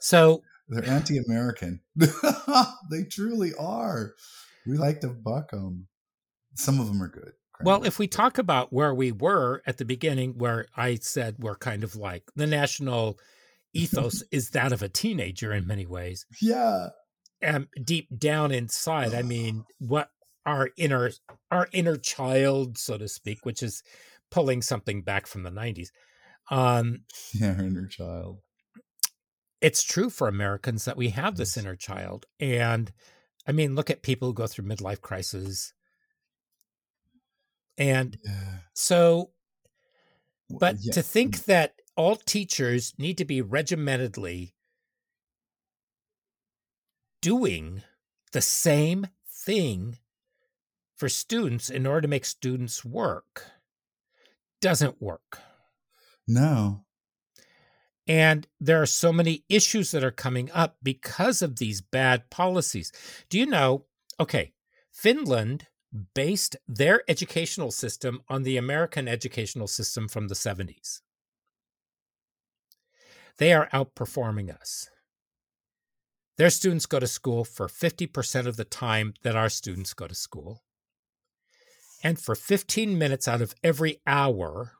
so, 0.00 0.42
They're 0.68 0.84
anti-American. 0.88 1.80
they 1.96 3.04
truly 3.10 3.52
are. 3.58 4.14
We 4.66 4.76
like 4.76 5.00
to 5.00 5.08
buck 5.08 5.50
them. 5.50 5.88
Some 6.54 6.80
of 6.80 6.86
them 6.86 7.02
are 7.02 7.08
good. 7.08 7.32
well, 7.62 7.84
if 7.84 7.98
we 7.98 8.08
talk 8.08 8.38
about 8.38 8.72
where 8.72 8.94
we 8.94 9.12
were 9.12 9.62
at 9.66 9.78
the 9.78 9.84
beginning, 9.84 10.38
where 10.38 10.66
I 10.76 10.96
said 10.96 11.36
we're 11.38 11.56
kind 11.56 11.84
of 11.84 11.96
like 11.96 12.24
the 12.34 12.46
national 12.46 13.18
ethos 13.72 14.22
is 14.30 14.50
that 14.50 14.72
of 14.72 14.82
a 14.82 14.88
teenager 14.88 15.52
in 15.52 15.66
many 15.66 15.86
ways. 15.86 16.26
yeah, 16.40 16.88
um, 17.42 17.68
deep 17.82 18.08
down 18.16 18.52
inside, 18.52 19.14
I 19.14 19.22
mean, 19.22 19.64
what 19.78 20.10
our 20.46 20.70
inner 20.76 21.10
our 21.50 21.68
inner 21.72 21.96
child, 21.96 22.78
so 22.78 22.96
to 22.98 23.08
speak, 23.08 23.44
which 23.44 23.62
is 23.62 23.82
pulling 24.30 24.62
something 24.62 25.02
back 25.02 25.26
from 25.26 25.42
the 25.42 25.50
'90s. 25.50 25.88
Um, 26.50 27.02
yeah, 27.32 27.54
our 27.54 27.64
inner 27.64 27.86
child. 27.86 28.38
It's 29.64 29.82
true 29.82 30.10
for 30.10 30.28
Americans 30.28 30.84
that 30.84 30.96
we 30.96 31.08
have 31.10 31.36
this 31.36 31.56
inner 31.56 31.74
child, 31.76 32.26
and 32.38 32.92
I 33.46 33.52
mean, 33.52 33.74
look 33.74 33.90
at 33.90 34.02
people 34.02 34.28
who 34.28 34.34
go 34.34 34.46
through 34.46 34.66
midlife 34.66 35.00
crises, 35.00 35.72
and 37.78 38.18
Yeah. 38.24 38.58
so 38.74 39.32
But 40.48 40.76
yeah. 40.80 40.92
to 40.92 41.02
think 41.02 41.36
mm. 41.36 41.44
that 41.46 41.80
all 41.96 42.16
teachers 42.16 42.94
need 42.98 43.18
to 43.18 43.24
be 43.24 43.42
regimentedly 43.42 44.54
doing 47.20 47.82
the 48.32 48.40
same 48.40 49.06
thing 49.28 49.98
for 50.96 51.08
students 51.08 51.70
in 51.70 51.86
order 51.86 52.02
to 52.02 52.08
make 52.08 52.24
students 52.24 52.84
work 52.84 53.44
doesn't 54.60 55.00
work. 55.00 55.40
No. 56.26 56.84
And 58.06 58.46
there 58.60 58.82
are 58.82 58.86
so 58.86 59.12
many 59.12 59.44
issues 59.48 59.90
that 59.92 60.04
are 60.04 60.10
coming 60.10 60.50
up 60.52 60.76
because 60.82 61.40
of 61.40 61.56
these 61.56 61.80
bad 61.80 62.28
policies. 62.30 62.92
Do 63.30 63.38
you 63.38 63.46
know? 63.46 63.86
Okay, 64.20 64.52
Finland 64.92 65.66
based 66.14 66.56
their 66.66 67.02
educational 67.08 67.70
system 67.70 68.20
on 68.28 68.42
the 68.42 68.56
American 68.56 69.08
educational 69.08 69.68
system 69.68 70.08
from 70.08 70.28
the 70.28 70.34
70s. 70.34 71.00
They 73.38 73.52
are 73.52 73.68
outperforming 73.72 74.54
us. 74.54 74.88
Their 76.36 76.50
students 76.50 76.86
go 76.86 76.98
to 76.98 77.06
school 77.06 77.44
for 77.44 77.68
50% 77.68 78.46
of 78.46 78.56
the 78.56 78.64
time 78.64 79.14
that 79.22 79.36
our 79.36 79.48
students 79.48 79.94
go 79.94 80.08
to 80.08 80.14
school. 80.14 80.64
And 82.02 82.20
for 82.20 82.34
15 82.34 82.98
minutes 82.98 83.28
out 83.28 83.40
of 83.40 83.54
every 83.62 84.00
hour, 84.06 84.72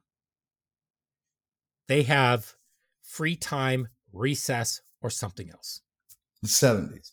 they 1.88 2.02
have 2.02 2.54
free 3.04 3.36
time, 3.36 3.88
recess, 4.12 4.80
or 5.00 5.10
something 5.10 5.50
else. 5.50 5.82
The 6.42 6.48
70s. 6.48 7.12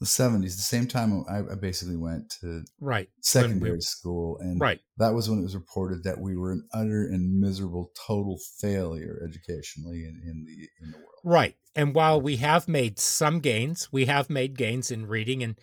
The 0.00 0.06
70s, 0.06 0.54
the 0.54 0.62
same 0.62 0.86
time 0.86 1.24
I, 1.28 1.38
I 1.38 1.56
basically 1.56 1.96
went 1.96 2.30
to 2.40 2.62
Right. 2.78 3.08
secondary 3.20 3.80
school. 3.80 4.38
And 4.38 4.60
Right. 4.60 4.80
that 4.98 5.12
was 5.12 5.28
when 5.28 5.40
it 5.40 5.42
was 5.42 5.56
reported 5.56 6.04
that 6.04 6.20
we 6.20 6.36
were 6.36 6.52
an 6.52 6.68
utter 6.72 7.02
and 7.02 7.40
miserable 7.40 7.90
total 8.06 8.38
failure 8.60 9.20
educationally 9.28 10.04
in, 10.04 10.22
in 10.24 10.44
the 10.44 10.68
in 10.84 10.92
the 10.92 10.98
world. 10.98 11.08
Right. 11.24 11.56
And 11.74 11.96
while 11.96 12.20
we 12.20 12.36
have 12.36 12.68
made 12.68 13.00
some 13.00 13.40
gains, 13.40 13.92
we 13.92 14.04
have 14.06 14.30
made 14.30 14.56
gains 14.56 14.92
in 14.92 15.06
reading 15.06 15.42
and 15.42 15.58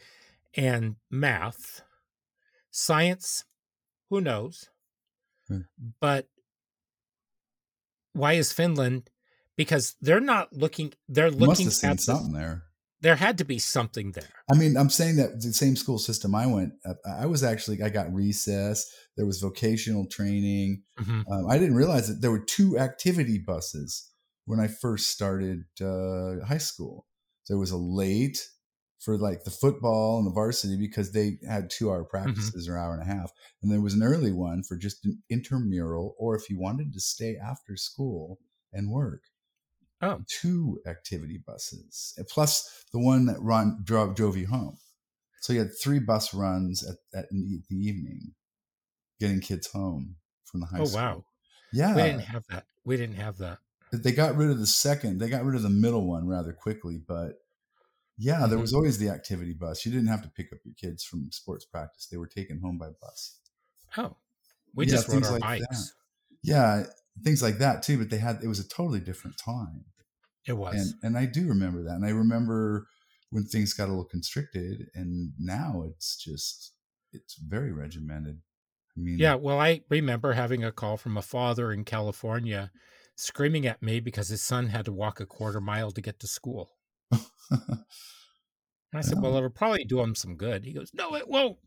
and 0.53 0.97
math. 1.09 1.81
Science, 2.71 3.45
who 4.09 4.19
knows? 4.19 4.69
Hmm. 5.47 5.61
But 6.01 6.27
why 8.15 8.33
is 8.33 8.51
Finland? 8.51 9.09
Because 9.57 9.95
they're 10.01 10.19
not 10.33 10.51
looking 10.53 10.93
they're 11.07 11.27
You 11.27 11.37
must 11.37 11.41
looking 11.49 11.65
have 11.67 11.73
seen 11.73 11.89
at 11.91 11.97
the, 11.97 12.03
something 12.03 12.33
there. 12.33 12.63
there 13.01 13.15
had 13.15 13.37
to 13.37 13.45
be 13.45 13.59
something 13.59 14.11
there. 14.13 14.33
I 14.51 14.55
mean, 14.57 14.75
I'm 14.77 14.89
saying 14.89 15.15
that 15.17 15.41
the 15.41 15.53
same 15.53 15.75
school 15.75 15.99
system 15.99 16.33
I 16.35 16.45
went, 16.47 16.73
uh, 16.85 16.95
I 17.23 17.25
was 17.27 17.43
actually, 17.43 17.81
I 17.83 17.89
got 17.89 18.13
recess. 18.13 18.85
There 19.17 19.25
was 19.25 19.39
vocational 19.39 20.07
training. 20.07 20.83
Mhm. 20.99 21.23
Um, 21.31 21.47
I 21.49 21.57
didn't 21.57 21.75
realize 21.75 22.07
that 22.07 22.21
there 22.21 22.31
were 22.31 22.43
two 22.57 22.77
activity 22.79 23.37
buses 23.37 24.11
when 24.45 24.59
I 24.59 24.67
first 24.67 25.07
started 25.09 25.63
uh, 25.81 26.45
high 26.45 26.57
school. 26.71 27.05
There 27.47 27.57
was 27.57 27.71
a 27.71 27.77
late 27.77 28.39
for 29.05 29.19
like 29.19 29.43
the 29.43 29.51
football 29.51 30.17
and 30.17 30.25
the 30.25 30.31
varsity 30.31 30.75
because 30.75 31.11
they 31.11 31.37
had 31.47 31.69
two 31.69 31.91
hour 31.91 32.01
mm-hmm. 32.03 32.09
practices 32.09 32.67
or 32.67 32.75
hour 32.75 32.93
and 32.93 33.03
a 33.03 33.13
half. 33.13 33.31
And 33.61 33.71
there 33.71 33.79
was 33.79 33.93
an 33.93 34.01
early 34.01 34.31
one 34.31 34.63
for 34.63 34.75
just 34.75 35.05
an 35.05 35.21
intramural 35.29 36.15
or 36.17 36.35
if 36.35 36.49
you 36.49 36.59
wanted 36.59 36.91
to 36.91 36.99
stay 36.99 37.37
after 37.37 37.77
school 37.77 38.39
and 38.73 38.89
work. 38.89 39.21
Oh. 40.01 40.21
Two 40.27 40.79
activity 40.87 41.39
buses, 41.45 42.15
eh, 42.19 42.23
plus 42.29 42.83
the 42.91 42.99
one 42.99 43.27
that 43.27 43.39
run 43.39 43.79
drove, 43.83 44.15
drove 44.15 44.35
you 44.35 44.47
home. 44.47 44.77
So 45.39 45.53
you 45.53 45.59
had 45.59 45.69
three 45.81 45.99
bus 45.99 46.33
runs 46.33 46.83
at, 46.83 46.97
at 47.17 47.25
in 47.31 47.43
the- 47.43 47.63
the 47.69 47.77
evening, 47.77 48.33
getting 49.19 49.39
kids 49.39 49.67
home 49.67 50.15
from 50.45 50.61
the 50.61 50.65
high 50.65 50.79
Oh 50.79 50.85
school. 50.85 50.99
Oh, 50.99 51.03
wow. 51.03 51.25
Yeah, 51.71 51.95
We 51.95 52.01
didn't 52.01 52.21
have 52.21 52.43
that. 52.49 52.65
We 52.83 52.97
didn't 52.97 53.15
have 53.15 53.37
that. 53.37 53.59
they 53.91 54.11
got 54.11 54.35
rid 54.35 54.49
of 54.49 54.59
the 54.59 54.67
second. 54.67 55.19
They 55.19 55.29
got 55.29 55.45
rid 55.45 55.55
of 55.55 55.61
the 55.61 55.69
middle 55.69 56.07
one 56.07 56.27
rather 56.27 56.51
quickly, 56.53 56.99
but 57.07 57.33
yeah, 58.17 58.47
there 58.47 58.57
Mhm. 58.57 58.61
was 58.61 58.73
always 58.73 58.97
the 58.97 59.09
activity 59.09 59.53
bus. 59.53 59.85
You 59.85 59.91
didn't 59.91 60.07
have 60.07 60.21
to 60.23 60.29
pick 60.29 60.53
up 60.53 60.59
your 60.65 60.75
kids 60.75 61.03
from 61.03 61.31
sports 61.31 61.65
practice; 61.65 62.07
they 62.07 62.17
were 62.17 62.27
taken 62.27 62.59
home 62.61 62.77
by 62.77 62.89
bus. 63.01 63.39
Oh. 63.97 64.17
We 64.75 64.85
Yeah, 64.85 64.87
just 64.87 65.07
rode 65.07 65.23
our 65.23 65.33
like 65.33 65.41
that. 65.57 65.67
bikes. 65.71 65.93
Yeah, 66.43 66.85
things 67.23 67.41
like 67.41 67.57
that 67.59 67.83
too. 67.83 67.97
But 67.97 68.09
they 68.09 68.17
had 68.19 68.43
it 68.43 68.47
was 68.47 68.59
a 68.59 68.67
totally 68.67 68.99
different 68.99 69.37
time, 69.37 69.85
It 70.45 70.53
was. 70.53 70.75
and 70.77 70.95
and 71.03 71.17
I 71.17 71.25
do 71.27 71.47
remember 71.47 71.83
that, 71.83 71.95
and 71.95 72.05
I 72.05 72.09
remember 72.11 72.87
when 73.31 73.45
things 73.45 73.73
got 73.73 73.87
a 73.87 73.91
little 73.91 74.05
constricted, 74.05 74.89
and 74.95 75.33
now 75.39 75.83
it's 75.83 76.17
just 76.17 76.73
it's 77.13 77.35
very 77.35 77.71
regimented. 77.73 78.41
I 78.97 79.01
mean, 79.01 79.19
Yeah, 79.19 79.35
well, 79.35 79.59
I 79.59 79.83
remember 79.89 80.33
having 80.33 80.63
a 80.63 80.71
call 80.71 80.97
from 80.97 81.17
a 81.17 81.21
father 81.21 81.71
in 81.71 81.85
California 81.85 82.71
screaming 83.15 83.65
at 83.65 83.81
me 83.81 83.99
because 84.01 84.27
his 84.29 84.41
son 84.43 84.67
had 84.67 84.85
to 84.85 84.93
walk 84.93 85.19
a 85.19 85.25
quarter 85.25 85.61
mile 85.61 85.91
to 85.91 86.01
get 86.01 86.19
to 86.19 86.27
school. 86.27 86.74
And 87.51 88.99
I 88.99 89.01
said, 89.01 89.15
Yeah. 89.17 89.21
Well, 89.23 89.37
it'll 89.37 89.49
probably 89.49 89.83
do 89.83 89.99
him 89.99 90.15
some 90.15 90.35
good. 90.35 90.63
He 90.63 90.71
goes, 90.73 90.91
No, 90.93 91.15
it 91.15 91.27
won't. 91.27 91.57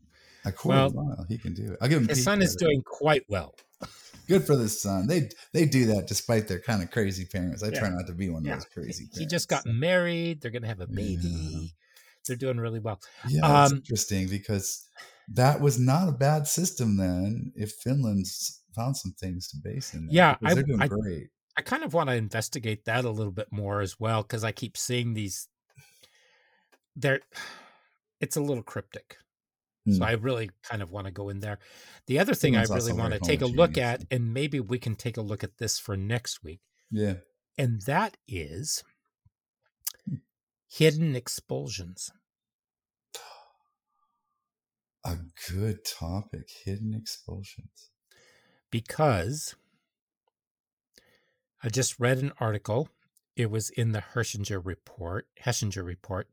a 0.45 0.51
quarter 0.51 0.93
Well, 0.95 1.05
mile, 1.05 1.25
he 1.29 1.37
can 1.37 1.53
do 1.53 1.73
it. 1.73 1.77
I'll 1.81 1.87
give 1.89 2.01
him. 2.01 2.07
His 2.07 2.23
son 2.23 2.41
is 2.41 2.55
doing 2.55 2.81
quite 2.83 3.23
well. 3.29 3.53
good 4.27 4.45
for 4.45 4.55
the 4.55 4.69
son. 4.69 5.07
They 5.07 5.29
they 5.53 5.65
do 5.65 5.85
that 5.87 6.07
despite 6.07 6.47
their 6.47 6.59
kind 6.59 6.81
of 6.81 6.91
crazy 6.91 7.25
parents. 7.25 7.61
I 7.63 7.69
try 7.69 7.89
Yeah. 7.89 7.95
not 7.95 8.07
to 8.07 8.13
be 8.13 8.29
one 8.29 8.47
of 8.47 8.53
those 8.53 8.65
crazy. 8.65 9.05
Kids. 9.05 9.17
He 9.19 9.25
just 9.25 9.47
got 9.47 9.65
married. 9.65 10.41
They're 10.41 10.51
going 10.51 10.63
to 10.63 10.67
have 10.67 10.81
a 10.81 10.87
Yeah. 10.89 10.95
baby. 10.95 11.75
They're 12.27 12.35
doing 12.35 12.57
really 12.57 12.79
well. 12.79 12.99
Yeah, 13.27 13.63
Um, 13.65 13.77
interesting 13.77 14.27
because 14.27 14.85
that 15.29 15.61
was 15.61 15.79
not 15.79 16.09
a 16.09 16.11
bad 16.11 16.47
system 16.47 16.97
then. 16.97 17.51
If 17.55 17.71
Finland's 17.83 18.61
found 18.75 18.97
some 18.97 19.13
things 19.13 19.47
to 19.49 19.57
base 19.63 19.93
in, 19.93 20.07
Yeah, 20.11 20.37
I- 20.43 20.53
they're 20.53 20.63
doing 20.63 20.81
I- 20.81 20.87
great. 20.87 21.29
I 21.59 21.61
kind 21.61 21.83
of 21.83 21.93
want 21.93 22.09
to 22.09 22.15
investigate 22.15 22.85
that 22.85 23.03
a 23.03 23.09
little 23.11 23.33
bit 23.33 23.51
more 23.51 23.81
as 23.81 23.99
well 23.99 24.21
because 24.23 24.45
I 24.45 24.53
keep 24.53 24.77
seeing 24.77 25.13
these. 25.13 25.49
They're, 26.95 27.21
it's 28.21 28.35
a 28.37 28.41
little 28.41 28.63
cryptic. 28.63 29.17
So 29.89 30.05
Hmm. 30.05 30.05
I 30.05 30.13
really 30.13 30.51
kind 30.63 30.81
of 30.83 30.91
want 30.91 31.07
to 31.07 31.11
go 31.11 31.29
in 31.29 31.39
there. 31.41 31.59
The 32.07 32.19
other 32.19 32.35
thing 32.35 32.55
I 32.55 32.63
really 32.63 32.93
want 32.93 33.13
to 33.13 33.19
take 33.19 33.41
a 33.41 33.47
look 33.47 33.77
at, 33.77 34.05
and 34.11 34.33
maybe 34.33 34.59
we 34.59 34.79
can 34.79 34.95
take 34.95 35.17
a 35.17 35.21
look 35.21 35.43
at 35.43 35.57
this 35.57 35.79
for 35.79 35.97
next 35.97 36.43
week, 36.43 36.61
Yeah, 36.91 37.15
and 37.57 37.81
that 37.83 38.17
is 38.27 38.83
Hmm. 40.05 40.19
hidden 40.69 41.17
expulsions. 41.17 42.13
a 45.03 45.17
good 45.49 45.83
topic: 45.83 46.49
hidden 46.63 46.93
expulsions. 46.93 47.91
Because 48.71 49.55
I 51.61 51.69
just 51.69 51.99
read 51.99 52.19
an 52.19 52.31
article. 52.39 52.89
It 53.35 53.51
was 53.51 53.69
in 53.69 53.91
the 53.91 54.01
Hershinger 54.01 54.59
report, 54.63 55.27
Hechinger 55.43 55.83
report, 55.83 56.27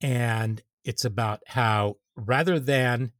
and 0.00 0.62
it's 0.84 1.04
about 1.04 1.42
how 1.46 1.96
rather 2.16 2.58
than 2.58 3.12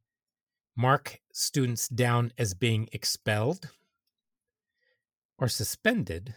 mark 0.75 1.21
students 1.33 1.87
down 1.87 2.31
as 2.37 2.53
being 2.53 2.87
expelled 2.91 3.69
or 5.37 5.47
suspended, 5.47 6.33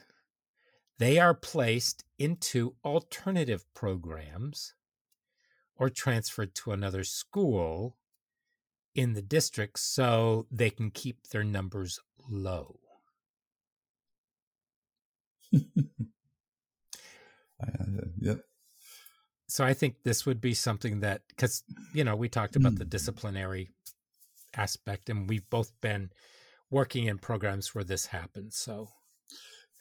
they 0.98 1.18
are 1.18 1.34
placed 1.34 2.04
into 2.18 2.74
alternative 2.84 3.64
programs 3.74 4.74
or 5.76 5.88
transferred 5.88 6.54
to 6.54 6.72
another 6.72 7.04
school 7.04 7.96
in 8.94 9.14
the 9.14 9.22
district 9.22 9.78
so 9.78 10.46
they 10.50 10.68
can 10.68 10.90
keep 10.90 11.28
their 11.28 11.44
numbers 11.44 11.98
low. 12.28 12.78
Uh, 17.62 18.06
yep. 18.18 18.44
So 19.48 19.64
I 19.64 19.74
think 19.74 20.02
this 20.02 20.24
would 20.26 20.40
be 20.40 20.54
something 20.54 21.00
that 21.00 21.22
because 21.28 21.64
you 21.92 22.04
know 22.04 22.14
we 22.16 22.28
talked 22.28 22.56
about 22.56 22.76
the 22.76 22.84
Mm. 22.84 22.90
disciplinary 22.90 23.70
aspect 24.54 25.10
and 25.10 25.28
we've 25.28 25.48
both 25.50 25.78
been 25.80 26.12
working 26.70 27.06
in 27.06 27.18
programs 27.18 27.74
where 27.74 27.84
this 27.84 28.06
happens. 28.06 28.56
So 28.56 28.90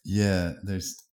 Yeah, 0.03 0.55
there's 0.63 1.07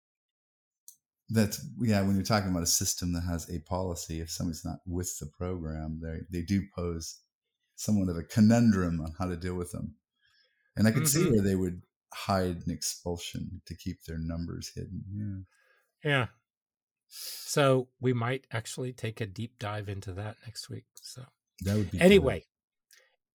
that's 1.30 1.66
yeah. 1.82 2.01
When 2.01 2.16
you're 2.16 2.24
talking 2.24 2.51
about 2.51 2.64
a 2.64 2.68
system 2.68 3.14
that 3.14 3.22
has 3.22 3.49
a 3.49 3.60
policy, 3.62 4.20
if 4.22 4.30
somebody's 4.30 4.64
not 4.66 4.80
with 4.86 5.18
the 5.20 5.26
program, 5.28 5.99
they 6.01 6.20
they 6.30 6.45
do 6.45 6.64
pose 6.76 7.22
somewhat 7.76 8.10
of 8.10 8.18
a 8.18 8.24
conundrum 8.24 9.01
on 9.01 9.14
how 9.18 9.26
to 9.26 9.36
deal 9.38 9.56
with 9.56 9.72
them. 9.72 9.95
And 10.78 10.88
I 10.88 10.91
could 10.91 11.08
see 11.08 11.26
Mhm. 11.26 11.32
where 11.32 11.43
they 11.43 11.56
would 11.56 11.84
hide 12.14 12.62
an 12.66 12.72
expulsion 12.72 13.62
to 13.66 13.76
keep 13.76 14.03
their 14.03 14.18
numbers 14.18 14.72
hidden. 14.74 15.45
Yeah. 16.03 16.10
yeah. 16.10 16.28
So 17.08 17.88
we 17.99 18.14
might 18.14 18.47
actually 18.51 18.93
take 18.93 19.22
a 19.22 19.26
deep 19.26 19.60
dive 19.60 19.89
into 19.89 20.14
that 20.14 20.38
next 20.45 20.70
week. 20.70 20.86
So 21.01 21.24
That 21.62 21.78
would 21.78 21.91
be 21.91 22.01
anyway, 22.01 22.45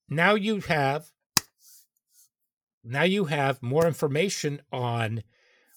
now 0.09 0.35
you 0.35 0.61
have 0.61 1.11
now 2.83 3.03
you 3.03 3.27
have 3.27 3.63
more 3.63 3.87
information 3.87 4.63
on 4.73 5.23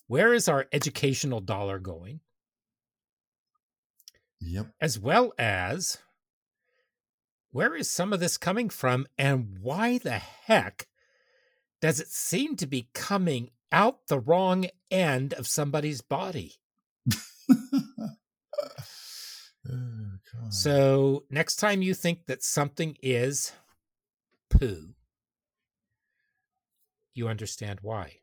where 0.07 0.33
is 0.33 0.47
our 0.47 0.67
educational 0.71 1.41
dollar 1.41 1.79
going. 1.79 2.21
Yep. 4.45 4.73
as 4.81 4.99
well 4.99 5.31
as 5.39 5.99
where 7.51 7.75
is 7.75 7.89
some 7.89 8.11
of 8.11 8.19
this 8.19 8.35
coming 8.35 8.67
from 8.69 9.05
and 9.17 9.59
why 9.61 9.99
the 9.99 10.17
heck 10.17 10.87
does 11.83 11.99
it 11.99 12.07
seem 12.07 12.55
to 12.55 12.65
be 12.65 12.87
coming 12.93 13.49
out 13.69 14.07
the 14.07 14.17
wrong 14.17 14.67
end 14.89 15.33
of 15.33 15.45
somebody's 15.47 15.99
body? 15.99 16.55
Oh, 19.69 20.49
So 20.49 21.23
next 21.29 21.55
time 21.55 21.81
you 21.81 21.93
think 21.93 22.25
that 22.25 22.43
something 22.43 22.97
is 23.01 23.53
poo, 24.49 24.89
you 27.13 27.29
understand 27.29 27.79
why. 27.81 28.19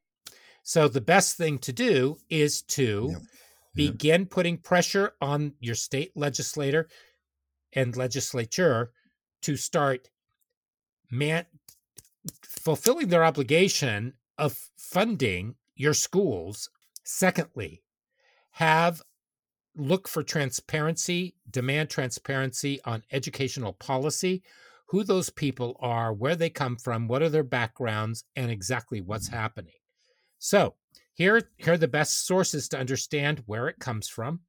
So 0.63 0.87
the 0.89 1.01
best 1.01 1.37
thing 1.37 1.59
to 1.61 1.73
do 1.73 2.19
is 2.29 2.63
to 2.63 3.09
Yep. 3.11 3.21
Yep. 3.21 3.23
begin 3.75 4.27
putting 4.27 4.59
pressure 4.59 5.13
on 5.21 5.55
your 5.61 5.75
state 5.75 6.13
legislator 6.15 6.89
and 7.73 7.97
legislature 7.97 8.93
to 9.43 9.57
start 9.57 10.11
man 11.11 11.47
fulfilling 12.43 13.09
their 13.09 13.25
obligation 13.25 14.15
of 14.39 14.71
funding 14.77 15.55
your 15.75 15.95
schools. 15.95 16.69
Secondly, 17.05 17.83
have 18.53 19.03
look 19.77 20.09
for 20.09 20.23
transparency, 20.23 21.35
demand 21.51 21.91
transparency 21.91 22.81
on 22.85 23.03
educational 23.13 23.73
policy, 23.73 24.43
who 24.87 25.05
those 25.05 25.31
people 25.31 25.77
are, 25.81 26.13
where 26.13 26.35
they 26.35 26.51
come 26.51 26.77
from, 26.77 27.07
what 27.07 27.23
are 27.23 27.29
their 27.29 27.45
backgrounds, 27.45 28.25
and 28.35 28.51
exactly 28.51 29.01
what's 29.01 29.29
mm-hmm. 29.29 29.37
happening. 29.37 29.75
So, 30.39 30.75
here, 31.15 31.51
here 31.59 31.75
are 31.75 31.79
the 31.79 31.87
best 31.87 32.27
sources 32.27 32.69
to 32.71 32.79
understand 32.79 33.43
where 33.47 33.69
it 33.69 33.79
comes 33.79 34.09
from. 34.09 34.41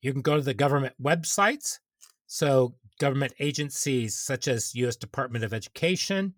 You 0.00 0.12
can 0.12 0.22
go 0.22 0.36
to 0.36 0.42
the 0.42 0.54
government 0.54 0.94
websites. 1.02 1.78
So, 2.26 2.74
government 2.98 3.32
agencies 3.40 4.16
such 4.16 4.48
as 4.48 4.74
U.S. 4.74 4.96
Department 4.96 5.44
of 5.44 5.52
Education, 5.52 6.34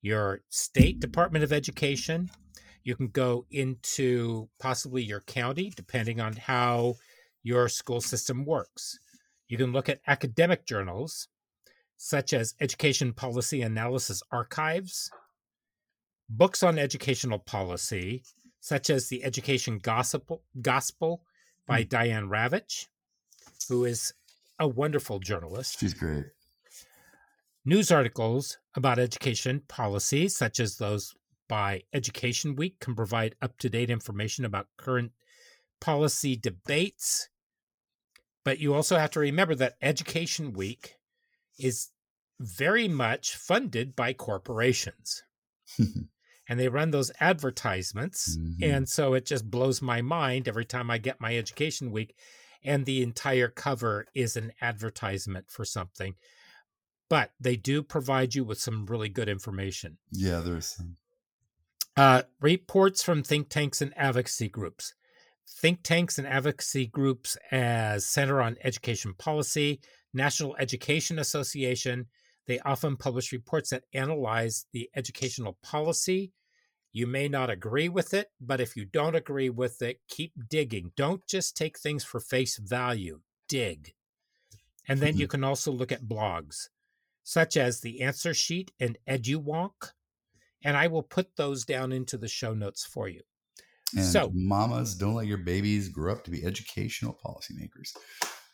your 0.00 0.40
state 0.48 1.00
Department 1.00 1.44
of 1.44 1.52
Education. 1.52 2.30
You 2.82 2.96
can 2.96 3.08
go 3.08 3.44
into 3.50 4.48
possibly 4.58 5.02
your 5.02 5.20
county, 5.20 5.72
depending 5.74 6.20
on 6.20 6.34
how 6.34 6.94
your 7.42 7.68
school 7.68 8.00
system 8.00 8.44
works. 8.44 8.98
You 9.48 9.58
can 9.58 9.72
look 9.72 9.88
at 9.88 10.00
academic 10.06 10.66
journals 10.66 11.28
such 11.96 12.32
as 12.32 12.54
Education 12.60 13.12
Policy 13.12 13.62
Analysis 13.62 14.22
Archives, 14.30 15.10
books 16.28 16.62
on 16.62 16.78
educational 16.78 17.38
policy 17.38 18.22
such 18.60 18.90
as 18.90 19.08
the 19.08 19.24
Education 19.24 19.78
Gospel, 19.78 20.42
Gospel 20.60 21.22
by 21.66 21.82
hmm. 21.82 21.88
Diane 21.88 22.28
Ravitch, 22.28 22.86
who 23.68 23.84
is 23.84 24.12
a 24.58 24.66
wonderful 24.68 25.18
journalist 25.20 25.78
She's 25.78 25.94
great. 25.94 26.26
news 27.64 27.90
articles 27.90 28.58
about 28.74 28.98
education 28.98 29.62
policy, 29.68 30.28
such 30.28 30.60
as 30.60 30.76
those 30.76 31.14
by 31.48 31.82
Education 31.92 32.56
Week, 32.56 32.78
can 32.80 32.94
provide 32.94 33.34
up 33.40 33.56
to 33.58 33.68
date 33.70 33.90
information 33.90 34.44
about 34.44 34.66
current 34.76 35.12
policy 35.80 36.36
debates. 36.36 37.28
But 38.44 38.58
you 38.58 38.74
also 38.74 38.96
have 38.98 39.10
to 39.12 39.20
remember 39.20 39.54
that 39.54 39.76
Education 39.80 40.52
Week 40.52 40.96
is 41.58 41.88
very 42.40 42.86
much 42.88 43.34
funded 43.34 43.96
by 43.96 44.12
corporations. 44.12 45.22
and 45.78 46.58
they 46.60 46.68
run 46.68 46.90
those 46.90 47.10
advertisements. 47.20 48.36
Mhm. 48.38 48.62
And 48.62 48.88
so 48.88 49.14
it 49.14 49.26
just 49.26 49.50
blows 49.50 49.82
my 49.82 50.00
mind 50.02 50.48
every 50.48 50.64
time 50.64 50.90
I 50.90 50.98
get 50.98 51.20
my 51.20 51.36
Education 51.36 51.90
Week, 51.90 52.14
and 52.64 52.86
the 52.86 53.02
entire 53.02 53.48
cover 53.48 54.06
is 54.14 54.36
an 54.36 54.52
advertisement 54.60 55.50
for 55.50 55.64
something 55.64 56.14
but 57.08 57.32
they 57.40 57.56
do 57.56 57.82
provide 57.82 58.34
you 58.34 58.44
with 58.44 58.60
some 58.60 58.86
really 58.86 59.08
good 59.08 59.28
information. 59.28 59.98
yeah, 60.10 60.40
there's 60.40 60.66
some. 60.66 60.96
Uh, 61.96 62.22
reports 62.40 63.02
from 63.02 63.22
think 63.22 63.48
tanks 63.48 63.82
and 63.82 63.92
advocacy 63.96 64.48
groups. 64.48 64.94
Think 65.48 65.82
tanks 65.82 66.18
and 66.18 66.28
advocacy 66.28 66.86
groups 66.86 67.36
as 67.50 68.06
Center 68.06 68.40
on 68.40 68.56
Education 68.62 69.14
Policy, 69.18 69.80
National 70.14 70.54
Education 70.58 71.18
Association, 71.18 72.06
they 72.46 72.60
often 72.60 72.96
publish 72.96 73.32
reports 73.32 73.70
that 73.70 73.84
analyze 73.92 74.66
the 74.72 74.88
educational 74.94 75.58
policy. 75.62 76.32
You 76.92 77.06
may 77.06 77.28
not 77.28 77.50
agree 77.50 77.88
with 77.88 78.14
it, 78.14 78.28
but 78.40 78.60
if 78.60 78.76
you 78.76 78.84
don't 78.84 79.14
agree 79.14 79.50
with 79.50 79.82
it, 79.82 80.00
keep 80.08 80.32
digging. 80.48 80.92
Don't 80.96 81.26
just 81.26 81.56
take 81.56 81.78
things 81.78 82.04
for 82.04 82.20
face 82.20 82.56
value, 82.56 83.20
dig. 83.48 83.94
And 84.88 85.00
then 85.00 85.16
you 85.16 85.26
mm-hmm. 85.26 85.32
can 85.32 85.44
also 85.44 85.70
look 85.70 85.92
at 85.92 86.04
blogs 86.04 86.68
such 87.28 87.58
as 87.58 87.80
the 87.80 88.00
answer 88.00 88.32
sheet 88.32 88.72
and 88.80 88.96
EduWonk, 89.06 89.90
and 90.64 90.78
I 90.78 90.86
will 90.86 91.02
put 91.02 91.36
those 91.36 91.66
down 91.66 91.92
into 91.92 92.16
the 92.16 92.26
show 92.26 92.54
notes 92.54 92.86
for 92.86 93.06
you. 93.06 93.20
And 93.94 94.02
So- 94.02 94.30
mamas, 94.32 94.94
don't 94.94 95.12
let 95.12 95.26
your 95.26 95.36
babies 95.36 95.90
grow 95.90 96.12
up 96.12 96.24
to 96.24 96.30
be 96.30 96.42
educational 96.42 97.20
policymakers. 97.22 97.94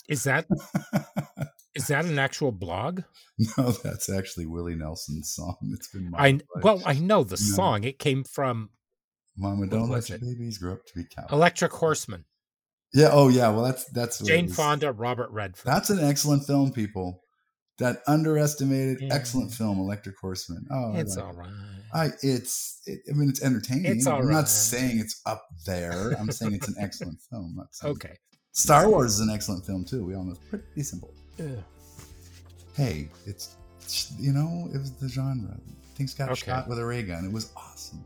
Is 0.08 0.24
that 0.24 0.48
is 1.74 1.86
that 1.88 2.04
an 2.04 2.18
actual 2.18 2.52
blog? 2.52 3.02
no, 3.58 3.70
that's 3.72 4.08
actually 4.08 4.46
Willie 4.46 4.74
Nelson's 4.76 5.32
song. 5.34 5.56
It's 5.72 5.88
been 5.88 6.12
I 6.16 6.32
modified. 6.32 6.62
well, 6.62 6.82
I 6.86 6.94
know 6.94 7.24
the 7.24 7.32
No. 7.32 7.54
song. 7.56 7.84
It 7.84 7.98
came 7.98 8.24
from 8.24 8.70
Mama, 9.36 9.66
don't 9.66 9.90
let 9.90 10.08
your 10.08 10.18
babies 10.18 10.58
grow 10.58 10.74
up 10.74 10.86
to 10.86 10.94
be 10.94 11.04
cows. 11.04 11.26
Electric 11.32 11.72
Horseman, 11.72 12.24
yeah. 12.92 13.08
Oh, 13.10 13.28
yeah. 13.28 13.48
Well, 13.48 13.64
that's 13.64 13.84
that's 13.90 14.20
Jane. 14.20 14.48
Fonda, 14.48 14.92
Robert 14.92 15.30
Redford. 15.30 15.66
That's 15.72 15.90
an 15.90 15.98
excellent 15.98 16.46
film, 16.46 16.70
people. 16.72 17.20
That 17.78 18.02
underestimated, 18.06 18.98
Yeah. 19.00 19.12
excellent 19.12 19.52
film, 19.52 19.80
Electric 19.80 20.14
Horseman. 20.20 20.64
Oh, 20.70 20.92
I 20.94 20.98
it's 21.00 21.16
like 21.16 21.24
all 21.26 21.40
it. 21.40 21.50
I 21.92 22.10
it's 22.22 22.80
it, 22.86 23.00
I 23.10 23.14
mean 23.14 23.28
it's 23.28 23.42
entertaining. 23.42 23.86
It's 23.86 24.06
all 24.06 24.20
I'm 24.20 24.26
right. 24.28 24.34
not 24.34 24.48
saying 24.48 25.00
it's 25.00 25.20
up 25.26 25.44
there. 25.66 26.12
I'm 26.12 26.30
saying 26.30 26.54
it's 26.54 26.68
an 26.68 26.76
excellent 26.78 27.18
film. 27.30 27.56
Okay. 27.82 28.16
Star 28.52 28.88
Wars 28.88 29.14
is 29.14 29.20
an 29.20 29.30
excellent 29.34 29.66
film 29.66 29.84
too. 29.84 30.04
We 30.04 30.14
all 30.14 30.22
know 30.24 30.30
it's 30.30 30.48
pretty 30.48 30.84
simple. 30.84 31.12
Ugh. 31.40 31.62
Hey, 32.74 33.08
it's 33.26 33.56
you 34.18 34.32
know 34.32 34.68
it 34.72 34.78
was 34.78 34.92
the 34.92 35.08
genre. 35.08 35.56
Things 35.94 36.14
got 36.14 36.30
Okay. 36.30 36.46
shot 36.50 36.68
with 36.68 36.78
a 36.78 36.84
ray 36.84 37.02
gun. 37.02 37.24
It 37.24 37.32
was 37.32 37.52
awesome. 37.56 38.04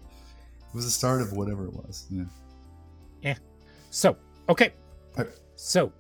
It 0.68 0.74
was 0.74 0.85
the 0.85 0.91
start 0.91 1.22
of 1.22 1.33
whatever 1.33 1.64
it 1.64 1.72
was. 1.72 2.07
Yeah. 2.11 2.24
Yeah. 3.22 3.37
So 3.91 4.16
okay. 4.49 4.72
Okay. 5.18 5.31
So 5.57 5.93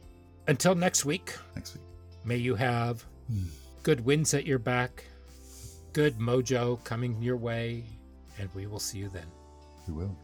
until 0.46 0.74
next 0.74 1.04
week, 1.04 1.34
Next 1.54 1.74
week. 1.74 1.84
may 2.24 2.36
you 2.36 2.54
have 2.54 3.04
Hmm. 3.28 3.46
good 3.82 4.04
winds 4.04 4.34
at 4.34 4.44
your 4.46 4.58
back, 4.58 5.04
good 5.92 6.18
mojo 6.18 6.82
coming 6.84 7.20
your 7.22 7.36
way, 7.36 7.84
and 8.38 8.48
we 8.54 8.66
will 8.66 8.80
see 8.80 8.98
you 8.98 9.08
then. 9.08 9.26
We 9.86 9.94
will. 9.94 10.16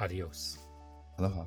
Adios. 0.00 0.58
Aloha. 1.18 1.44